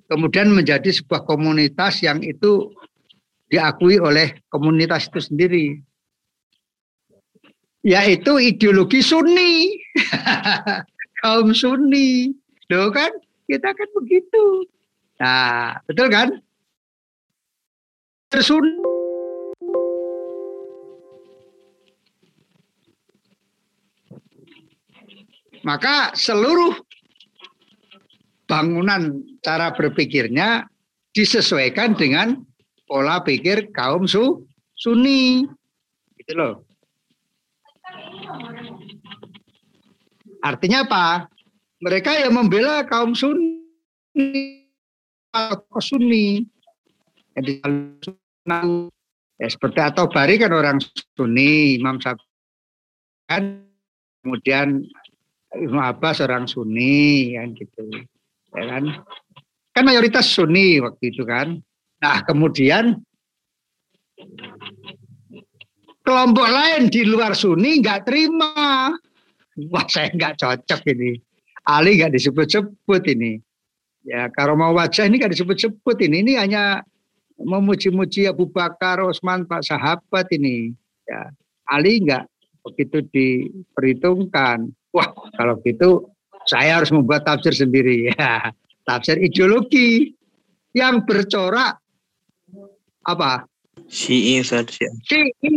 Kemudian 0.05 0.53
menjadi 0.53 0.93
sebuah 0.93 1.25
komunitas 1.25 2.05
yang 2.05 2.21
itu 2.21 2.69
diakui 3.49 3.97
oleh 3.97 4.45
komunitas 4.53 5.09
itu 5.09 5.33
sendiri. 5.33 5.67
Yaitu 7.81 8.37
ideologi 8.37 9.01
Sunni. 9.01 9.81
Kaum 11.25 11.57
Sunni. 11.57 12.37
Loh 12.69 12.93
kan? 12.93 13.17
Kita 13.49 13.73
kan 13.73 13.89
begitu. 13.97 14.69
Nah, 15.17 15.81
betul 15.89 16.13
kan? 16.13 16.37
Tersun 18.27 18.87
maka 25.67 26.15
seluruh 26.15 26.79
bangunan 28.47 29.27
cara 29.43 29.75
berpikirnya 29.75 30.71
disesuaikan 31.11 31.99
dengan 31.99 32.39
pola 32.87 33.19
pikir 33.27 33.75
kaum 33.75 34.07
su 34.07 34.47
Sunni. 34.77 35.43
Gitu 36.21 36.33
loh. 36.37 36.63
Artinya 40.45 40.85
apa? 40.85 41.27
Mereka 41.83 42.23
yang 42.23 42.37
membela 42.37 42.87
kaum 42.87 43.17
Sunni 43.17 43.65
Sunni 45.81 46.47
jadi 47.37 47.53
ya 49.37 49.49
seperti 49.53 49.81
atau 49.85 50.09
Bari 50.09 50.41
kan 50.41 50.51
orang 50.57 50.81
Sunni, 51.13 51.77
Imam 51.77 52.01
Syafi'i 52.01 52.37
kan 53.27 53.67
kemudian 54.23 54.87
Ibnu 55.53 55.81
Abbas 55.81 56.23
orang 56.23 56.47
Sunni 56.47 57.35
kan 57.35 57.53
gitu. 57.55 57.83
Ya 58.57 58.65
kan? 58.71 58.85
Kan 59.75 59.85
mayoritas 59.85 60.31
Sunni 60.31 60.81
waktu 60.81 61.13
itu 61.13 61.23
kan. 61.27 61.61
Nah, 62.01 62.23
kemudian 62.25 63.01
kelompok 66.05 66.49
lain 66.49 66.89
di 66.89 67.03
luar 67.05 67.37
Sunni 67.37 67.83
nggak 67.83 68.09
terima. 68.09 68.93
Wah, 69.73 69.87
saya 69.89 70.13
nggak 70.13 70.41
cocok 70.41 70.81
ini. 70.93 71.21
Ali 71.67 71.99
nggak 71.99 72.15
disebut-sebut 72.15 73.03
ini. 73.11 73.41
Ya, 74.07 74.31
kalau 74.31 74.55
mau 74.55 74.71
wajah 74.77 75.09
ini 75.09 75.19
nggak 75.19 75.35
disebut-sebut 75.35 75.97
ini. 76.05 76.23
Ini 76.23 76.33
hanya 76.39 76.85
memuji-muji 77.47 78.27
Abu 78.27 78.51
Bakar, 78.51 78.99
Osman, 79.07 79.47
Pak 79.47 79.63
sahabat 79.63 80.27
ini. 80.35 80.75
Ya, 81.07 81.31
Ali 81.71 82.03
enggak 82.03 82.27
begitu 82.67 83.07
diperhitungkan. 83.15 84.75
Wah, 84.91 85.15
kalau 85.39 85.63
gitu 85.63 86.11
saya 86.51 86.83
harus 86.83 86.91
membuat 86.91 87.23
tafsir 87.23 87.55
sendiri 87.55 88.07
ya. 88.11 88.51
Tafsir 88.83 89.19
ideologi 89.23 90.15
yang 90.75 91.07
bercorak 91.07 91.79
apa? 93.07 93.47
Syi'i 93.87 94.43
Ustaz. 94.43 94.75
Syi'i. 95.07 95.51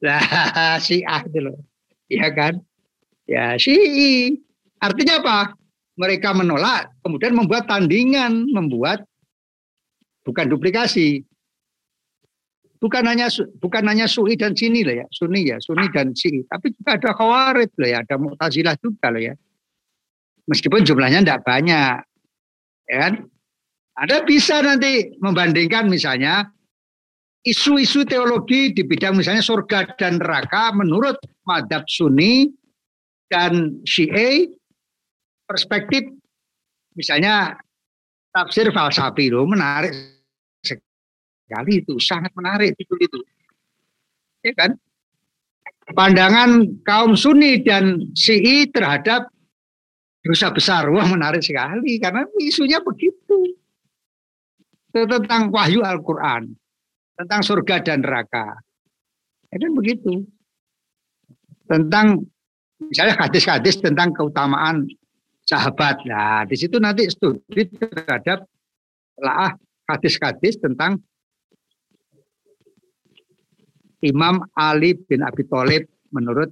Lah, 0.00 0.80
Syiah 0.84 1.20
itu 1.28 1.38
loh. 1.44 1.60
Iya 2.08 2.28
kan? 2.32 2.54
Ya, 3.28 3.56
Syi'i. 3.60 4.40
Artinya 4.80 5.20
apa? 5.20 5.38
Mereka 6.00 6.32
menolak, 6.32 6.88
kemudian 7.04 7.36
membuat 7.36 7.68
tandingan, 7.68 8.48
membuat 8.48 9.04
bukan 10.30 10.46
duplikasi. 10.46 11.26
Bukan 12.80 13.04
hanya 13.04 13.28
bukan 13.60 13.84
hanya 13.84 14.08
Suni 14.08 14.40
dan 14.40 14.56
Sini 14.56 14.80
lah 14.80 15.04
ya, 15.04 15.06
Sunni 15.12 15.44
ya, 15.44 15.60
Sunni 15.60 15.84
dan 15.92 16.16
Sini, 16.16 16.40
tapi 16.48 16.72
juga 16.72 16.96
ada 16.96 17.12
Khawarij 17.12 17.76
lah 17.76 17.88
ya, 17.92 17.98
ada 18.00 18.16
Mu'tazilah 18.16 18.72
juga 18.80 19.12
lah 19.12 19.20
ya. 19.20 19.34
Meskipun 20.48 20.88
jumlahnya 20.88 21.20
tidak 21.20 21.44
banyak. 21.44 22.00
Ya 22.88 22.96
kan? 23.04 23.14
Ada 24.00 24.24
bisa 24.24 24.64
nanti 24.64 25.12
membandingkan 25.20 25.92
misalnya 25.92 26.48
isu-isu 27.44 28.08
teologi 28.08 28.72
di 28.72 28.80
bidang 28.80 29.16
misalnya 29.20 29.44
surga 29.44 29.96
dan 30.00 30.16
neraka 30.16 30.72
menurut 30.72 31.20
madhab 31.44 31.84
Sunni 31.84 32.48
dan 33.28 33.80
Syiah 33.84 34.48
perspektif 35.48 36.04
misalnya 36.96 37.56
tafsir 38.32 38.68
falsafi 38.70 39.32
loh 39.32 39.48
menarik 39.48 40.19
sekali 41.50 41.82
itu 41.82 41.98
sangat 41.98 42.30
menarik 42.38 42.78
itu 42.78 42.94
itu. 43.02 43.18
Ya 44.46 44.54
kan? 44.54 44.78
Pandangan 45.90 46.78
kaum 46.86 47.18
Sunni 47.18 47.66
dan 47.66 48.14
Syi'i 48.14 48.70
terhadap 48.70 49.26
dosa 50.22 50.54
besar 50.54 50.86
wah 50.86 51.02
menarik 51.10 51.42
sekali 51.42 51.98
karena 51.98 52.22
isunya 52.38 52.78
begitu. 52.78 53.58
Tentang 54.94 55.50
wahyu 55.50 55.82
Al-Quran 55.82 56.54
tentang 57.18 57.42
surga 57.42 57.82
dan 57.82 58.06
neraka. 58.06 58.62
Ya 59.50 59.58
kan 59.58 59.72
begitu? 59.74 60.22
Tentang 61.66 62.06
misalnya 62.78 63.18
hadis-hadis 63.18 63.82
tentang 63.82 64.14
keutamaan 64.14 64.86
sahabat. 65.42 66.06
Nah, 66.06 66.46
di 66.46 66.54
situ 66.54 66.78
nanti 66.78 67.10
studi 67.10 67.66
terhadap 67.66 68.46
lah 69.18 69.52
hadis-hadis 69.90 70.56
tentang 70.62 71.02
Imam 74.00 74.40
Ali 74.56 74.96
bin 74.96 75.20
Abi 75.20 75.44
Thalib 75.44 75.84
menurut 76.10 76.48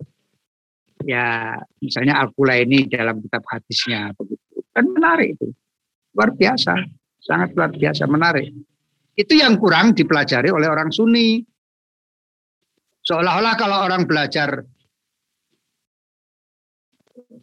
ya 1.07 1.57
misalnya 1.81 2.21
al 2.21 2.33
ini 2.35 2.85
dalam 2.91 3.23
kitab 3.23 3.43
hadisnya 3.49 4.13
begitu. 4.17 4.61
Kan 4.75 4.91
menarik 4.93 5.39
itu. 5.39 5.49
Luar 6.15 6.35
biasa, 6.35 6.75
sangat 7.23 7.55
luar 7.55 7.71
biasa 7.73 8.05
menarik. 8.11 8.51
Itu 9.15 9.35
yang 9.35 9.59
kurang 9.59 9.95
dipelajari 9.95 10.51
oleh 10.51 10.69
orang 10.71 10.91
Sunni. 10.91 11.43
Seolah-olah 13.03 13.55
kalau 13.57 13.79
orang 13.87 14.05
belajar 14.05 14.63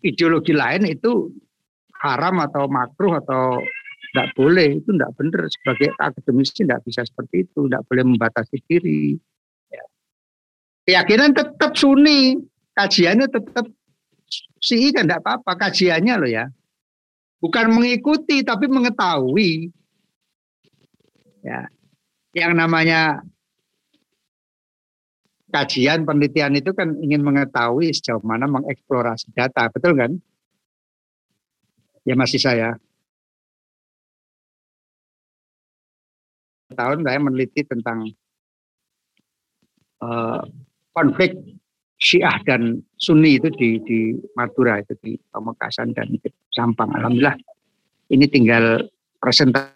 ideologi 0.06 0.54
lain 0.54 0.86
itu 0.86 1.34
haram 2.06 2.38
atau 2.46 2.70
makruh 2.70 3.18
atau 3.18 3.58
tidak 4.14 4.32
boleh 4.38 4.80
itu 4.80 4.90
tidak 4.94 5.12
benar 5.18 5.44
sebagai 5.50 5.90
akademisi 6.00 6.64
tidak 6.64 6.80
bisa 6.86 7.02
seperti 7.04 7.50
itu 7.50 7.68
tidak 7.68 7.84
boleh 7.90 8.04
membatasi 8.06 8.58
diri. 8.70 9.18
Keyakinan 10.86 11.34
tetap 11.34 11.74
sunni. 11.76 12.40
Kajiannya 12.76 13.32
tetap 13.32 13.72
sih 14.60 14.92
kan 14.92 15.08
tidak 15.08 15.24
apa-apa 15.24 15.68
kajiannya 15.68 16.14
loh 16.20 16.30
ya. 16.30 16.46
Bukan 17.40 17.72
mengikuti 17.72 18.44
tapi 18.44 18.68
mengetahui. 18.68 19.72
Ya 21.46 21.70
yang 22.36 22.52
namanya 22.52 23.24
kajian 25.56 26.04
penelitian 26.04 26.60
itu 26.60 26.76
kan 26.76 27.00
ingin 27.00 27.24
mengetahui 27.24 27.96
sejauh 27.96 28.20
mana 28.28 28.44
mengeksplorasi 28.52 29.32
data 29.32 29.72
betul 29.72 29.96
kan? 29.96 30.12
Ya 32.04 32.14
masih 32.20 32.44
saya. 32.44 32.76
Tahun 36.76 37.08
saya 37.08 37.20
meneliti 37.24 37.64
tentang 37.64 38.04
uh, 40.04 40.44
konflik 40.96 41.36
Syiah 42.00 42.40
dan 42.48 42.80
Sunni 42.96 43.40
itu 43.40 43.52
di, 43.56 43.80
di 43.84 44.00
Madura 44.36 44.80
itu 44.80 44.96
di 45.04 45.16
Pamekasan 45.32 45.92
dan 45.96 46.12
di 46.12 46.20
Sampang. 46.52 46.92
Alhamdulillah 46.92 47.36
ini 48.12 48.26
tinggal 48.32 48.84
presentasi 49.20 49.76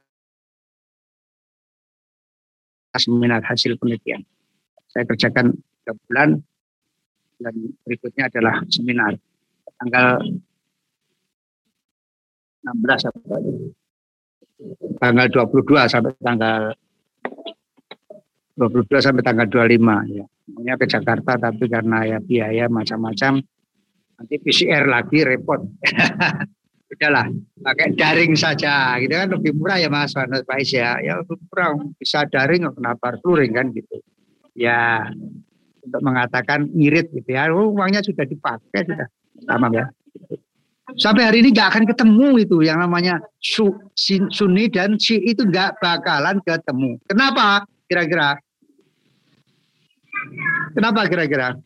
seminar 2.99 3.39
hasil 3.45 3.79
penelitian. 3.79 4.23
Saya 4.89 5.05
kerjakan 5.05 5.53
tiga 5.55 5.93
bulan 6.09 6.29
dan 7.39 7.55
berikutnya 7.87 8.27
adalah 8.27 8.59
seminar 8.67 9.15
tanggal 9.79 10.19
16 12.67 13.07
apa 13.07 13.35
tanggal 14.99 15.27
22 15.31 15.87
sampai 15.87 16.11
tanggal 16.19 16.75
22 18.59 18.99
sampai 18.99 19.23
tanggal 19.23 19.47
25 19.47 19.79
ya. 20.11 20.25
Maunya 20.51 20.75
ke 20.75 20.85
Jakarta 20.89 21.39
tapi 21.39 21.71
karena 21.71 22.03
ya 22.03 22.17
biaya 22.19 22.65
macam-macam 22.67 23.39
nanti 24.19 24.35
PCR 24.43 24.83
lagi 24.83 25.23
repot. 25.23 25.63
Udahlah, 26.89 27.29
pakai 27.61 27.93
daring 27.93 28.33
saja 28.33 28.97
gitu 28.97 29.13
kan 29.13 29.29
lebih 29.29 29.53
murah 29.53 29.77
ya 29.77 29.87
Mas 29.93 30.11
Pak 30.11 30.57
Is 30.59 30.73
ya. 30.73 30.99
Ya 30.99 31.21
lebih 31.21 31.39
murah 31.47 31.77
bisa 31.95 32.25
daring 32.27 32.67
kenapa 32.75 33.13
harus 33.13 33.21
luring 33.23 33.55
kan 33.55 33.71
gitu. 33.71 34.03
Ya 34.57 35.07
untuk 35.85 36.01
mengatakan 36.03 36.67
ngirit 36.75 37.13
gitu 37.15 37.29
ya. 37.29 37.47
Oh, 37.53 37.71
uangnya 37.71 38.03
sudah 38.03 38.25
dipakai 38.27 38.83
sudah. 38.83 39.07
Tamam 39.47 39.71
ya 39.71 39.87
sampai 40.97 41.27
hari 41.27 41.45
ini 41.45 41.53
nggak 41.53 41.69
akan 41.75 41.85
ketemu 41.85 42.27
itu 42.41 42.57
yang 42.65 42.81
namanya 42.81 43.21
su, 43.37 43.69
Sunni 44.33 44.71
dan 44.71 44.97
Si 44.97 45.19
itu 45.19 45.45
nggak 45.45 45.77
bakalan 45.77 46.41
ketemu. 46.41 46.97
Kenapa? 47.05 47.67
Kira-kira? 47.85 48.39
Kenapa 50.75 51.07
kira-kira? 51.09 51.57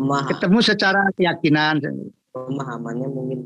Ketemu 0.00 0.58
secara 0.64 1.10
keyakinan. 1.14 1.82
Pemahamannya 2.32 3.08
mungkin. 3.10 3.38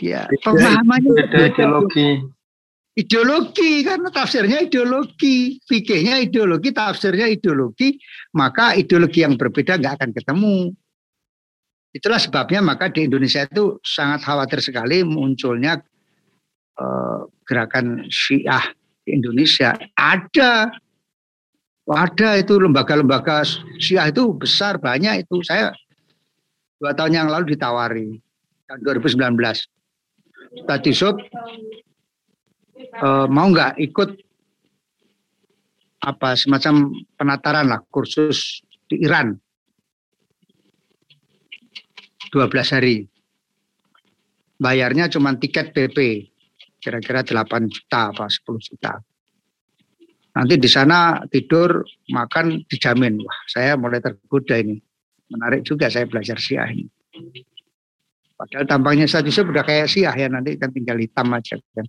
Ya, 0.00 0.24
pemahamannya 0.40 1.12
ideologi 1.28 2.24
ideologi 3.00 3.86
karena 3.86 4.12
tafsirnya 4.12 4.66
ideologi, 4.66 5.56
fikihnya 5.64 6.20
ideologi, 6.20 6.74
tafsirnya 6.74 7.30
ideologi, 7.30 7.96
maka 8.36 8.76
ideologi 8.76 9.22
yang 9.22 9.40
berbeda 9.40 9.80
nggak 9.80 9.94
akan 10.00 10.10
ketemu. 10.12 10.56
Itulah 11.90 12.22
sebabnya 12.22 12.62
maka 12.62 12.86
di 12.86 13.10
Indonesia 13.10 13.42
itu 13.42 13.82
sangat 13.82 14.22
khawatir 14.22 14.62
sekali 14.62 15.02
munculnya 15.02 15.82
uh, 16.80 17.28
gerakan 17.44 18.08
Syiah 18.08 18.72
di 19.04 19.12
Indonesia. 19.14 19.76
Ada, 19.94 20.72
ada 21.84 22.30
itu 22.40 22.56
lembaga-lembaga 22.56 23.44
Syiah 23.76 24.08
itu 24.08 24.32
besar 24.32 24.80
banyak 24.80 25.28
itu 25.28 25.44
saya 25.44 25.76
dua 26.80 26.96
tahun 26.96 27.12
yang 27.12 27.28
lalu 27.28 27.52
ditawari 27.52 28.16
tahun 28.64 28.80
2019. 29.04 29.36
Tadi 30.66 30.90
sob 30.90 31.20
uh, 32.98 33.26
mau 33.28 33.46
nggak 33.52 33.78
ikut 33.78 34.10
apa 36.00 36.32
semacam 36.32 36.96
penataran 37.20 37.68
lah 37.68 37.84
kursus 37.92 38.64
di 38.88 39.04
Iran 39.04 39.36
12 42.32 42.48
hari 42.72 43.04
bayarnya 44.56 45.12
cuma 45.12 45.36
tiket 45.36 45.76
PP 45.76 46.29
kira-kira 46.80 47.20
8 47.22 47.68
juta 47.68 48.10
apa 48.10 48.26
10 48.26 48.56
juta. 48.58 48.98
Nanti 50.30 50.54
di 50.56 50.70
sana 50.70 51.20
tidur 51.26 51.84
makan 52.10 52.64
dijamin. 52.64 53.20
Wah 53.20 53.38
saya 53.50 53.74
mulai 53.76 54.00
tergoda 54.00 54.56
ini. 54.56 54.78
Menarik 55.30 55.62
juga 55.62 55.86
saya 55.92 56.08
belajar 56.08 56.38
siah 56.40 56.66
ini. 56.70 56.88
Padahal 58.34 58.64
tampangnya 58.64 59.04
saya 59.04 59.26
sudah 59.28 59.62
kayak 59.62 59.90
siah 59.90 60.14
ya 60.16 60.32
nanti 60.32 60.56
kan 60.56 60.72
tinggal 60.72 60.96
hitam 60.96 61.28
aja 61.36 61.60
kan. 61.76 61.86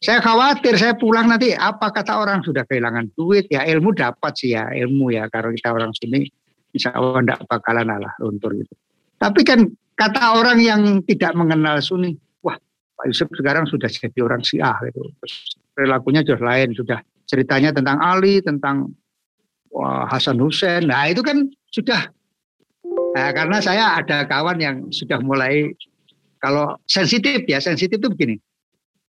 Saya 0.00 0.20
khawatir 0.20 0.74
saya 0.76 0.94
pulang 0.96 1.28
nanti 1.28 1.54
apa 1.54 1.88
kata 1.92 2.18
orang? 2.18 2.44
Sudah 2.44 2.66
kehilangan 2.66 3.14
duit. 3.16 3.48
Ya 3.48 3.64
ilmu 3.64 3.94
dapat 3.94 4.32
sih 4.36 4.52
ya 4.56 4.68
ilmu 4.72 5.12
ya. 5.12 5.28
Kalau 5.28 5.52
kita 5.54 5.70
orang 5.72 5.92
sini 5.96 6.28
insya 6.74 6.92
Allah 6.92 7.22
tidak 7.22 7.40
bakalan 7.46 7.88
alah 7.88 8.12
luntur 8.20 8.52
gitu. 8.58 8.74
Tapi 9.16 9.40
kan 9.46 9.64
kata 9.94 10.36
orang 10.36 10.58
yang 10.58 10.82
tidak 11.06 11.32
mengenal 11.38 11.78
Sunni, 11.78 12.18
Pak 12.94 13.04
Yusuf 13.10 13.28
sekarang 13.34 13.66
sudah 13.66 13.90
jadi 13.90 14.18
orang 14.22 14.42
Syiah 14.46 14.78
gitu. 14.86 15.02
Terus 15.22 15.34
perilakunya 15.74 16.22
sudah 16.22 16.42
lain, 16.42 16.68
sudah 16.74 16.98
ceritanya 17.26 17.74
tentang 17.74 17.98
Ali, 17.98 18.38
tentang 18.38 18.94
wah, 19.74 20.06
Hasan 20.06 20.38
Hussein. 20.38 20.86
Nah 20.86 21.10
itu 21.10 21.20
kan 21.20 21.50
sudah 21.74 22.06
nah, 23.14 23.30
karena 23.34 23.58
saya 23.58 23.98
ada 23.98 24.26
kawan 24.30 24.58
yang 24.62 24.76
sudah 24.94 25.18
mulai 25.18 25.74
kalau 26.38 26.78
sensitif 26.86 27.42
ya 27.50 27.58
sensitif 27.58 27.98
itu 27.98 28.10
begini 28.12 28.36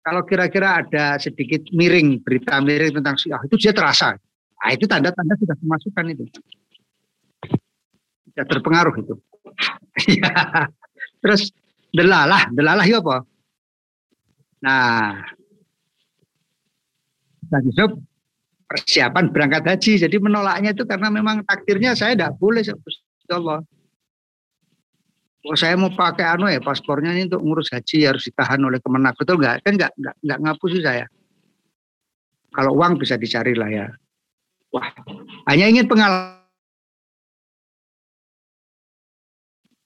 kalau 0.05 0.21
kira-kira 0.21 0.85
ada 0.85 1.17
sedikit 1.17 1.65
miring 1.73 2.21
berita 2.21 2.61
miring 2.61 2.93
tentang 2.93 3.17
Syiah 3.17 3.41
itu 3.41 3.57
dia 3.57 3.73
terasa. 3.73 4.13
Nah, 4.55 4.69
itu 4.73 4.85
tanda-tanda 4.85 5.33
sudah 5.37 5.57
kemasukan 5.57 6.05
itu. 6.13 6.23
Sudah 8.29 8.45
terpengaruh 8.45 8.95
itu. 9.01 9.15
Ya. 10.05 10.67
Terus 11.23 11.55
delalah, 11.95 12.51
delalah 12.51 12.83
ya 12.83 12.99
apa? 12.99 13.23
Nah, 14.65 15.21
tadi 17.45 17.69
sob 17.77 18.01
persiapan 18.65 19.29
berangkat 19.29 19.63
haji. 19.69 20.01
Jadi 20.01 20.17
menolaknya 20.17 20.73
itu 20.73 20.89
karena 20.89 21.13
memang 21.13 21.45
takdirnya 21.45 21.93
saya 21.93 22.17
tidak 22.17 22.33
boleh. 22.41 22.65
Allah. 23.29 23.61
Oh, 25.45 25.53
saya 25.53 25.77
mau 25.77 25.93
pakai 25.93 26.25
anu 26.25 26.49
ya 26.49 26.57
paspornya 26.57 27.13
ini 27.13 27.29
untuk 27.29 27.45
ngurus 27.45 27.69
haji 27.69 28.09
harus 28.09 28.25
ditahan 28.25 28.57
oleh 28.65 28.81
Kemenak 28.81 29.13
betul 29.13 29.37
nggak? 29.37 29.61
Kan 29.61 29.77
nggak 29.77 29.93
nggak 29.93 30.15
nggak 30.25 30.39
ngapusi 30.41 30.81
saya. 30.81 31.05
Kalau 32.49 32.73
uang 32.73 32.97
bisa 32.97 33.13
dicari 33.13 33.53
lah 33.53 33.69
ya. 33.69 33.85
Wah, 34.73 34.89
hanya 35.45 35.69
ingin 35.69 35.85
pengalaman. 35.85 36.41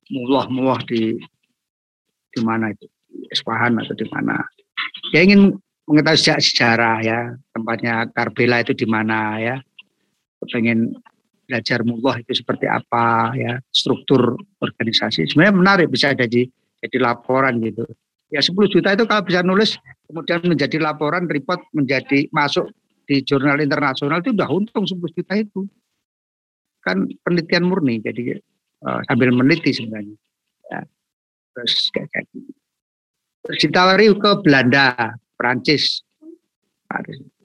mullah-mullah 0.10 0.82
di 0.90 1.22
di 2.34 2.40
mana 2.42 2.74
itu 2.74 2.90
Isfahan 3.30 3.78
atau 3.78 3.94
di 3.94 4.06
mana 4.10 4.42
dia 5.10 5.22
ingin 5.26 5.58
mengetahui 5.90 6.20
sejak 6.22 6.40
sejarah 6.42 6.98
ya 7.02 7.20
tempatnya 7.54 8.06
Karbela 8.14 8.62
itu 8.62 8.78
di 8.78 8.86
mana 8.86 9.42
ya. 9.42 9.56
Pengen 10.40 10.96
belajar 11.50 11.82
mullah 11.82 12.22
itu 12.22 12.32
seperti 12.38 12.70
apa 12.70 13.34
ya 13.34 13.58
struktur 13.74 14.38
organisasi. 14.62 15.26
Sebenarnya 15.26 15.56
menarik 15.58 15.88
bisa 15.90 16.14
jadi 16.14 16.46
jadi 16.80 16.98
laporan 17.02 17.58
gitu. 17.60 17.84
Ya 18.30 18.46
10 18.46 18.54
juta 18.70 18.94
itu 18.94 19.10
kalau 19.10 19.26
bisa 19.26 19.42
nulis 19.42 19.82
kemudian 20.06 20.46
menjadi 20.46 20.78
laporan 20.78 21.26
report 21.26 21.66
menjadi 21.74 22.30
masuk 22.30 22.70
di 23.10 23.26
jurnal 23.26 23.58
internasional 23.58 24.22
itu 24.22 24.38
udah 24.38 24.50
untung 24.54 24.86
10 24.86 25.02
juta 25.18 25.34
itu. 25.34 25.66
Kan 26.86 27.10
penelitian 27.26 27.66
murni 27.66 28.00
jadi 28.00 28.38
uh, 28.86 29.02
sambil 29.10 29.34
meneliti 29.34 29.74
sebenarnya. 29.74 30.16
Ya. 30.70 30.86
terus 31.50 31.90
kayak 31.90 32.30
gitu 32.30 32.59
terus 33.46 33.58
ditawari 33.64 34.12
ke 34.12 34.32
Belanda 34.44 35.16
Perancis. 35.40 36.04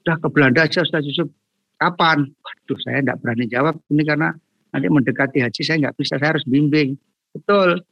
Sudah 0.03 0.17
ke 0.19 0.29
Belanda 0.33 0.67
aja 0.67 0.83
sudah 0.83 1.01
Yusuf. 1.05 1.31
Kapan? 1.75 2.23
Waduh 2.27 2.79
saya 2.81 3.03
tidak 3.03 3.19
berani 3.19 3.45
jawab 3.51 3.75
ini 3.91 4.03
karena 4.07 4.31
nanti 4.71 4.87
mendekati 4.87 5.39
haji 5.43 5.63
saya 5.63 5.77
nggak 5.87 5.97
bisa 5.99 6.17
saya 6.19 6.39
harus 6.39 6.47
bimbing. 6.47 6.95
Betul. 7.35 7.83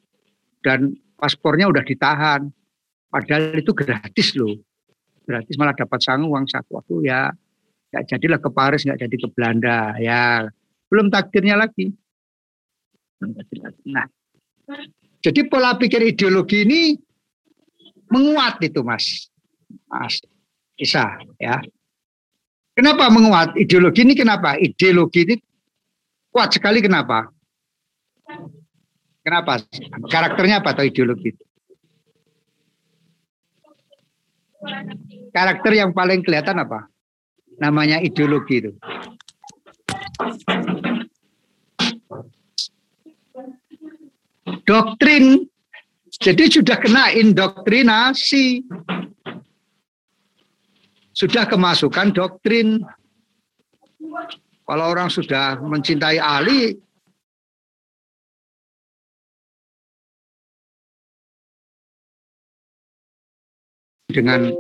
Dan 0.62 0.94
paspornya 1.18 1.66
udah 1.66 1.82
ditahan. 1.82 2.46
Padahal 3.10 3.58
itu 3.58 3.74
gratis 3.74 4.38
loh. 4.38 4.54
Gratis 5.26 5.54
malah 5.58 5.74
dapat 5.74 5.98
sangu 5.98 6.30
uang 6.30 6.46
saku. 6.46 6.78
Waktu 6.78 6.94
ya 7.10 7.28
nggak 7.92 8.04
jadilah 8.08 8.38
ke 8.40 8.50
Paris 8.54 8.86
nggak 8.86 9.00
jadi 9.02 9.16
ke 9.18 9.28
Belanda 9.34 9.94
ya. 9.98 10.46
Belum 10.88 11.10
takdirnya 11.10 11.58
lagi. 11.58 11.90
Nah. 13.90 14.06
Jadi 15.22 15.40
pola 15.46 15.78
pikir 15.78 16.02
ideologi 16.02 16.66
ini 16.66 16.98
menguat 18.12 18.60
itu 18.60 18.84
mas. 18.84 19.32
Mas 19.88 20.20
Isa 20.76 21.16
ya. 21.40 21.64
Kenapa 22.76 23.08
menguat? 23.08 23.56
Ideologi 23.56 24.04
ini 24.04 24.12
kenapa? 24.12 24.60
Ideologi 24.60 25.24
ini 25.24 25.34
kuat 26.32 26.52
sekali 26.52 26.84
kenapa? 26.84 27.28
Kenapa? 29.24 29.60
Karakternya 30.08 30.60
apa 30.60 30.76
atau 30.76 30.84
ideologi? 30.84 31.32
Itu 31.36 31.44
karakter 35.32 35.72
yang 35.74 35.90
paling 35.90 36.22
kelihatan 36.22 36.62
apa? 36.62 36.86
Namanya 37.58 37.98
ideologi 37.98 38.62
itu. 38.62 38.72
Doktrin 44.62 45.51
jadi 46.22 46.44
sudah 46.46 46.78
kena 46.78 47.10
indoktrinasi. 47.10 48.62
Sudah 51.12 51.44
kemasukan 51.50 52.14
doktrin. 52.14 52.80
Kalau 54.62 54.84
orang 54.88 55.10
sudah 55.10 55.58
mencintai 55.60 56.16
Ali, 56.16 56.78
dengan 64.12 64.52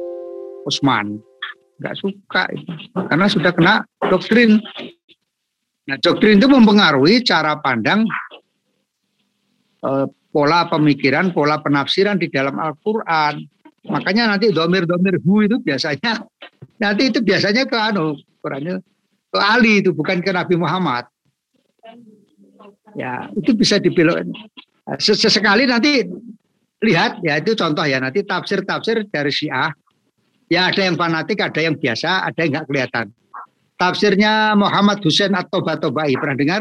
Usman 0.64 1.20
nggak 1.76 1.98
suka 2.00 2.48
karena 3.10 3.26
sudah 3.28 3.52
kena 3.52 3.74
doktrin. 4.08 4.58
Nah 5.84 5.96
doktrin 6.00 6.40
itu 6.40 6.48
mempengaruhi 6.48 7.20
cara 7.26 7.58
pandang 7.60 8.06
eh, 9.84 10.06
pola 10.32 10.66
pemikiran, 10.66 11.30
pola 11.30 11.60
penafsiran 11.60 12.16
di 12.16 12.32
dalam 12.32 12.56
Al-Quran. 12.56 13.44
Makanya 13.86 14.34
nanti 14.34 14.48
domir-domir 14.50 15.20
hu 15.20 15.44
itu 15.44 15.60
biasanya, 15.60 16.24
nanti 16.80 17.12
itu 17.12 17.20
biasanya 17.20 17.68
ke 17.68 17.76
anu, 17.76 18.16
Qurannya 18.40 18.80
ke 19.32 19.38
Ali 19.40 19.80
itu, 19.80 19.96
bukan 19.96 20.20
ke 20.20 20.30
Nabi 20.32 20.54
Muhammad. 20.60 21.08
Ya, 22.92 23.32
itu 23.32 23.56
bisa 23.56 23.80
dibelok. 23.80 24.28
Sesekali 25.00 25.64
nanti 25.64 26.04
lihat, 26.84 27.24
ya 27.24 27.40
itu 27.40 27.56
contoh 27.56 27.86
ya, 27.88 27.96
nanti 27.96 28.20
tafsir-tafsir 28.20 29.08
dari 29.08 29.32
Syiah, 29.32 29.72
ya 30.52 30.68
ada 30.68 30.82
yang 30.84 31.00
fanatik, 31.00 31.40
ada 31.40 31.60
yang 31.64 31.80
biasa, 31.80 32.28
ada 32.28 32.38
yang 32.44 32.60
nggak 32.60 32.66
kelihatan. 32.68 33.06
Tafsirnya 33.80 34.52
Muhammad 34.54 35.00
Hussein 35.00 35.32
atau 35.32 35.64
Batobai, 35.64 36.12
pernah 36.14 36.36
dengar? 36.36 36.60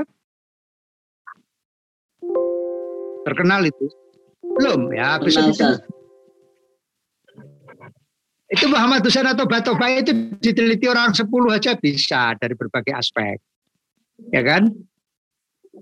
Terkenal 3.23 3.65
itu? 3.65 3.85
Belum 4.41 4.91
ya 4.91 5.17
habis 5.17 5.37
itu. 5.37 5.65
Itu 8.51 8.67
Muhammad 8.67 9.07
Husain 9.07 9.23
atau 9.23 9.47
Batoba 9.47 9.87
itu 9.95 10.11
diteliti 10.43 10.83
orang 10.91 11.15
10 11.15 11.31
aja 11.47 11.71
bisa 11.79 12.35
dari 12.35 12.51
berbagai 12.51 12.91
aspek. 12.91 13.39
Ya 14.27 14.43
kan? 14.43 14.67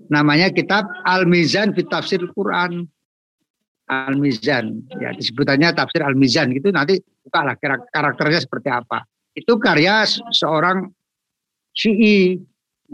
Namanya 0.06 0.54
kitab 0.54 0.86
Al-Mizan 1.02 1.74
fi 1.74 1.82
Tafsir 1.82 2.22
Quran. 2.30 2.86
Al-Mizan. 3.90 4.86
Ya 5.02 5.10
disebutannya 5.10 5.74
tafsir 5.74 5.98
Al-Mizan. 6.06 6.54
Gitu 6.54 6.70
nanti 6.70 7.02
bukalah 7.26 7.58
karakternya 7.90 8.38
seperti 8.38 8.70
apa. 8.70 9.02
Itu 9.34 9.58
karya 9.58 10.06
seorang 10.30 10.94
Syi'i 11.74 12.38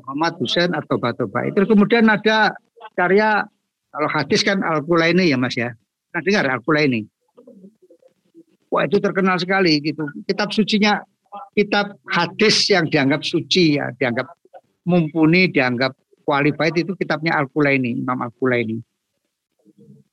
Muhammad 0.00 0.40
Husain 0.40 0.72
atau 0.72 0.96
Batoba. 0.96 1.44
Itu 1.44 1.68
kemudian 1.68 2.08
ada 2.08 2.56
karya 2.96 3.44
kalau 3.96 4.12
hadis 4.12 4.44
kan 4.44 4.60
Al-Qulaini 4.60 5.32
ya 5.32 5.40
Mas 5.40 5.56
ya. 5.56 5.72
Nah 6.12 6.20
dengar 6.20 6.44
Al-Qulaini. 6.52 7.08
Wah 8.68 8.84
itu 8.84 9.00
terkenal 9.00 9.40
sekali 9.40 9.80
gitu. 9.80 10.04
Kitab 10.28 10.52
sucinya, 10.52 11.00
kitab 11.56 11.96
hadis 12.12 12.68
yang 12.68 12.92
dianggap 12.92 13.24
suci 13.24 13.80
ya, 13.80 13.88
dianggap 13.96 14.28
mumpuni, 14.84 15.48
dianggap 15.48 15.96
qualified 16.28 16.76
itu 16.76 16.92
kitabnya 16.92 17.40
Al-Qulaini, 17.40 17.96
Imam 17.96 18.20
Al-Qulaini. 18.20 18.76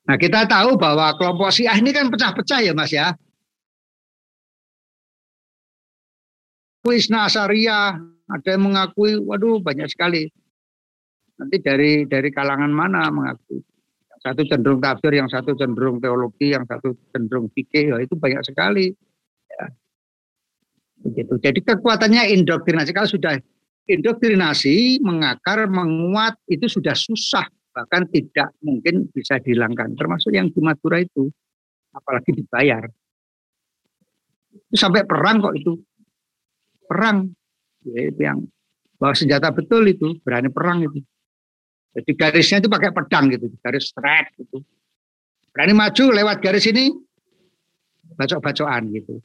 Nah 0.07 0.15
kita 0.15 0.47
tahu 0.47 0.79
bahwa 0.79 1.11
kelompok 1.19 1.51
Syiah 1.51 1.75
ini 1.75 1.91
kan 1.91 2.07
pecah-pecah 2.07 2.63
ya 2.63 2.71
Mas 2.71 2.95
ya. 2.95 3.11
Isna 6.87 7.27
Asaria, 7.27 7.99
ada 8.31 8.47
yang 8.47 8.63
mengakui, 8.63 9.19
waduh 9.19 9.59
banyak 9.59 9.91
sekali. 9.91 10.31
Nanti 11.35 11.59
dari 11.59 12.07
dari 12.07 12.31
kalangan 12.31 12.71
mana 12.71 13.11
mengakui 13.11 13.59
satu 14.23 14.41
cenderung 14.47 14.79
tafsir, 14.79 15.11
yang 15.11 15.27
satu 15.27 15.51
cenderung 15.59 15.99
teologi, 15.99 16.55
yang 16.55 16.63
satu 16.63 16.95
cenderung 17.11 17.51
fikih, 17.51 17.91
ya 17.91 17.97
itu 17.99 18.15
banyak 18.15 18.39
sekali. 18.47 18.95
Ya. 19.51 19.65
Begitu. 21.03 21.33
Jadi 21.43 21.59
kekuatannya 21.59 22.31
indoktrinasi. 22.31 22.95
Kalau 22.95 23.11
sudah 23.11 23.35
indoktrinasi, 23.83 25.03
mengakar, 25.03 25.67
menguat, 25.67 26.39
itu 26.47 26.71
sudah 26.71 26.95
susah. 26.95 27.43
Bahkan 27.75 28.07
tidak 28.15 28.55
mungkin 28.63 29.11
bisa 29.11 29.43
dihilangkan. 29.43 29.91
Termasuk 29.99 30.31
yang 30.31 30.47
di 30.47 30.63
Madura 30.63 31.03
itu. 31.03 31.27
Apalagi 31.91 32.31
dibayar. 32.31 32.87
Itu 34.71 34.75
sampai 34.79 35.03
perang 35.03 35.43
kok 35.43 35.55
itu. 35.59 35.83
Perang. 36.87 37.27
Ya, 37.83 38.07
itu 38.07 38.21
yang 38.23 38.39
bawa 38.95 39.11
senjata 39.11 39.51
betul 39.51 39.83
itu. 39.91 40.15
Berani 40.23 40.47
perang 40.47 40.87
itu. 40.87 41.03
Jadi 41.93 42.11
garisnya 42.17 42.57
itu 42.57 42.69
pakai 42.69 42.89
pedang 42.89 43.29
gitu, 43.29 43.53
garis 43.61 43.93
straight 43.93 44.33
gitu. 44.33 44.65
Berani 45.53 45.73
maju 45.77 46.03
lewat 46.09 46.41
garis 46.41 46.65
ini, 46.65 46.89
bacok-bacokan 48.17 48.89
gitu. 48.97 49.21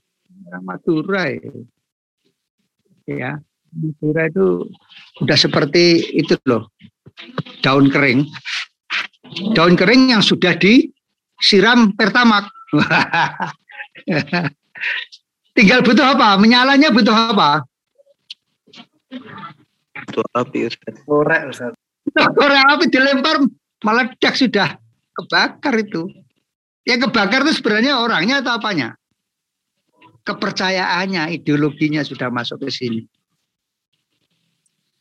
Orang 0.53 0.65
Madura 0.69 1.33
ya. 1.33 1.49
ya. 3.09 3.33
Madura 3.73 4.29
itu 4.29 4.69
udah 5.25 5.39
seperti 5.41 6.13
itu 6.13 6.37
loh, 6.45 6.69
daun 7.65 7.89
kering. 7.89 8.29
Daun 9.57 9.77
kering 9.77 10.13
yang 10.13 10.21
sudah 10.21 10.57
disiram 10.61 11.97
pertamak. 11.97 12.53
Tinggal 15.57 15.81
butuh 15.83 16.17
apa? 16.17 16.37
Menyalanya 16.37 16.93
butuh 16.93 17.13
apa? 17.13 17.65
Butuh 20.05 20.25
api 20.37 20.69
Ustaz. 20.69 20.97
Korek 21.09 21.43
Ustaz. 21.51 21.73
Korek 22.15 22.63
api 22.65 22.85
dilempar 22.89 23.37
malah 23.85 24.11
dak 24.19 24.35
sudah 24.35 24.79
kebakar 25.15 25.75
itu. 25.79 26.09
Yang 26.87 27.11
kebakar 27.11 27.45
itu 27.45 27.61
sebenarnya 27.61 28.01
orangnya 28.01 28.41
atau 28.41 28.57
apanya? 28.57 28.97
Kepercayaannya, 30.25 31.37
ideologinya 31.41 32.05
sudah 32.05 32.29
masuk 32.33 32.65
ke 32.65 32.71
sini. 32.73 33.03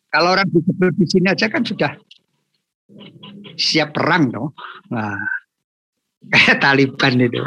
Kalau 0.07 0.35
orang 0.35 0.47
disebut 0.49 0.93
di 0.95 1.05
sini 1.07 1.27
aja 1.31 1.51
kan 1.51 1.67
sudah 1.67 1.91
siap 3.59 3.91
perang 3.91 4.31
dong. 4.31 4.49
Nah, 4.91 5.19
Taliban 6.63 7.19
itu. 7.19 7.43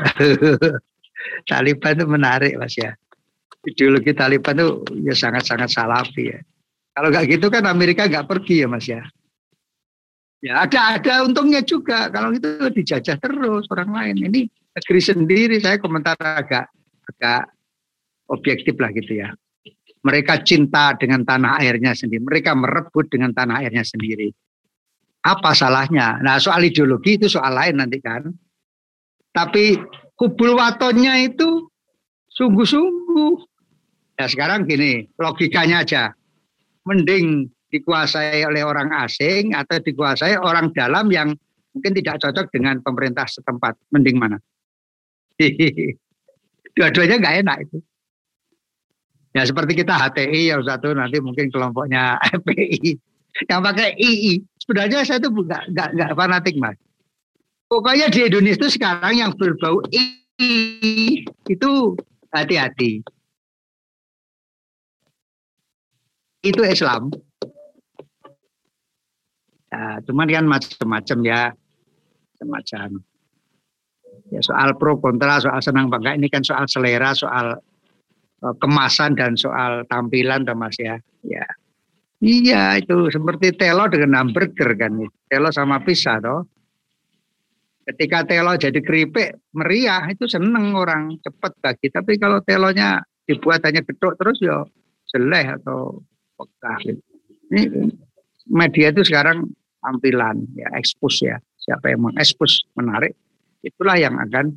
Taliban 1.51 1.93
itu 1.97 2.07
menarik 2.09 2.53
mas 2.61 2.77
ya. 2.77 2.93
Ideologi 3.65 4.13
Taliban 4.17 4.57
itu 4.57 4.69
ya 5.05 5.15
sangat-sangat 5.17 5.69
salafi 5.73 6.33
ya. 6.33 6.41
Kalau 6.97 7.09
nggak 7.13 7.27
gitu 7.29 7.47
kan 7.49 7.65
Amerika 7.69 8.09
nggak 8.09 8.29
pergi 8.29 8.65
ya 8.65 8.69
mas 8.69 8.89
ya. 8.89 9.05
Ya 10.41 10.65
ada 10.65 10.97
ada 10.97 11.15
untungnya 11.29 11.61
juga 11.61 12.09
kalau 12.09 12.33
itu 12.33 12.49
dijajah 12.49 13.21
terus 13.21 13.69
orang 13.69 13.93
lain. 13.93 14.17
Ini 14.33 14.41
negeri 14.49 15.01
sendiri 15.01 15.57
saya 15.61 15.77
komentar 15.77 16.17
agak 16.17 16.73
agak 17.13 17.53
objektif 18.33 18.73
lah 18.81 18.89
gitu 18.97 19.21
ya. 19.21 19.29
Mereka 20.01 20.41
cinta 20.49 20.97
dengan 20.97 21.29
tanah 21.29 21.61
airnya 21.61 21.93
sendiri. 21.93 22.25
Mereka 22.25 22.57
merebut 22.57 23.13
dengan 23.13 23.37
tanah 23.37 23.61
airnya 23.61 23.85
sendiri. 23.85 24.33
Apa 25.21 25.53
salahnya? 25.53 26.17
Nah 26.25 26.41
soal 26.41 26.65
ideologi 26.65 27.21
itu 27.21 27.29
soal 27.29 27.53
lain 27.53 27.77
nanti 27.77 28.01
kan. 28.01 28.33
Tapi 29.37 29.77
kubul 30.17 30.57
watonnya 30.57 31.21
itu 31.21 31.69
sungguh-sungguh. 32.33 33.45
Ya 34.17 34.25
sekarang 34.25 34.65
gini, 34.65 35.05
logikanya 35.21 35.85
aja. 35.85 36.17
Mending 36.89 37.53
dikuasai 37.71 38.43
oleh 38.45 38.67
orang 38.67 38.91
asing 39.07 39.55
atau 39.55 39.79
dikuasai 39.79 40.37
orang 40.37 40.75
dalam 40.75 41.07
yang 41.09 41.33
mungkin 41.71 41.93
tidak 41.95 42.19
cocok 42.19 42.51
dengan 42.51 42.83
pemerintah 42.83 43.27
setempat. 43.31 43.79
Mending 43.95 44.19
mana? 44.19 44.39
Dua-duanya 46.77 47.17
nggak 47.19 47.37
enak 47.47 47.59
itu. 47.67 47.79
Ya 49.31 49.47
seperti 49.47 49.79
kita 49.79 49.95
HTI 49.95 50.51
yang 50.51 50.63
satu 50.67 50.91
nanti 50.91 51.23
mungkin 51.23 51.55
kelompoknya 51.55 52.19
FPI 52.43 52.99
yang 53.47 53.63
pakai 53.63 53.95
II. 53.95 54.43
Sebenarnya 54.59 55.07
saya 55.07 55.23
itu 55.23 55.31
nggak 55.31 55.71
nggak 55.71 55.89
nggak 55.95 56.11
fanatik 56.19 56.59
mas. 56.59 56.77
Pokoknya 57.71 58.11
di 58.11 58.27
Indonesia 58.27 58.59
itu 58.59 58.69
sekarang 58.75 59.15
yang 59.15 59.31
berbau 59.39 59.79
II 59.87 61.23
itu 61.47 61.71
hati-hati. 62.35 63.07
Itu 66.43 66.67
Islam. 66.67 67.15
Ya, 69.71 70.03
cuman 70.03 70.27
kan 70.27 70.47
macam-macam 70.51 71.19
ya, 71.23 71.43
semacam. 72.35 72.89
Ya 74.31 74.41
soal 74.43 74.75
pro 74.75 74.99
kontra, 74.99 75.39
soal 75.39 75.63
senang 75.63 75.87
bangga 75.87 76.19
ini 76.19 76.27
kan 76.27 76.43
soal 76.43 76.67
selera, 76.67 77.15
soal 77.15 77.55
uh, 78.43 78.55
kemasan 78.59 79.15
dan 79.15 79.39
soal 79.39 79.87
tampilan, 79.87 80.43
Mas 80.59 80.75
ya. 80.79 80.99
Ya, 81.23 81.47
iya 82.19 82.75
itu 82.83 83.13
seperti 83.15 83.55
telo 83.55 83.87
dengan 83.87 84.27
hamburger 84.27 84.75
kan, 84.75 85.07
telo 85.31 85.55
sama 85.55 85.83
pisah 85.87 86.19
toh. 86.19 86.51
Ketika 87.87 88.23
telo 88.23 88.55
jadi 88.55 88.79
keripik 88.83 89.51
meriah 89.55 90.07
itu 90.07 90.27
seneng 90.31 90.79
orang 90.79 91.19
cepet 91.23 91.53
bagi. 91.59 91.91
Tapi 91.91 92.23
kalau 92.23 92.39
telonya 92.43 93.03
dibuat 93.27 93.67
hanya 93.67 93.83
gedok 93.83 94.15
terus 94.15 94.39
ya 94.39 94.63
jelek 95.11 95.59
atau 95.59 95.99
pekah. 96.39 96.79
Ini 97.51 97.63
media 98.47 98.95
itu 98.95 99.03
sekarang 99.03 99.51
tampilan 99.81 100.37
ya 100.57 100.69
ekspos 100.77 101.25
ya 101.25 101.37
siapa 101.61 101.93
yang 101.93 102.09
mengekspos 102.09 102.69
menarik 102.77 103.17
itulah 103.61 103.97
yang 103.97 104.17
akan 104.17 104.57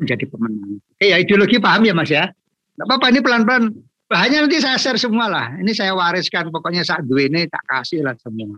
menjadi 0.00 0.24
pemenang. 0.28 0.80
Oke 0.96 1.06
ya 1.08 1.16
ideologi 1.16 1.56
paham 1.60 1.84
ya 1.84 1.94
mas 1.96 2.12
ya. 2.12 2.28
Tidak 2.28 2.84
apa-apa 2.86 3.10
ini 3.10 3.20
pelan-pelan. 3.24 3.64
Bahannya 4.08 4.48
nanti 4.48 4.60
saya 4.62 4.80
share 4.80 4.96
semua 4.96 5.28
lah. 5.28 5.46
Ini 5.60 5.72
saya 5.76 5.92
wariskan 5.92 6.48
pokoknya 6.48 6.80
saat 6.86 7.04
dua 7.04 7.28
ini 7.28 7.44
tak 7.48 7.64
kasih 7.68 8.00
lah 8.06 8.16
semua. 8.16 8.56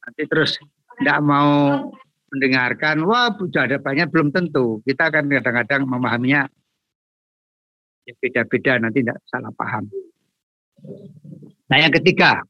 Nanti 0.00 0.22
terus 0.24 0.56
tidak 1.00 1.18
mau 1.20 1.90
mendengarkan, 2.30 3.02
wah 3.04 3.34
sudah 3.34 3.66
ada 3.66 3.76
banyak 3.82 4.08
belum 4.08 4.30
tentu. 4.30 4.80
Kita 4.86 5.10
akan 5.10 5.28
kadang-kadang 5.28 5.82
memahaminya 5.84 6.46
ya 8.06 8.14
beda-beda 8.16 8.80
nanti 8.80 9.04
tidak 9.04 9.18
salah 9.28 9.52
paham. 9.52 9.90
Nah 11.70 11.78
yang 11.78 11.94
ketiga, 11.94 12.42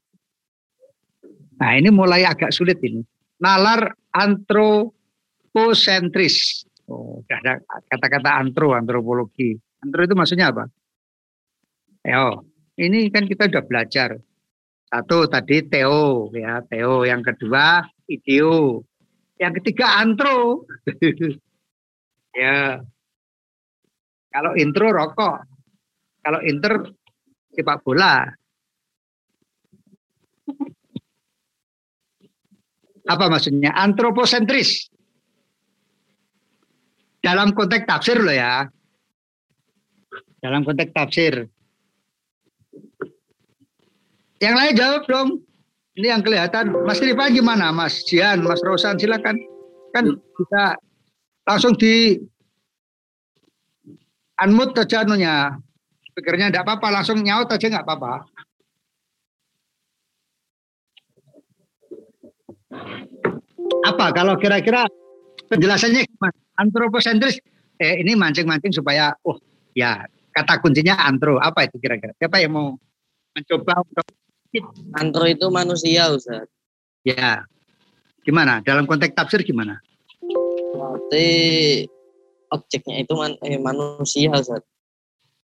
nah 1.60 1.76
ini 1.76 1.92
mulai 1.92 2.24
agak 2.24 2.56
sulit 2.56 2.80
ini. 2.80 3.04
Nalar 3.36 3.92
antroposentris. 4.16 6.64
Oh, 6.90 7.22
ada 7.28 7.60
kata-kata 7.62 8.34
antro, 8.40 8.74
antropologi. 8.74 9.54
Antro 9.84 10.02
itu 10.02 10.16
maksudnya 10.16 10.48
apa? 10.50 10.66
Yo, 12.00 12.48
ini 12.80 13.12
kan 13.12 13.28
kita 13.28 13.52
sudah 13.52 13.60
belajar. 13.68 14.16
Satu 14.90 15.30
tadi 15.30 15.62
Teo, 15.68 16.32
ya 16.34 16.58
Teo. 16.66 17.06
Yang 17.06 17.22
kedua 17.30 17.86
ideo. 18.10 18.82
Yang 19.38 19.62
ketiga 19.62 20.02
antro. 20.02 20.66
ya. 22.40 22.82
Kalau 24.32 24.52
intro 24.58 24.90
rokok. 24.90 25.46
Kalau 26.24 26.40
inter 26.42 26.90
sepak 27.54 27.86
bola. 27.86 28.26
Apa 33.10 33.26
maksudnya? 33.26 33.74
Antroposentris. 33.74 34.90
Dalam 37.20 37.52
konteks 37.52 37.84
tafsir 37.84 38.16
loh 38.22 38.32
ya. 38.32 38.64
Dalam 40.40 40.64
konteks 40.64 40.92
tafsir. 40.94 41.48
Yang 44.40 44.54
lain 44.56 44.72
jawab 44.72 45.02
dong. 45.04 45.28
Ini 46.00 46.16
yang 46.16 46.22
kelihatan. 46.24 46.72
Mas 46.88 47.02
Rifan 47.02 47.36
gimana? 47.36 47.68
Mas 47.74 48.06
Jian, 48.08 48.40
Mas 48.40 48.64
Rosan 48.64 48.96
silakan. 48.96 49.36
Kan 49.92 50.16
kita 50.16 50.80
langsung 51.44 51.76
di 51.76 52.16
unmute 54.40 54.80
aja 54.80 55.04
anunya. 55.04 55.60
Speakernya 56.08 56.48
enggak 56.48 56.64
apa-apa, 56.64 56.88
langsung 56.88 57.20
nyaut 57.20 57.52
aja 57.52 57.66
enggak 57.68 57.84
apa-apa. 57.84 58.24
Apa 63.80 64.12
kalau 64.12 64.36
kira-kira 64.36 64.84
penjelasannya 65.48 66.04
gimana? 66.04 66.36
Antroposentris 66.60 67.40
eh, 67.80 68.04
ini 68.04 68.12
mancing-mancing 68.12 68.76
supaya 68.76 69.16
oh 69.24 69.40
ya 69.72 70.04
kata 70.30 70.60
kuncinya 70.60 71.00
antro 71.00 71.40
apa 71.40 71.64
itu 71.64 71.80
kira-kira? 71.80 72.12
Siapa 72.20 72.36
yang 72.44 72.52
mau 72.52 72.68
mencoba 73.32 73.80
untuk 73.80 74.06
antro 74.98 75.24
itu 75.24 75.46
manusia 75.48 76.12
Ustaz. 76.12 76.46
Ya. 77.06 77.46
Gimana? 78.20 78.60
Dalam 78.60 78.84
konteks 78.84 79.16
tafsir 79.16 79.40
gimana? 79.40 79.80
Berarti 80.76 81.28
objeknya 82.52 83.00
itu 83.00 83.12
man, 83.16 83.32
eh, 83.40 83.56
manusia 83.56 84.36
Ustaz. 84.36 84.60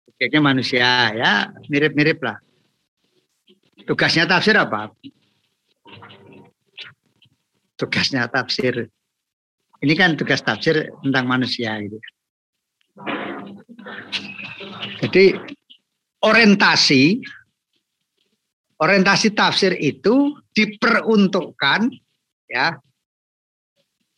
Objeknya 0.07 0.39
manusia 0.39 0.87
ya, 1.11 1.51
mirip-mirip 1.67 2.23
lah. 2.23 2.39
Tugasnya 3.83 4.29
tafsir 4.29 4.55
apa? 4.55 4.93
Tugasnya 7.81 8.29
tafsir. 8.29 8.85
Ini 9.81 9.93
kan 9.97 10.13
tugas 10.13 10.45
tafsir 10.45 10.93
tentang 11.01 11.25
manusia 11.25 11.73
gitu. 11.81 11.97
Jadi 15.01 15.33
orientasi 16.21 17.17
orientasi 18.77 19.33
tafsir 19.33 19.73
itu 19.81 20.37
diperuntukkan 20.53 21.89
ya 22.45 22.77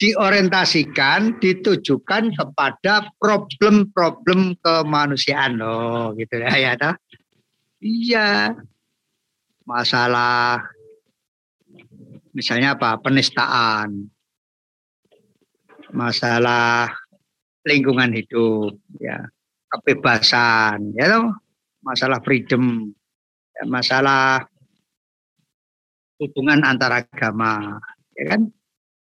diorientasikan 0.03 1.39
ditujukan 1.39 2.35
kepada 2.35 3.07
problem-problem 3.15 4.59
kemanusiaan 4.59 5.55
loh 5.55 6.11
gitu 6.19 6.43
ya 6.43 6.51
ya. 6.59 6.91
Iya. 7.79 8.59
Masalah 9.63 10.59
Misalnya 12.33 12.73
apa? 12.73 12.97
Penistaan, 12.97 14.09
masalah 15.93 16.89
lingkungan 17.61 18.09
hidup, 18.11 18.73
ya, 18.97 19.21
kebebasan, 19.69 20.97
ya 20.97 21.13
toh, 21.13 21.29
masalah 21.85 22.19
freedom, 22.25 22.89
ya, 23.53 23.63
masalah 23.69 24.43
hubungan 26.17 26.65
antar 26.65 27.05
agama, 27.05 27.77
ya 28.17 28.33
kan? 28.33 28.49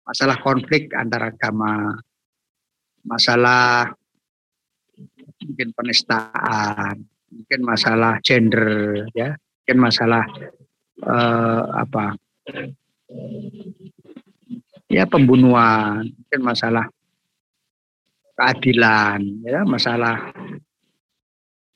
Masalah 0.03 0.37
konflik 0.43 0.91
antar 0.91 1.31
agama, 1.31 1.95
masalah 3.07 3.95
mungkin 5.39 5.71
penistaan, 5.71 7.07
mungkin 7.31 7.61
masalah 7.63 8.19
gender, 8.27 9.07
ya, 9.15 9.39
mungkin 9.39 9.79
masalah 9.79 10.27
uh, 11.07 11.63
apa 11.79 12.19
ya 14.91 15.07
pembunuhan, 15.07 16.03
mungkin 16.03 16.41
masalah 16.43 16.87
keadilan, 18.35 19.21
ya 19.47 19.63
masalah 19.63 20.35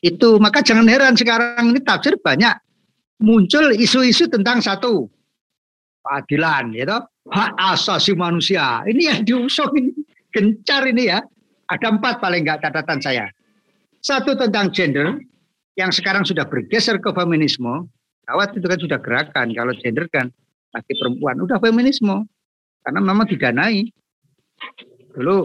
itu. 0.03 0.37
Maka 0.43 0.61
jangan 0.61 0.91
heran 0.91 1.14
sekarang 1.14 1.70
ini 1.70 1.80
tafsir 1.80 2.18
banyak 2.18 2.59
muncul 3.22 3.70
isu-isu 3.70 4.26
tentang 4.26 4.59
satu 4.59 5.07
keadilan, 6.05 6.74
ya 6.74 6.85
toh, 6.85 7.03
hak 7.30 7.55
asasi 7.74 8.12
manusia. 8.18 8.82
Ini 8.85 9.03
yang 9.14 9.20
diusung 9.22 9.72
ini 9.78 9.95
gencar 10.35 10.85
ini 10.91 11.09
ya. 11.09 11.22
Ada 11.64 11.97
empat 11.97 12.20
paling 12.20 12.45
enggak 12.45 12.61
catatan 12.61 13.01
saya. 13.01 13.26
Satu 14.05 14.37
tentang 14.37 14.68
gender 14.68 15.16
yang 15.80 15.89
sekarang 15.89 16.28
sudah 16.28 16.45
bergeser 16.45 17.01
ke 17.01 17.09
feminisme. 17.16 17.89
Gawat 18.28 18.53
itu 18.53 18.66
kan 18.68 18.76
sudah 18.76 18.99
gerakan. 19.01 19.57
Kalau 19.57 19.72
gender 19.80 20.05
kan 20.12 20.28
laki 20.75 20.93
perempuan. 20.99 21.39
Udah 21.39 21.62
feminisme. 21.62 22.27
Karena 22.83 23.01
memang 23.01 23.25
didanai. 23.25 23.89
Dulu 25.14 25.37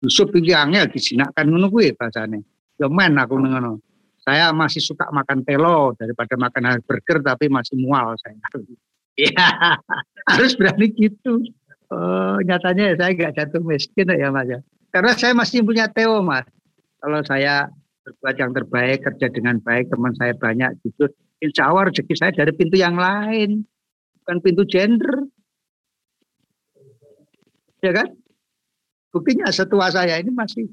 Yusuf 0.00 0.32
iki 0.32 0.56
angel 0.56 0.88
disinakkan 0.88 1.44
ngono 1.44 1.68
kuwi 1.68 1.92
bahasane. 1.92 2.40
Ya 2.80 2.88
men 2.88 3.20
aku 3.20 3.36
ngono. 3.36 3.84
Saya 4.24 4.52
masih 4.52 4.80
suka 4.80 5.08
makan 5.12 5.44
telo 5.44 5.92
daripada 5.96 6.36
makan 6.40 6.80
burger 6.84 7.20
tapi 7.20 7.52
masih 7.52 7.76
mual 7.76 8.16
saya. 8.20 8.36
Iya, 9.20 9.76
harus 10.32 10.56
berani 10.56 10.88
gitu. 10.96 11.44
Oh, 11.92 12.40
nyatanya 12.40 12.96
saya 12.96 13.12
nggak 13.12 13.36
jatuh 13.36 13.60
miskin 13.60 14.08
ya 14.08 14.32
mas 14.32 14.48
ya. 14.48 14.64
Karena 14.88 15.12
saya 15.12 15.36
masih 15.36 15.60
punya 15.60 15.92
Teo 15.92 16.24
mas. 16.24 16.48
Kalau 17.04 17.20
saya 17.28 17.68
berbuat 18.06 18.36
yang 18.40 18.52
terbaik, 18.56 18.98
kerja 19.04 19.26
dengan 19.28 19.60
baik, 19.60 19.92
teman 19.92 20.16
saya 20.16 20.32
banyak, 20.32 20.72
jujur, 20.80 21.12
insya 21.40 21.72
Allah 21.72 21.88
rezeki 21.88 22.14
saya 22.14 22.32
dari 22.36 22.52
pintu 22.52 22.76
yang 22.76 22.94
lain, 22.94 23.64
bukan 24.22 24.36
pintu 24.44 24.62
gender. 24.68 25.26
Ya 27.80 27.96
kan? 27.96 28.12
Buktinya 29.10 29.48
setua 29.50 29.90
saya 29.90 30.20
ini 30.20 30.30
masih 30.30 30.68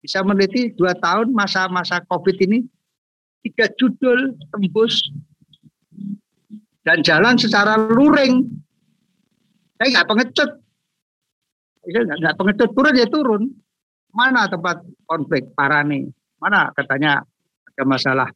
bisa 0.00 0.22
meneliti 0.24 0.72
dua 0.72 0.96
tahun 0.96 1.34
masa-masa 1.34 2.00
COVID 2.06 2.38
ini 2.48 2.64
tiga 3.42 3.68
judul 3.76 4.38
tembus 4.54 5.10
dan 6.86 7.02
jalan 7.02 7.34
secara 7.36 7.76
luring. 7.78 8.46
Saya 9.78 9.88
nggak 9.98 10.08
pengecut. 10.08 10.50
Nggak 11.82 12.36
pengecut 12.38 12.70
turun 12.70 12.94
ya 12.94 13.06
turun. 13.10 13.42
Mana 14.14 14.46
tempat 14.46 14.86
konflik 15.04 15.50
nih? 15.58 16.06
Mana 16.38 16.70
katanya 16.74 17.22
ada 17.72 17.82
masalah 17.86 18.28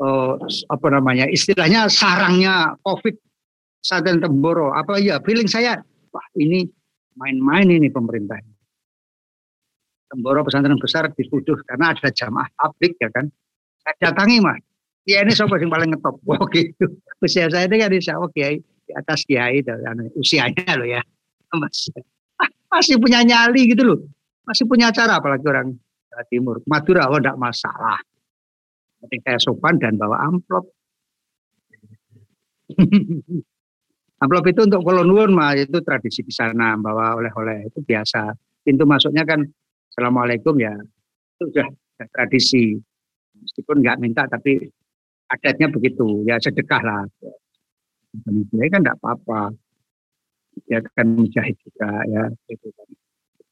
oh, 0.00 0.40
apa 0.70 0.86
namanya 0.90 1.28
istilahnya 1.28 1.86
sarangnya 1.86 2.74
COVID 2.82 3.14
Saden 3.84 4.18
Temboro 4.24 4.72
apa 4.72 4.96
ya 4.98 5.20
feeling 5.20 5.46
saya 5.46 5.78
wah 6.10 6.26
ini 6.38 6.64
main-main 7.18 7.66
ini 7.70 7.88
pemerintah. 7.90 8.38
Temboro 10.10 10.46
pesantren 10.46 10.78
besar 10.78 11.10
dituduh 11.10 11.58
karena 11.66 11.94
ada 11.94 12.08
jamaah 12.10 12.46
tablik 12.54 12.94
ya 13.00 13.10
kan. 13.10 13.26
Saya 13.82 14.10
datangi 14.10 14.38
mas. 14.42 14.62
Ya 15.04 15.20
ini 15.20 15.36
siapa 15.36 15.60
yang 15.60 15.68
paling 15.68 15.92
ngetop. 15.92 16.16
Wah 16.28 16.40
gitu. 16.48 16.88
Usia 17.20 17.50
saya 17.52 17.68
ini 17.68 17.76
kan 17.76 17.92
insya 17.92 18.16
Allah 18.16 18.32
kiai 18.32 18.56
di 18.60 18.92
atas 18.96 19.20
kiai 19.28 19.60
anu, 19.60 20.08
usianya 20.16 20.72
loh 20.80 20.88
ya. 20.88 21.04
Mas, 21.52 21.92
masih 22.72 22.96
punya 22.96 23.20
nyali 23.20 23.68
gitu 23.68 23.84
loh. 23.84 23.98
Masih 24.48 24.64
punya 24.64 24.88
cara 24.92 25.20
apalagi 25.20 25.44
orang 25.44 25.76
Timur. 26.30 26.62
Madura 26.70 27.10
oh 27.10 27.18
enggak 27.18 27.36
masalah. 27.36 27.98
Penting 29.04 29.20
saya 29.20 29.36
sopan 29.36 29.76
dan 29.76 30.00
bawa 30.00 30.16
amplop. 30.32 30.64
Amplop 34.24 34.48
itu 34.48 34.64
untuk 34.64 34.80
kolonur 34.80 35.28
mah 35.28 35.52
itu 35.52 35.84
tradisi 35.84 36.24
di 36.24 36.32
sana 36.32 36.80
bawa 36.80 37.20
oleh-oleh 37.20 37.68
itu 37.68 37.84
biasa. 37.84 38.32
Pintu 38.64 38.88
masuknya 38.88 39.28
kan 39.28 39.44
assalamualaikum 39.92 40.56
ya 40.56 40.72
itu 40.72 41.52
sudah, 41.52 41.68
tradisi. 42.08 42.80
Meskipun 43.36 43.84
nggak 43.84 44.00
minta 44.00 44.24
tapi 44.24 44.64
adatnya 45.28 45.68
begitu 45.68 46.24
ya 46.24 46.40
sedekah 46.40 46.80
lah. 46.80 47.04
Ya 48.56 48.66
kan 48.72 48.80
nggak 48.80 48.96
apa-apa. 49.04 49.52
Ya 50.72 50.80
kan 50.80 51.20
menjahit 51.20 51.60
juga 51.60 51.92
ya. 52.08 52.24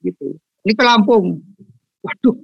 Gitu. 0.00 0.40
Ini 0.64 0.72
ke 0.72 0.84
Lampung. 0.88 1.44
Waduh, 2.00 2.40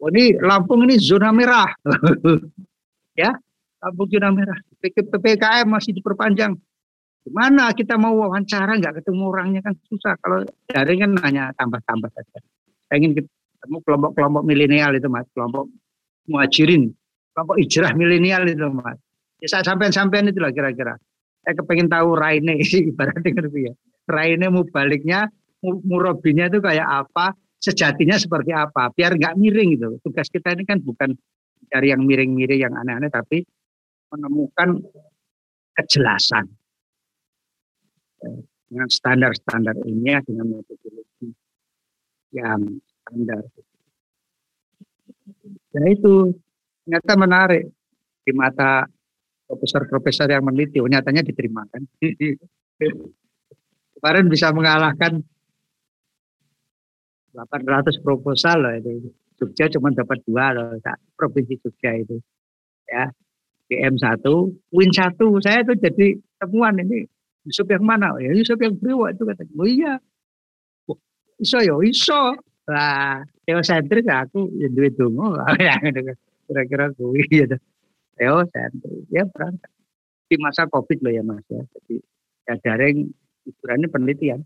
oh 0.00 0.08
ini 0.12 0.36
Lampung 0.40 0.84
ini 0.84 1.00
zona 1.00 1.32
merah. 1.32 1.68
ya, 3.22 3.32
Lampung 3.82 4.08
zona 4.10 4.30
merah. 4.32 4.58
PPKM 4.80 5.66
masih 5.66 5.96
diperpanjang. 5.96 6.54
Gimana 7.26 7.74
kita 7.74 7.98
mau 7.98 8.14
wawancara 8.14 8.78
nggak 8.78 9.02
ketemu 9.02 9.22
orangnya 9.26 9.60
kan 9.66 9.74
susah. 9.90 10.14
Kalau 10.22 10.46
daring 10.70 11.02
kan 11.02 11.12
hanya 11.26 11.50
tambah-tambah 11.58 12.06
saja. 12.14 12.38
Ingin 12.94 13.18
ketemu 13.18 13.82
kelompok-kelompok 13.82 14.42
milenial 14.46 14.94
itu 14.94 15.10
mas, 15.10 15.26
kelompok 15.34 15.66
muhajirin, 16.30 16.94
kelompok 17.34 17.58
hijrah 17.58 17.90
milenial 17.98 18.46
itu 18.46 18.62
mas. 18.70 18.94
Ya 19.42 19.50
saya 19.50 19.66
sampean-sampean 19.66 20.30
itulah 20.30 20.54
kira-kira. 20.54 20.94
Saya 21.42 21.54
kepengen 21.58 21.90
tahu 21.90 22.14
Raine 22.14 22.62
ibaratnya 22.94 23.30
kan 23.34 23.50
ya. 23.58 23.72
Raine 24.06 24.46
mau 24.46 24.62
baliknya, 24.62 25.26
murabinya 25.62 26.46
itu 26.46 26.62
kayak 26.62 26.86
apa, 26.86 27.34
sejatinya 27.60 28.16
seperti 28.16 28.52
apa, 28.52 28.92
biar 28.92 29.16
nggak 29.16 29.34
miring 29.36 29.68
gitu. 29.76 29.88
Tugas 30.04 30.28
kita 30.28 30.54
ini 30.54 30.64
kan 30.68 30.78
bukan 30.80 31.16
cari 31.72 31.90
yang 31.90 32.04
miring-miring, 32.04 32.60
yang 32.68 32.74
aneh-aneh, 32.76 33.10
tapi 33.10 33.42
menemukan 34.12 34.80
kejelasan 35.76 36.46
dengan 38.66 38.88
standar-standar 38.88 39.76
ilmiah 39.84 40.22
dengan 40.24 40.56
metodologi 40.56 41.28
yang 42.34 42.60
standar. 42.80 43.42
Ya 45.74 45.82
itu 45.90 46.32
ternyata 46.86 47.12
menarik 47.18 47.64
di 48.26 48.32
mata 48.34 48.86
profesor-profesor 49.46 50.26
yang 50.26 50.42
meneliti, 50.42 50.82
oh, 50.82 50.90
nyatanya 50.90 51.22
diterima 51.22 51.62
kan. 51.70 51.82
Kemarin 53.96 54.26
bisa 54.26 54.50
mengalahkan 54.50 55.22
800 57.36 58.00
proposal 58.00 58.64
loh 58.64 58.72
itu. 58.72 59.12
Jogja 59.36 59.68
cuma 59.68 59.92
dapat 59.92 60.24
dua 60.24 60.56
loh, 60.56 60.80
provinsi 61.12 61.60
Jogja 61.60 61.92
itu. 62.00 62.16
Ya, 62.88 63.12
DM 63.68 64.00
satu, 64.00 64.56
Win 64.72 64.90
satu. 64.94 65.36
Saya 65.44 65.60
tuh 65.66 65.76
jadi 65.76 66.16
temuan 66.40 66.80
ini 66.80 67.04
Yusuf 67.44 67.68
yang 67.68 67.84
mana? 67.84 68.16
Ya 68.16 68.32
Yusuf 68.32 68.56
yang 68.56 68.74
priwa 68.80 69.12
itu 69.12 69.22
katanya. 69.28 69.54
Oh 69.60 69.68
iya. 69.68 69.94
Iso 71.36 71.60
ya, 71.60 71.76
iso. 71.84 72.22
Lah, 72.66 73.22
teosentris 73.46 74.08
aku 74.08 74.50
yang 74.56 74.72
duit 74.72 74.96
dungo. 74.96 75.36
Kira-kira 76.46 76.90
gue 76.96 77.22
ya. 77.28 77.46
Teosentris. 78.16 79.04
Ya 79.12 79.28
berangkat. 79.28 79.70
Di 80.26 80.36
masa 80.42 80.66
Covid 80.66 80.98
loh 81.04 81.12
ya 81.12 81.22
Mas 81.22 81.46
ya. 81.46 81.62
Jadi 81.62 82.02
ya 82.48 82.54
daring 82.62 83.06
hiburannya 83.46 83.88
penelitian. 83.92 84.40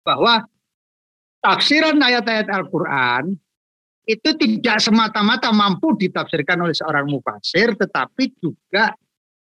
Bahwa 0.00 0.42
taksiran 1.42 1.98
ayat-ayat 2.00 2.48
Al-Quran 2.48 3.36
itu 4.08 4.30
tidak 4.34 4.82
semata-mata 4.82 5.54
mampu 5.54 5.94
ditafsirkan 5.94 6.66
oleh 6.66 6.74
seorang 6.74 7.06
mufasir, 7.06 7.78
tetapi 7.78 8.34
juga 8.42 8.90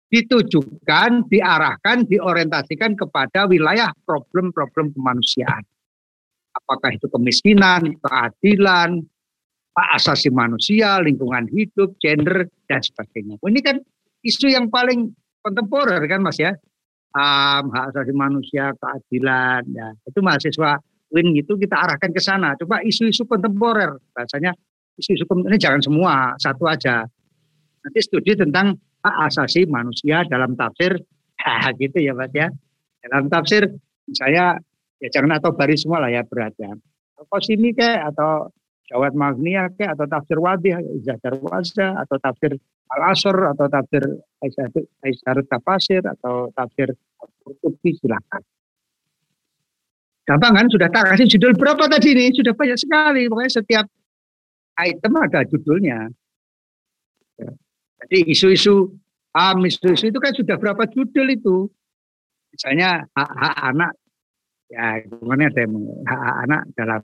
ditujukan, 0.10 1.26
diarahkan, 1.30 2.06
diorientasikan 2.06 2.98
kepada 2.98 3.46
wilayah 3.46 3.94
problem-problem 4.06 4.94
kemanusiaan. 4.94 5.62
Apakah 6.54 6.98
itu 6.98 7.06
kemiskinan, 7.10 7.94
keadilan, 8.02 9.06
hak 9.78 9.90
asasi 10.02 10.34
manusia, 10.34 10.98
lingkungan 11.00 11.46
hidup, 11.54 11.96
gender, 12.02 12.50
dan 12.66 12.82
sebagainya. 12.82 13.38
Ini 13.40 13.60
kan 13.62 13.78
isu 14.26 14.50
yang 14.50 14.68
paling 14.68 15.14
kontemporer 15.46 16.02
kan 16.10 16.26
Mas 16.26 16.42
ya. 16.42 16.58
Um, 17.10 17.74
hak 17.74 17.90
asasi 17.90 18.14
manusia, 18.14 18.70
keadilan, 18.78 19.66
ya. 19.74 19.98
itu 20.06 20.22
mahasiswa 20.22 20.78
win 21.10 21.34
gitu 21.34 21.58
kita 21.58 21.74
arahkan 21.74 22.14
ke 22.14 22.22
sana. 22.22 22.54
Coba 22.54 22.86
isu-isu 22.86 23.26
kontemporer, 23.26 23.98
bahasanya 24.14 24.54
isu-isu 24.94 25.26
ini 25.26 25.58
jangan 25.58 25.82
semua, 25.82 26.38
satu 26.38 26.70
aja. 26.70 27.02
Nanti 27.82 28.00
studi 28.06 28.38
tentang 28.38 28.78
hak 29.02 29.16
asasi 29.26 29.66
manusia 29.66 30.22
dalam 30.30 30.54
tafsir, 30.54 31.02
gitu 31.82 31.98
ya 31.98 32.14
Mas 32.14 32.30
ya. 32.30 32.54
Dalam 33.02 33.26
tafsir 33.32 33.66
saya 34.14 34.60
ya 35.00 35.08
jangan 35.10 35.40
atau 35.40 35.56
baris 35.56 35.82
semua 35.88 36.06
lah 36.06 36.12
ya 36.14 36.22
berat 36.28 36.54
ya. 36.62 36.70
Atau 37.18 37.40
sini 37.42 37.74
kayak 37.74 38.14
atau 38.14 38.54
Jawat 38.90 39.14
Magnia 39.14 39.70
kayak 39.78 39.94
atau 39.94 40.10
tafsir 40.10 40.42
Wadih, 40.42 40.82
Zahar 41.06 41.38
Wazda 41.38 41.94
atau 42.02 42.18
tafsir 42.18 42.58
Al-Asr 42.90 43.38
atau 43.54 43.70
tafsir 43.70 44.02
Aisyah 44.42 45.46
Tafsir 45.46 46.02
atau 46.02 46.50
tafsir 46.58 46.90
Qurtubi 47.46 47.94
silakan. 48.02 48.42
Gampang 50.26 50.54
kan? 50.58 50.66
Sudah 50.74 50.90
tak 50.90 51.14
kasih 51.14 51.30
judul 51.38 51.54
berapa 51.54 51.86
tadi 51.86 52.18
nih? 52.18 52.34
Sudah 52.34 52.54
banyak 52.58 52.78
sekali. 52.82 53.30
Pokoknya 53.30 53.54
setiap 53.62 53.86
item 54.78 55.14
ada 55.22 55.42
judulnya. 55.46 56.10
Ya. 57.38 57.50
Jadi 58.06 58.18
isu-isu 58.34 58.90
ham, 59.38 59.62
isu-isu 59.66 60.10
itu 60.10 60.18
kan 60.22 60.34
sudah 60.34 60.58
berapa 60.58 60.86
judul 60.90 61.28
itu. 61.30 61.70
Misalnya 62.54 63.06
hak-hak 63.14 63.56
anak, 63.74 63.92
ya 64.70 65.02
gimana 65.06 65.50
ada 65.50 65.62
yang 65.62 65.74
hak 66.10 66.22
anak 66.50 66.62
dalam 66.74 67.02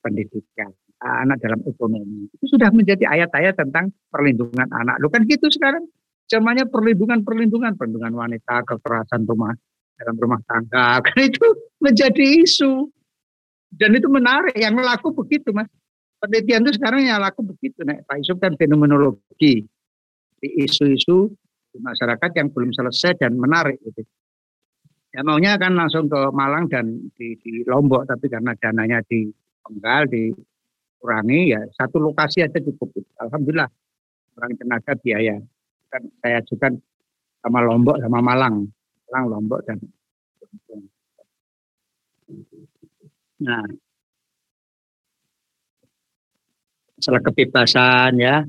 pendidikan, 0.00 0.70
anak 1.02 1.38
dalam 1.42 1.60
ekonomi. 1.66 2.26
Itu 2.34 2.58
sudah 2.58 2.70
menjadi 2.74 3.06
ayat-ayat 3.06 3.54
tentang 3.58 3.94
perlindungan 4.10 4.68
anak. 4.70 4.98
Lu 4.98 5.08
kan 5.10 5.24
gitu 5.26 5.46
sekarang. 5.50 5.86
Zamannya 6.28 6.68
perlindungan, 6.68 7.24
perlindungan, 7.24 8.12
wanita, 8.12 8.60
kekerasan 8.68 9.24
rumah 9.24 9.56
dalam 9.98 10.16
rumah 10.20 10.40
tangga. 10.46 11.00
Kan 11.06 11.18
itu 11.24 11.46
menjadi 11.82 12.24
isu. 12.44 12.86
Dan 13.68 13.96
itu 13.96 14.12
menarik. 14.12 14.52
Yang 14.52 14.80
laku 14.80 15.12
begitu, 15.12 15.56
Mas. 15.56 15.68
Penelitian 16.18 16.66
itu 16.66 16.76
sekarang 16.76 17.04
yang 17.04 17.20
laku 17.20 17.46
begitu. 17.46 17.80
Nah, 17.86 17.96
Pak 18.02 18.20
Yusuf 18.20 18.42
kan 18.42 18.58
fenomenologi. 18.58 19.62
Di 20.38 20.48
isu-isu 20.66 21.30
di 21.70 21.78
masyarakat 21.78 22.30
yang 22.34 22.48
belum 22.50 22.74
selesai 22.74 23.22
dan 23.22 23.38
menarik. 23.38 23.78
Gitu. 23.80 24.02
Ya 25.14 25.22
maunya 25.22 25.54
kan 25.56 25.78
langsung 25.78 26.10
ke 26.10 26.20
Malang 26.34 26.66
dan 26.66 27.12
di, 27.14 27.38
di 27.38 27.62
Lombok. 27.64 28.08
Tapi 28.08 28.26
karena 28.26 28.56
dananya 28.58 28.98
di 29.06 29.30
Penggal, 29.68 30.08
dikurangi, 30.08 31.52
ya 31.52 31.60
satu 31.76 32.00
lokasi 32.00 32.40
aja 32.40 32.56
cukup. 32.56 33.04
Alhamdulillah. 33.20 33.68
Kurang 34.32 34.56
tenaga 34.56 34.96
biaya. 34.96 35.36
Kan 35.92 36.08
saya 36.24 36.40
ajukan 36.40 36.80
sama 37.44 37.60
Lombok 37.60 38.00
sama 38.00 38.24
Malang. 38.24 38.64
Malang, 39.08 39.24
Lombok 39.28 39.60
dan 39.68 39.78
Nah, 43.38 43.64
masalah 46.98 47.22
kebebasan 47.22 48.18
ya, 48.18 48.42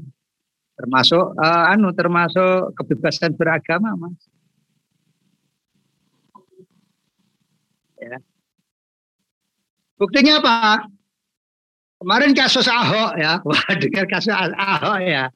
termasuk 0.74 1.38
uh, 1.38 1.70
anu 1.70 1.94
termasuk 1.94 2.74
kebebasan 2.74 3.38
beragama, 3.38 3.94
mas. 3.94 4.18
Ya. 8.02 8.18
Buktinya 10.02 10.42
apa? 10.42 10.90
Kemarin 12.00 12.32
kasus 12.32 12.68
Ahok 12.72 13.20
ya, 13.20 13.42
wah 13.48 13.66
dengar 13.76 14.08
kasus 14.08 14.32
Ahok 14.32 15.00
ya. 15.04 15.28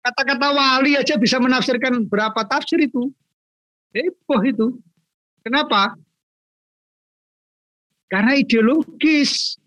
Kata-kata 0.00 0.48
wali 0.54 0.96
aja 0.96 1.18
bisa 1.20 1.36
menafsirkan 1.36 2.08
berapa 2.08 2.40
tafsir 2.48 2.80
itu. 2.80 3.12
Heboh 3.92 4.40
itu. 4.46 4.66
Kenapa? 5.44 5.98
Karena 8.08 8.32
ideologis. 8.38 9.60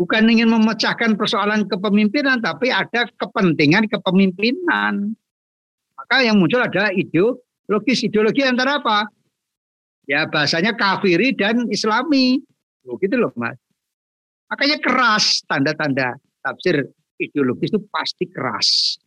Bukan 0.00 0.32
ingin 0.32 0.48
memecahkan 0.48 1.12
persoalan 1.12 1.68
kepemimpinan, 1.68 2.40
tapi 2.40 2.72
ada 2.72 3.04
kepentingan 3.20 3.84
kepemimpinan. 3.84 5.12
Maka 5.92 6.24
yang 6.24 6.40
muncul 6.40 6.64
adalah 6.64 6.88
ideologis. 6.96 8.00
Ideologi 8.00 8.40
antara 8.40 8.80
apa? 8.80 9.12
Ya 10.08 10.24
bahasanya 10.24 10.72
kafiri 10.72 11.36
dan 11.36 11.68
islami. 11.68 12.40
Oh, 12.88 12.96
gitu 12.96 13.20
loh 13.20 13.28
mas. 13.36 13.60
Makanya 14.50 14.82
keras 14.82 15.46
tanda-tanda 15.46 16.18
tafsir 16.42 16.82
ideologis 17.22 17.70
itu 17.70 17.80
pasti 17.86 18.26
keras. 18.26 18.98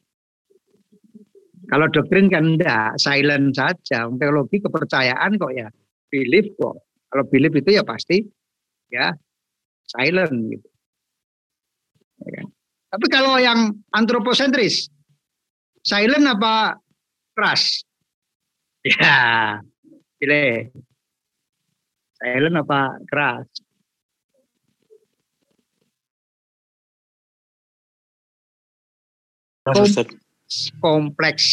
Kalau 1.68 1.88
doktrin 1.92 2.32
kan 2.32 2.56
enggak, 2.56 2.96
silent 3.00 3.56
saja. 3.56 4.08
Teologi 4.08 4.64
kepercayaan 4.64 5.36
kok 5.36 5.52
ya, 5.52 5.68
belief 6.12 6.48
kok. 6.56 6.80
Kalau 7.12 7.24
belief 7.28 7.54
itu 7.56 7.70
ya 7.76 7.84
pasti 7.84 8.24
ya 8.90 9.12
silent 9.88 10.34
gitu. 10.54 10.68
Ya 12.24 12.30
kan? 12.40 12.48
Tapi 12.94 13.06
kalau 13.10 13.42
yang 13.42 13.74
antroposentris, 13.90 14.86
silent 15.82 16.30
apa 16.30 16.78
keras? 17.34 17.82
Ya, 18.86 19.58
pilih. 20.22 20.70
Silent 22.22 22.56
apa 22.60 23.02
keras? 23.10 23.48
Kompleks. 30.80 31.46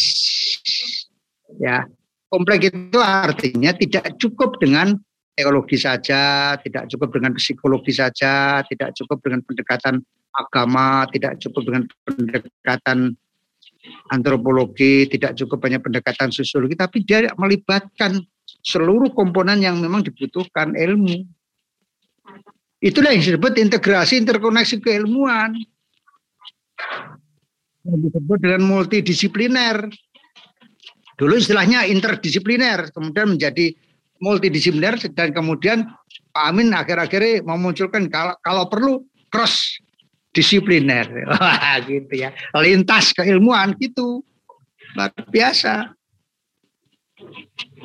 Ya 1.59 1.87
kompleks 2.31 2.71
itu 2.71 2.99
artinya 2.99 3.75
tidak 3.75 4.15
cukup 4.15 4.55
dengan 4.63 4.95
teologi 5.35 5.75
saja 5.75 6.55
tidak 6.63 6.87
cukup 6.87 7.11
dengan 7.11 7.35
psikologi 7.35 7.91
saja 7.91 8.63
tidak 8.63 8.95
cukup 8.95 9.19
dengan 9.19 9.43
pendekatan 9.43 9.99
agama 10.31 11.03
tidak 11.11 11.35
cukup 11.43 11.61
dengan 11.67 11.83
pendekatan 12.07 12.97
antropologi 14.15 15.11
tidak 15.11 15.35
cukup 15.35 15.59
banyak 15.59 15.83
pendekatan 15.83 16.31
sosiologi 16.31 16.79
tapi 16.79 17.03
dia 17.03 17.27
melibatkan 17.35 18.23
seluruh 18.63 19.11
komponen 19.11 19.59
yang 19.59 19.79
memang 19.79 20.05
dibutuhkan 20.05 20.75
ilmu. 20.75 21.27
Itulah 22.81 23.13
yang 23.13 23.21
disebut 23.21 23.61
integrasi 23.61 24.17
interkoneksi 24.21 24.81
keilmuan 24.81 25.53
yang 27.85 27.99
disebut 28.05 28.37
dengan 28.41 28.61
multidisipliner. 28.65 29.89
Dulu 31.17 31.37
istilahnya 31.37 31.85
interdisipliner, 31.85 32.89
kemudian 32.89 33.37
menjadi 33.37 33.73
multidisipliner 34.21 34.97
dan 35.13 35.33
kemudian 35.33 35.85
Pak 36.31 36.45
Amin 36.49 36.73
akhir-akhir 36.73 37.45
memunculkan 37.45 38.09
kalau, 38.09 38.33
kalau 38.41 38.65
perlu 38.69 38.93
cross 39.29 39.77
disipliner. 40.33 41.05
Gitu 41.89 42.13
ya. 42.15 42.33
Lintas 42.57 43.13
keilmuan 43.13 43.75
gitu. 43.77 44.23
Luar 44.95 45.11
biasa. 45.29 45.93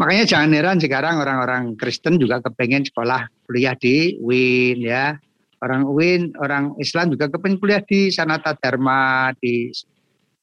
Makanya 0.01 0.25
jangan 0.25 0.51
heran 0.57 0.79
sekarang 0.81 1.21
orang-orang 1.21 1.77
Kristen 1.77 2.17
juga 2.17 2.41
kepengen 2.41 2.89
sekolah 2.89 3.29
kuliah 3.45 3.77
di 3.77 4.17
UIN 4.17 4.81
ya 4.81 5.13
orang 5.63 5.83
UIN, 5.89 6.37
orang 6.41 6.77
Islam 6.77 7.13
juga 7.13 7.33
kepengen 7.33 7.59
kuliah 7.61 7.83
di 7.85 8.13
Sanata 8.13 8.53
Dharma, 8.57 9.33
di 9.41 9.73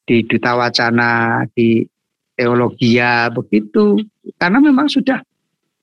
di 0.03 0.25
Duta 0.27 0.57
Wacana, 0.57 1.45
di 1.53 1.85
Teologia 2.33 3.29
begitu. 3.29 4.01
Karena 4.41 4.57
memang 4.57 4.89
sudah 4.89 5.21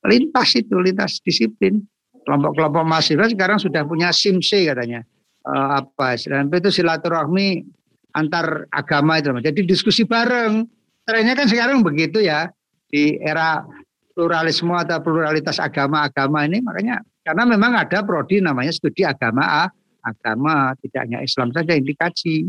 lintas 0.06 0.58
itu, 0.58 0.74
lintas 0.82 1.22
disiplin. 1.22 1.78
Kelompok-kelompok 2.20 2.84
mahasiswa 2.84 3.26
sekarang 3.32 3.58
sudah 3.58 3.82
punya 3.86 4.12
SIMC 4.12 4.68
katanya. 4.68 5.06
Uh, 5.40 5.80
apa 5.80 6.20
istilahnya 6.20 6.52
itu 6.60 6.68
silaturahmi 6.68 7.64
antar 8.12 8.68
agama 8.68 9.16
itu. 9.16 9.32
Jadi 9.40 9.60
diskusi 9.64 10.04
bareng. 10.04 10.68
Trennya 11.00 11.32
kan 11.32 11.48
sekarang 11.48 11.80
begitu 11.80 12.20
ya 12.20 12.52
di 12.92 13.16
era 13.18 13.64
pluralisme 14.12 14.74
atau 14.76 15.00
pluralitas 15.00 15.56
agama-agama 15.56 16.44
ini 16.44 16.60
makanya 16.60 17.00
karena 17.20 17.44
memang 17.44 17.76
ada 17.76 18.00
prodi 18.00 18.40
namanya 18.40 18.72
studi 18.72 19.04
agama 19.04 19.68
agama 20.04 20.72
tidak 20.80 21.00
hanya 21.06 21.20
Islam 21.20 21.52
saja 21.52 21.76
yang 21.76 21.84
dikaji. 21.84 22.48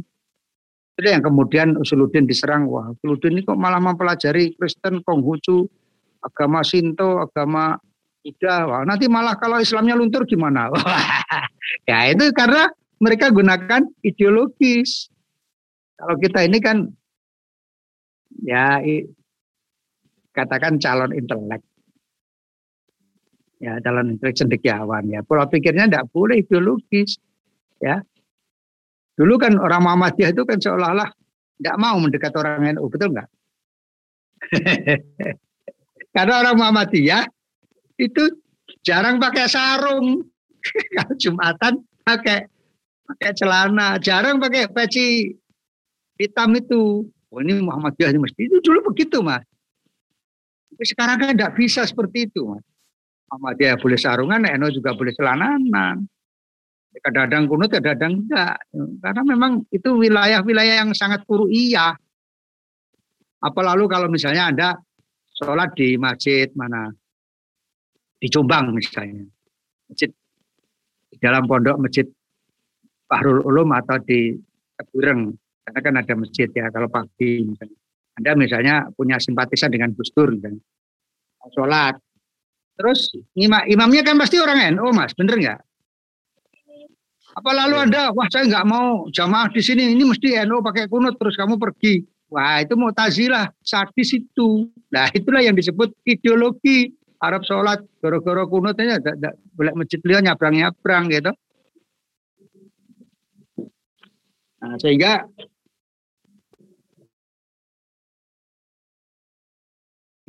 Itu 0.91 1.07
yang 1.07 1.23
kemudian 1.23 1.75
Usuluddin 1.79 2.27
diserang. 2.27 2.67
Wah 2.67 2.91
Usuluddin 2.95 3.39
ini 3.39 3.41
kok 3.43 3.59
malah 3.59 3.79
mempelajari 3.79 4.55
Kristen 4.55 5.03
Konghucu 5.03 5.67
agama 6.23 6.63
Sinto 6.63 7.19
agama 7.19 7.79
Buddha. 8.21 8.55
Wah 8.67 8.83
nanti 8.87 9.07
malah 9.11 9.35
kalau 9.39 9.59
Islamnya 9.59 9.97
luntur 9.97 10.23
gimana? 10.27 10.69
Ya 11.87 12.03
itu 12.11 12.29
karena 12.35 12.67
mereka 12.99 13.31
gunakan 13.31 13.87
ideologis. 14.03 15.07
Kalau 15.95 16.19
kita 16.19 16.43
ini 16.43 16.59
kan 16.59 16.83
ya 18.43 18.83
katakan 20.35 20.77
calon 20.83 21.15
intelek 21.15 21.63
ya 23.61 23.77
dalam 23.77 24.17
interaksi 24.17 24.41
cendekiawan 24.41 25.05
ya. 25.07 25.21
Pola 25.21 25.45
pikirnya 25.45 25.85
tidak 25.85 26.09
boleh 26.09 26.41
ideologis 26.41 27.21
ya. 27.77 28.01
Dulu 29.13 29.37
kan 29.37 29.53
orang 29.61 29.85
Muhammadiyah 29.85 30.33
itu 30.33 30.41
kan 30.49 30.57
seolah-olah 30.57 31.09
tidak 31.61 31.77
mau 31.77 31.95
mendekat 32.01 32.33
orang 32.33 32.73
NU 32.73 32.89
betul 32.89 33.13
nggak? 33.13 33.29
Karena 36.17 36.33
orang 36.41 36.55
Muhammadiyah 36.57 37.23
itu 38.01 38.23
jarang 38.81 39.21
pakai 39.21 39.45
sarung. 39.45 40.25
Kalau 40.97 41.13
jumatan 41.21 41.73
pakai 42.01 42.49
pakai 43.05 43.31
celana 43.37 44.01
jarang 44.01 44.41
pakai 44.41 44.73
peci 44.73 45.29
hitam 46.17 46.57
itu. 46.57 47.05
Oh 47.31 47.39
ini 47.39 47.61
Muhammadiyah 47.61 48.09
ini 48.09 48.19
mesti 48.25 48.41
itu 48.49 48.57
dulu 48.59 48.89
begitu 48.91 49.21
mas. 49.21 49.45
Tapi 50.73 50.83
sekarang 50.83 51.15
kan 51.21 51.29
tidak 51.37 51.53
bisa 51.55 51.85
seperti 51.85 52.25
itu 52.25 52.43
mas 52.43 52.65
Muhammadiyah 53.31 53.79
boleh 53.79 53.95
sarungan, 53.95 54.43
NU 54.43 54.67
juga 54.75 54.91
boleh 54.91 55.15
celananan. 55.15 56.03
Kadang-kadang 56.91 57.47
kunut, 57.47 57.71
kadang-kadang 57.71 58.27
enggak. 58.27 58.59
Karena 58.99 59.21
memang 59.23 59.63
itu 59.71 59.95
wilayah-wilayah 59.95 60.83
yang 60.83 60.91
sangat 60.91 61.23
iya. 61.47 61.95
Apa 63.39 63.59
lalu 63.63 63.87
kalau 63.87 64.11
misalnya 64.11 64.51
Anda 64.51 64.69
sholat 65.31 65.71
di 65.79 65.95
masjid 65.95 66.51
mana? 66.59 66.91
Di 68.19 68.27
Jombang 68.27 68.75
misalnya. 68.75 69.23
Masjid 69.87 70.11
di 71.07 71.15
dalam 71.23 71.47
pondok 71.47 71.79
masjid 71.79 72.03
Bahrul 73.07 73.47
Ulum 73.47 73.71
atau 73.71 73.95
di 74.03 74.35
Tebureng. 74.75 75.31
Karena 75.63 75.79
kan 75.79 75.93
ada 76.03 76.13
masjid 76.19 76.51
ya 76.51 76.67
kalau 76.67 76.91
pagi 76.91 77.47
misalnya. 77.47 77.79
Anda 78.19 78.31
misalnya 78.35 78.75
punya 78.91 79.15
simpatisan 79.15 79.71
dengan 79.71 79.95
Gus 79.95 80.11
Dur. 80.11 80.35
Sholat, 81.55 81.95
Terus 82.75 83.13
imam, 83.37 83.61
imamnya 83.67 84.01
kan 84.05 84.15
pasti 84.17 84.41
orang 84.41 84.75
NU, 84.75 84.89
Mas, 84.95 85.13
bener 85.13 85.37
nggak? 85.37 85.59
Apa 87.31 87.51
lalu 87.55 87.75
iya. 87.79 87.83
Anda, 87.87 88.03
wah 88.11 88.27
saya 88.27 88.43
nggak 88.47 88.67
mau 88.67 89.07
jamaah 89.11 89.47
di 89.51 89.61
sini, 89.63 89.95
ini 89.95 90.03
mesti 90.03 90.35
NU 90.43 90.59
pakai 90.59 90.91
kunut, 90.91 91.15
terus 91.15 91.39
kamu 91.39 91.55
pergi 91.55 92.03
Wah 92.31 92.63
itu 92.63 92.79
Mu'tazilah, 92.79 93.51
sadis 93.59 94.15
itu. 94.15 94.71
Nah 94.87 95.11
itulah 95.11 95.43
yang 95.43 95.51
disebut 95.51 95.91
ideologi 96.07 96.95
Arab 97.19 97.43
sholat, 97.43 97.83
goro-goro 97.99 98.47
kunutnya 98.47 99.03
tidak 99.03 99.35
boleh 99.51 99.75
masjid 99.75 99.99
beliau 99.99 100.23
nyabrang-nyabrang 100.23 101.11
gitu. 101.11 101.31
Nah, 104.63 104.79
sehingga 104.79 105.27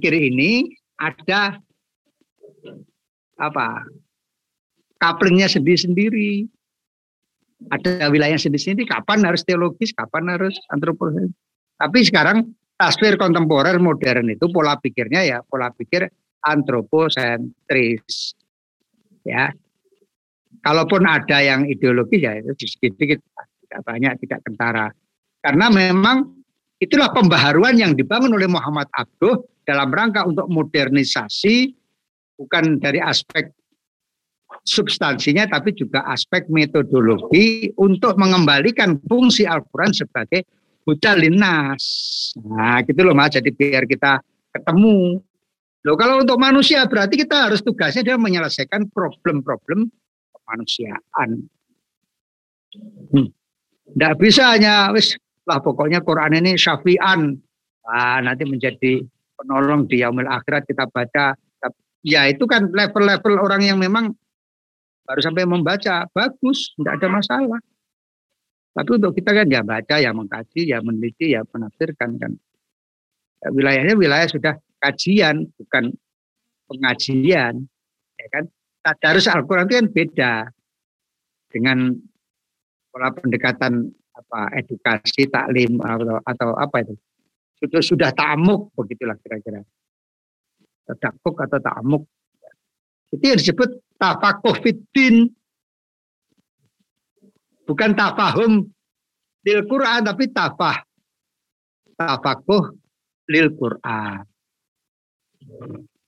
kiri 0.02 0.34
ini 0.34 0.74
ada 0.98 1.62
apa 3.42 3.82
couplingnya 5.02 5.50
sendiri-sendiri. 5.50 6.46
Ada 7.70 8.10
wilayah 8.10 8.38
sendiri-sendiri, 8.38 8.90
kapan 8.90 9.22
harus 9.22 9.42
teologis, 9.46 9.94
kapan 9.94 10.34
harus 10.34 10.54
antropologi. 10.70 11.30
Tapi 11.78 11.98
sekarang 12.06 12.46
taswir 12.74 13.14
kontemporer 13.14 13.78
modern 13.78 14.34
itu 14.34 14.50
pola 14.50 14.74
pikirnya 14.78 15.22
ya 15.22 15.38
pola 15.46 15.70
pikir 15.70 16.06
antroposentris. 16.42 18.34
Ya. 19.22 19.54
Kalaupun 20.62 21.06
ada 21.06 21.42
yang 21.42 21.66
ideologis 21.66 22.22
ya 22.22 22.38
itu 22.38 22.54
sedikit-sedikit 22.54 23.18
tidak 23.66 23.80
banyak 23.82 24.12
tidak 24.26 24.40
kentara. 24.46 24.86
Karena 25.42 25.66
memang 25.70 26.22
itulah 26.78 27.10
pembaharuan 27.14 27.78
yang 27.78 27.98
dibangun 27.98 28.34
oleh 28.34 28.46
Muhammad 28.46 28.86
Abduh 28.94 29.42
dalam 29.62 29.90
rangka 29.90 30.26
untuk 30.26 30.46
modernisasi 30.50 31.81
bukan 32.36 32.80
dari 32.80 32.98
aspek 32.98 33.50
substansinya 34.62 35.48
tapi 35.48 35.72
juga 35.72 36.04
aspek 36.06 36.46
metodologi 36.52 37.72
untuk 37.80 38.14
mengembalikan 38.20 39.00
fungsi 39.08 39.48
Al-Quran 39.48 39.92
sebagai 39.96 40.44
hudalinas. 40.86 41.82
Nah 42.42 42.82
gitu 42.84 43.00
loh 43.02 43.14
mas, 43.14 43.34
jadi 43.34 43.50
biar 43.50 43.84
kita 43.88 44.20
ketemu. 44.52 45.18
Loh 45.82 45.96
kalau 45.98 46.22
untuk 46.22 46.38
manusia 46.38 46.86
berarti 46.86 47.18
kita 47.18 47.50
harus 47.50 47.58
tugasnya 47.64 48.06
dia 48.06 48.16
menyelesaikan 48.20 48.86
problem-problem 48.94 49.90
kemanusiaan. 50.30 51.30
Hmm. 53.12 53.28
Tidak 53.92 54.14
bisa 54.16 54.54
hanya 54.56 54.94
wis 54.94 55.18
lah 55.42 55.58
pokoknya 55.58 56.06
Quran 56.06 56.38
ini 56.38 56.54
syafi'an. 56.54 57.34
Nah, 57.82 58.18
nanti 58.22 58.46
menjadi 58.46 59.02
penolong 59.34 59.90
di 59.90 60.06
yaumil 60.06 60.30
akhirat 60.30 60.64
kita 60.70 60.86
baca. 60.86 61.34
Ya 62.02 62.26
itu 62.26 62.44
kan 62.50 62.66
level-level 62.70 63.38
orang 63.38 63.62
yang 63.62 63.78
memang 63.78 64.10
baru 65.06 65.20
sampai 65.22 65.46
membaca 65.46 66.06
bagus, 66.10 66.74
tidak 66.74 66.98
ada 66.98 67.08
masalah. 67.10 67.60
Tapi 68.72 68.90
untuk 68.96 69.12
kita 69.14 69.30
kan 69.36 69.46
ya 69.46 69.60
baca, 69.60 69.96
ya 70.00 70.10
mengkaji, 70.10 70.72
ya 70.72 70.80
meneliti, 70.80 71.36
ya 71.36 71.44
menafsirkan 71.44 72.16
kan. 72.16 72.32
Ya, 73.44 73.48
wilayahnya 73.52 73.94
wilayah 73.94 74.26
sudah 74.26 74.54
kajian, 74.80 75.46
bukan 75.60 75.92
pengajian, 76.66 77.68
ya 78.18 78.26
kan. 78.32 78.44
Tadarus 78.82 79.30
Al-Quran 79.30 79.70
itu 79.70 79.78
kan 79.78 79.88
beda 79.94 80.32
dengan 81.54 81.94
pola 82.90 83.14
pendekatan 83.14 83.94
apa 84.10 84.40
edukasi, 84.58 85.30
taklim 85.30 85.78
atau, 85.78 86.18
atau 86.18 86.48
apa 86.58 86.82
itu. 86.82 86.94
Sudah 87.62 87.82
sudah 87.84 88.10
tamuk 88.10 88.74
begitulah 88.74 89.14
kira-kira. 89.22 89.62
Takuk 90.86 91.38
atau 91.38 91.58
tamuk 91.62 92.04
itu 93.12 93.24
yang 93.28 93.38
disebut 93.38 93.70
tafakuh 94.00 94.56
fitin. 94.64 95.28
Bukan 97.68 97.92
tafahum 97.92 98.72
lil 99.44 99.60
Quran 99.68 100.00
tapi 100.00 100.32
tafah. 100.32 100.80
Tafakuh 101.94 102.72
lil 103.28 103.52
Quran. 103.52 104.24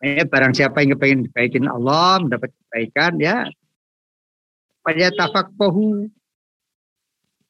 Eh, 0.04 0.24
barang 0.24 0.52
siapa 0.52 0.84
yang 0.84 1.00
ingin 1.00 1.28
dibaikin 1.28 1.64
Allah, 1.64 2.20
mendapat 2.20 2.52
kebaikan, 2.52 3.16
ya. 3.16 3.48
Pada 4.84 5.08
tafakuhu. 5.16 6.12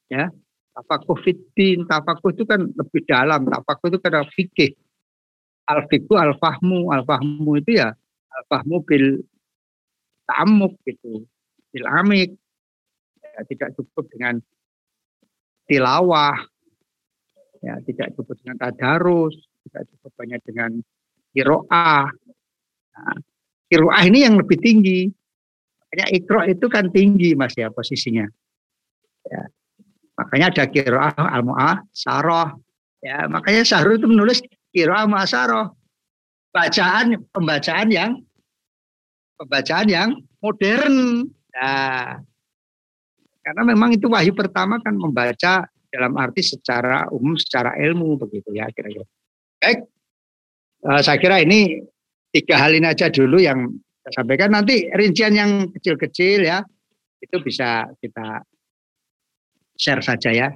Ya, 0.07 0.31
tafakuh 0.71 1.19
fitin, 1.19 1.83
tafakuh 1.83 2.31
itu 2.31 2.47
kan 2.47 2.63
lebih 2.63 3.03
dalam. 3.11 3.51
Tafakuh 3.51 3.91
itu 3.91 3.99
kan 3.99 4.23
fikih. 4.31 4.71
Al-fiqhu, 5.65 6.15
al-fahmu. 6.15 6.93
Al-fahmu 6.93 7.51
itu 7.61 7.81
ya, 7.81 7.89
al-fahmu 8.35 8.85
bil 8.85 9.25
tamuk 10.25 10.81
gitu, 10.89 11.25
ilamik, 11.77 12.33
ya, 13.21 13.41
tidak 13.45 13.77
cukup 13.77 14.09
dengan 14.09 14.41
tilawah, 15.69 16.37
ya 17.61 17.81
tidak 17.85 18.13
cukup 18.17 18.37
dengan 18.41 18.57
tadarus, 18.61 19.37
tidak 19.69 19.89
cukup 19.93 20.13
banyak 20.17 20.41
dengan 20.45 20.71
kiroah. 21.33 22.09
Nah, 22.95 23.17
kiroah 23.69 24.03
ini 24.05 24.25
yang 24.25 24.37
lebih 24.41 24.61
tinggi. 24.61 25.09
Makanya 25.85 26.07
ikro 26.13 26.41
itu 26.49 26.67
kan 26.69 26.91
tinggi 26.91 27.37
mas 27.37 27.55
ya 27.57 27.73
posisinya. 27.73 28.27
Ya. 29.29 29.43
Makanya 30.21 30.47
ada 30.53 30.65
kiroah 30.69 31.17
al 31.17 31.43
saroh. 31.93 32.65
Ya, 33.05 33.29
makanya 33.29 33.69
Sahrul 33.69 34.01
itu 34.01 34.09
menulis 34.09 34.41
kiroah 34.75 35.07
saroh. 35.25 35.79
Bacaan 36.51 37.19
pembacaan 37.31 37.89
yang 37.91 38.13
pembacaan 39.39 39.87
yang 39.91 40.09
modern. 40.39 41.27
Nah, 41.55 42.19
karena 43.43 43.63
memang 43.63 43.95
itu 43.95 44.07
wahyu 44.07 44.35
pertama 44.35 44.79
kan 44.83 44.95
membaca 44.95 45.67
dalam 45.91 46.13
arti 46.19 46.43
secara 46.43 47.07
umum, 47.15 47.39
secara 47.39 47.79
ilmu 47.79 48.19
begitu 48.19 48.51
ya 48.51 48.67
kira-kira. 48.75 49.07
Baik, 49.63 49.79
uh, 50.87 51.01
saya 51.03 51.19
kira 51.23 51.39
ini 51.43 51.83
tiga 52.35 52.59
hal 52.59 52.75
ini 52.75 52.91
aja 52.91 53.07
dulu 53.11 53.39
yang 53.39 53.71
saya 54.03 54.23
sampaikan. 54.23 54.51
Nanti 54.55 54.91
rincian 54.91 55.35
yang 55.35 55.71
kecil-kecil 55.71 56.43
ya 56.43 56.63
itu 57.23 57.37
bisa 57.43 57.87
kita 58.03 58.43
share 59.79 60.03
saja 60.03 60.31
ya. 60.35 60.49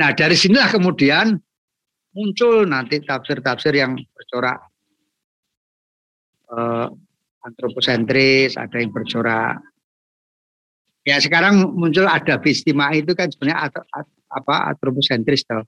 Nah 0.00 0.16
dari 0.16 0.32
sinilah 0.32 0.72
kemudian 0.72 1.36
muncul 2.16 2.64
nanti 2.64 3.04
tafsir-tafsir 3.04 3.76
yang 3.76 4.00
bercorak 4.16 4.58
eh, 6.56 6.88
antroposentris, 7.44 8.56
ada 8.56 8.76
yang 8.80 8.92
bercorak. 8.96 9.60
Ya 11.04 11.20
sekarang 11.20 11.76
muncul 11.76 12.08
ada 12.08 12.40
bistima 12.40 12.92
itu 12.96 13.12
kan 13.12 13.28
sebenarnya 13.28 13.68
atau 13.68 13.84
apa 14.30 14.72
antroposentris 14.72 15.44
toh. 15.44 15.64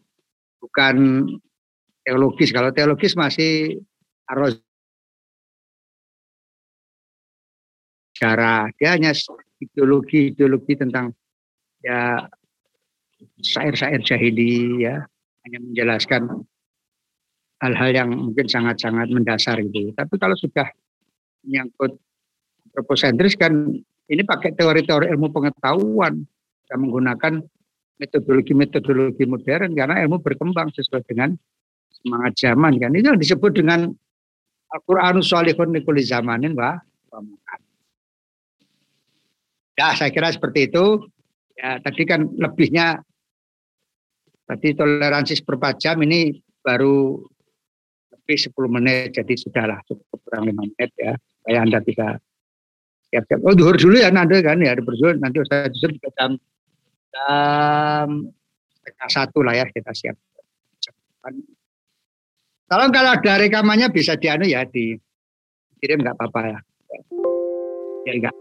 bukan 0.62 1.26
teologis. 2.06 2.54
Kalau 2.54 2.70
teologis 2.70 3.18
masih 3.18 3.82
harus 4.30 4.62
cara 8.14 8.70
dia 8.78 8.94
hanya 8.94 9.10
ideologi 9.58 10.30
ideologi 10.30 10.78
tentang 10.78 11.10
ya 11.82 12.22
syair-syair 13.42 14.00
jahili 14.02 14.82
ya 14.86 15.02
hanya 15.42 15.58
menjelaskan 15.58 16.22
hal-hal 17.62 17.90
yang 17.94 18.10
mungkin 18.10 18.46
sangat-sangat 18.50 19.10
mendasar 19.14 19.62
gitu. 19.62 19.94
Tapi 19.94 20.14
kalau 20.18 20.34
sudah 20.34 20.66
menyangkut 21.46 21.94
antroposentris 22.70 23.38
kan 23.38 23.52
ini 24.10 24.22
pakai 24.26 24.54
teori-teori 24.58 25.10
ilmu 25.14 25.30
pengetahuan 25.30 26.26
dan 26.66 26.76
menggunakan 26.82 27.32
metodologi-metodologi 28.02 29.24
modern 29.30 29.78
karena 29.78 30.02
ilmu 30.02 30.18
berkembang 30.18 30.74
sesuai 30.74 31.06
dengan 31.06 31.38
semangat 32.02 32.34
zaman 32.34 32.82
kan. 32.82 32.90
Itu 32.98 33.14
yang 33.14 33.20
disebut 33.22 33.54
dengan 33.54 33.94
Al-Qur'anu 34.72 35.22
sholihun 35.22 35.70
likuli 35.70 36.02
zamanin 36.02 36.58
wa 36.58 36.80
Ya, 39.72 39.96
saya 39.96 40.12
kira 40.12 40.28
seperti 40.28 40.68
itu. 40.68 41.08
Ya, 41.56 41.80
tadi 41.80 42.04
kan 42.04 42.28
lebihnya 42.36 43.00
Tadi 44.42 44.68
toleransi 44.74 45.38
seperempat 45.38 45.74
jam 45.78 45.96
ini 46.02 46.34
baru 46.62 47.18
lebih 48.12 48.36
10 48.38 48.54
menit, 48.70 49.18
jadi 49.18 49.34
sudahlah 49.34 49.78
cukup 49.86 50.18
kurang 50.26 50.50
5 50.50 50.54
menit 50.54 50.90
ya, 50.98 51.14
supaya 51.18 51.58
Anda 51.62 51.78
bisa 51.82 52.18
siap-siap. 53.10 53.40
Oh, 53.42 53.54
duhur 53.54 53.76
dulu 53.78 53.98
ya 53.98 54.10
nanti 54.10 54.38
kan 54.42 54.62
ya, 54.62 54.74
berjual 54.78 55.18
nanti 55.18 55.42
saya 55.46 55.68
justru 55.70 55.98
jam 56.16 56.38
jam 57.12 58.08
setengah 58.82 59.10
satu 59.10 59.44
lah 59.44 59.54
ya 59.58 59.64
kita 59.68 59.92
siap. 59.92 60.16
Kalau 62.66 62.88
kalau 62.88 63.10
ada 63.12 63.32
rekamannya 63.36 63.92
bisa 63.92 64.16
dianu 64.16 64.48
ya 64.48 64.64
di 64.64 64.96
kirim 65.78 66.02
nggak 66.02 66.16
apa-apa 66.18 66.40
ya. 66.50 66.58
Ya 68.08 68.12
enggak. 68.18 68.34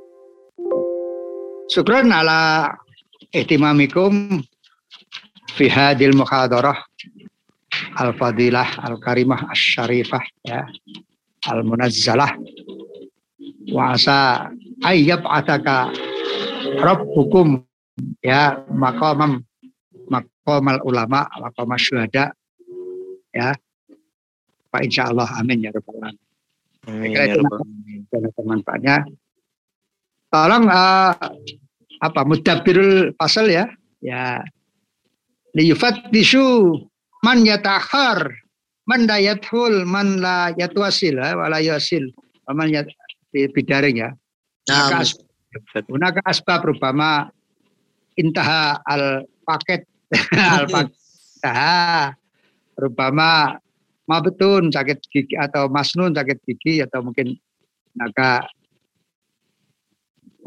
Syukron 1.70 2.10
ala 2.10 2.72
ihtimamikum 3.36 4.42
fi 5.58 5.66
hadil 5.68 6.16
muhadarah 6.16 6.78
al 8.00 8.12
fadilah 8.16 8.68
al 8.84 9.00
syarifah 9.56 10.24
ya 10.48 10.68
al 11.48 11.62
munazzalah 11.64 12.36
wa 13.72 13.96
asa 13.96 14.50
ayyab 14.84 15.24
ataka 15.26 15.92
rabbukum 16.82 17.64
ya 18.24 18.64
makomam 18.72 19.44
makomal 20.10 20.78
ulama 20.84 21.28
makomal 21.40 21.80
syuhada 21.80 22.34
ya 23.32 23.56
Pak 24.72 24.88
Insya 24.88 25.12
Allah 25.12 25.28
amin 25.36 25.68
ya 25.68 25.72
rabbal 25.76 26.00
alamin. 26.00 26.28
Amin 26.88 27.12
ya 27.12 27.28
itu 27.28 27.44
Rabbal 27.44 27.60
alamin. 27.60 28.00
dan 28.08 28.24
manfaatnya. 28.48 28.96
Tolong 30.32 30.66
eh, 30.72 31.14
apa 32.00 32.22
mudabbirul 32.24 33.12
pasal 33.20 33.52
ya, 33.52 33.68
ya 34.00 34.40
liyufattishu 35.56 36.80
man 37.24 37.44
yatakhar 37.44 38.32
man 38.88 39.06
la 39.06 39.18
yathul 39.22 39.86
man 39.86 40.20
la 40.20 40.52
yatwasil 40.58 41.16
ya, 41.20 41.38
wala 41.38 41.62
yasil 41.62 42.10
wa 42.48 42.54
man 42.58 42.72
yat 42.72 42.88
bidaring 43.32 44.02
ya. 44.02 44.10
Nah, 44.68 44.92
Maka 44.92 45.08
Hunaka 45.92 46.24
asbab 46.24 46.64
rubama 46.64 47.28
intaha 48.16 48.80
al 48.88 49.28
paket 49.44 49.84
al 50.56 50.68
paket. 50.74 50.96
Intaha 51.42 52.16
rubama 52.80 53.60
mabetun 54.08 54.72
sakit 54.72 55.00
gigi 55.12 55.36
atau 55.36 55.68
masnun 55.68 56.16
sakit 56.16 56.40
gigi 56.48 56.80
atau 56.84 57.04
mungkin 57.04 57.36
naga 57.96 58.46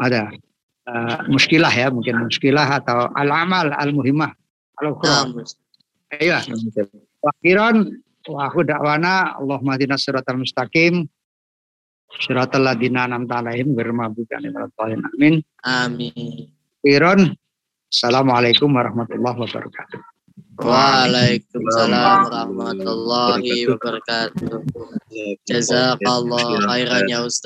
ada 0.00 0.32
eh, 0.88 1.18
muskilah 1.28 1.70
ya 1.70 1.92
mungkin 1.92 2.26
muskilah 2.26 2.80
atau 2.80 3.12
al 3.12 3.30
amal 3.30 3.74
al 3.74 3.90
muhimah 3.92 4.32
al 4.80 4.84
nah, 4.84 4.92
ukhra 4.94 5.16
ayo 6.18 6.38
wakhiran 7.22 7.76
wa 8.30 8.40
aku 8.48 8.64
dakwana 8.64 9.36
Allahumma 9.36 9.76
hadina 9.76 10.00
siratal 10.00 10.40
mustaqim 10.40 11.08
siratal 12.20 12.62
ladina 12.62 13.04
an'amta 13.08 13.42
alaihim 13.42 13.74
ghairil 13.74 13.96
maghdubi 13.96 14.32
alaihim 14.34 14.54
waladdallin. 14.54 15.00
Amin. 15.10 15.34
Amin. 15.64 17.34
Assalamualaikum 17.94 18.70
warahmatullahi 18.74 19.38
wabarakatuh. 19.38 20.00
Waalaikumsalam 20.58 22.18
warahmatullahi 22.26 23.70
wabarakatuh. 23.70 24.66
Jazakallah 25.46 26.46
khairan 26.66 27.06
ya 27.10 27.22
Ustaz. 27.22 27.42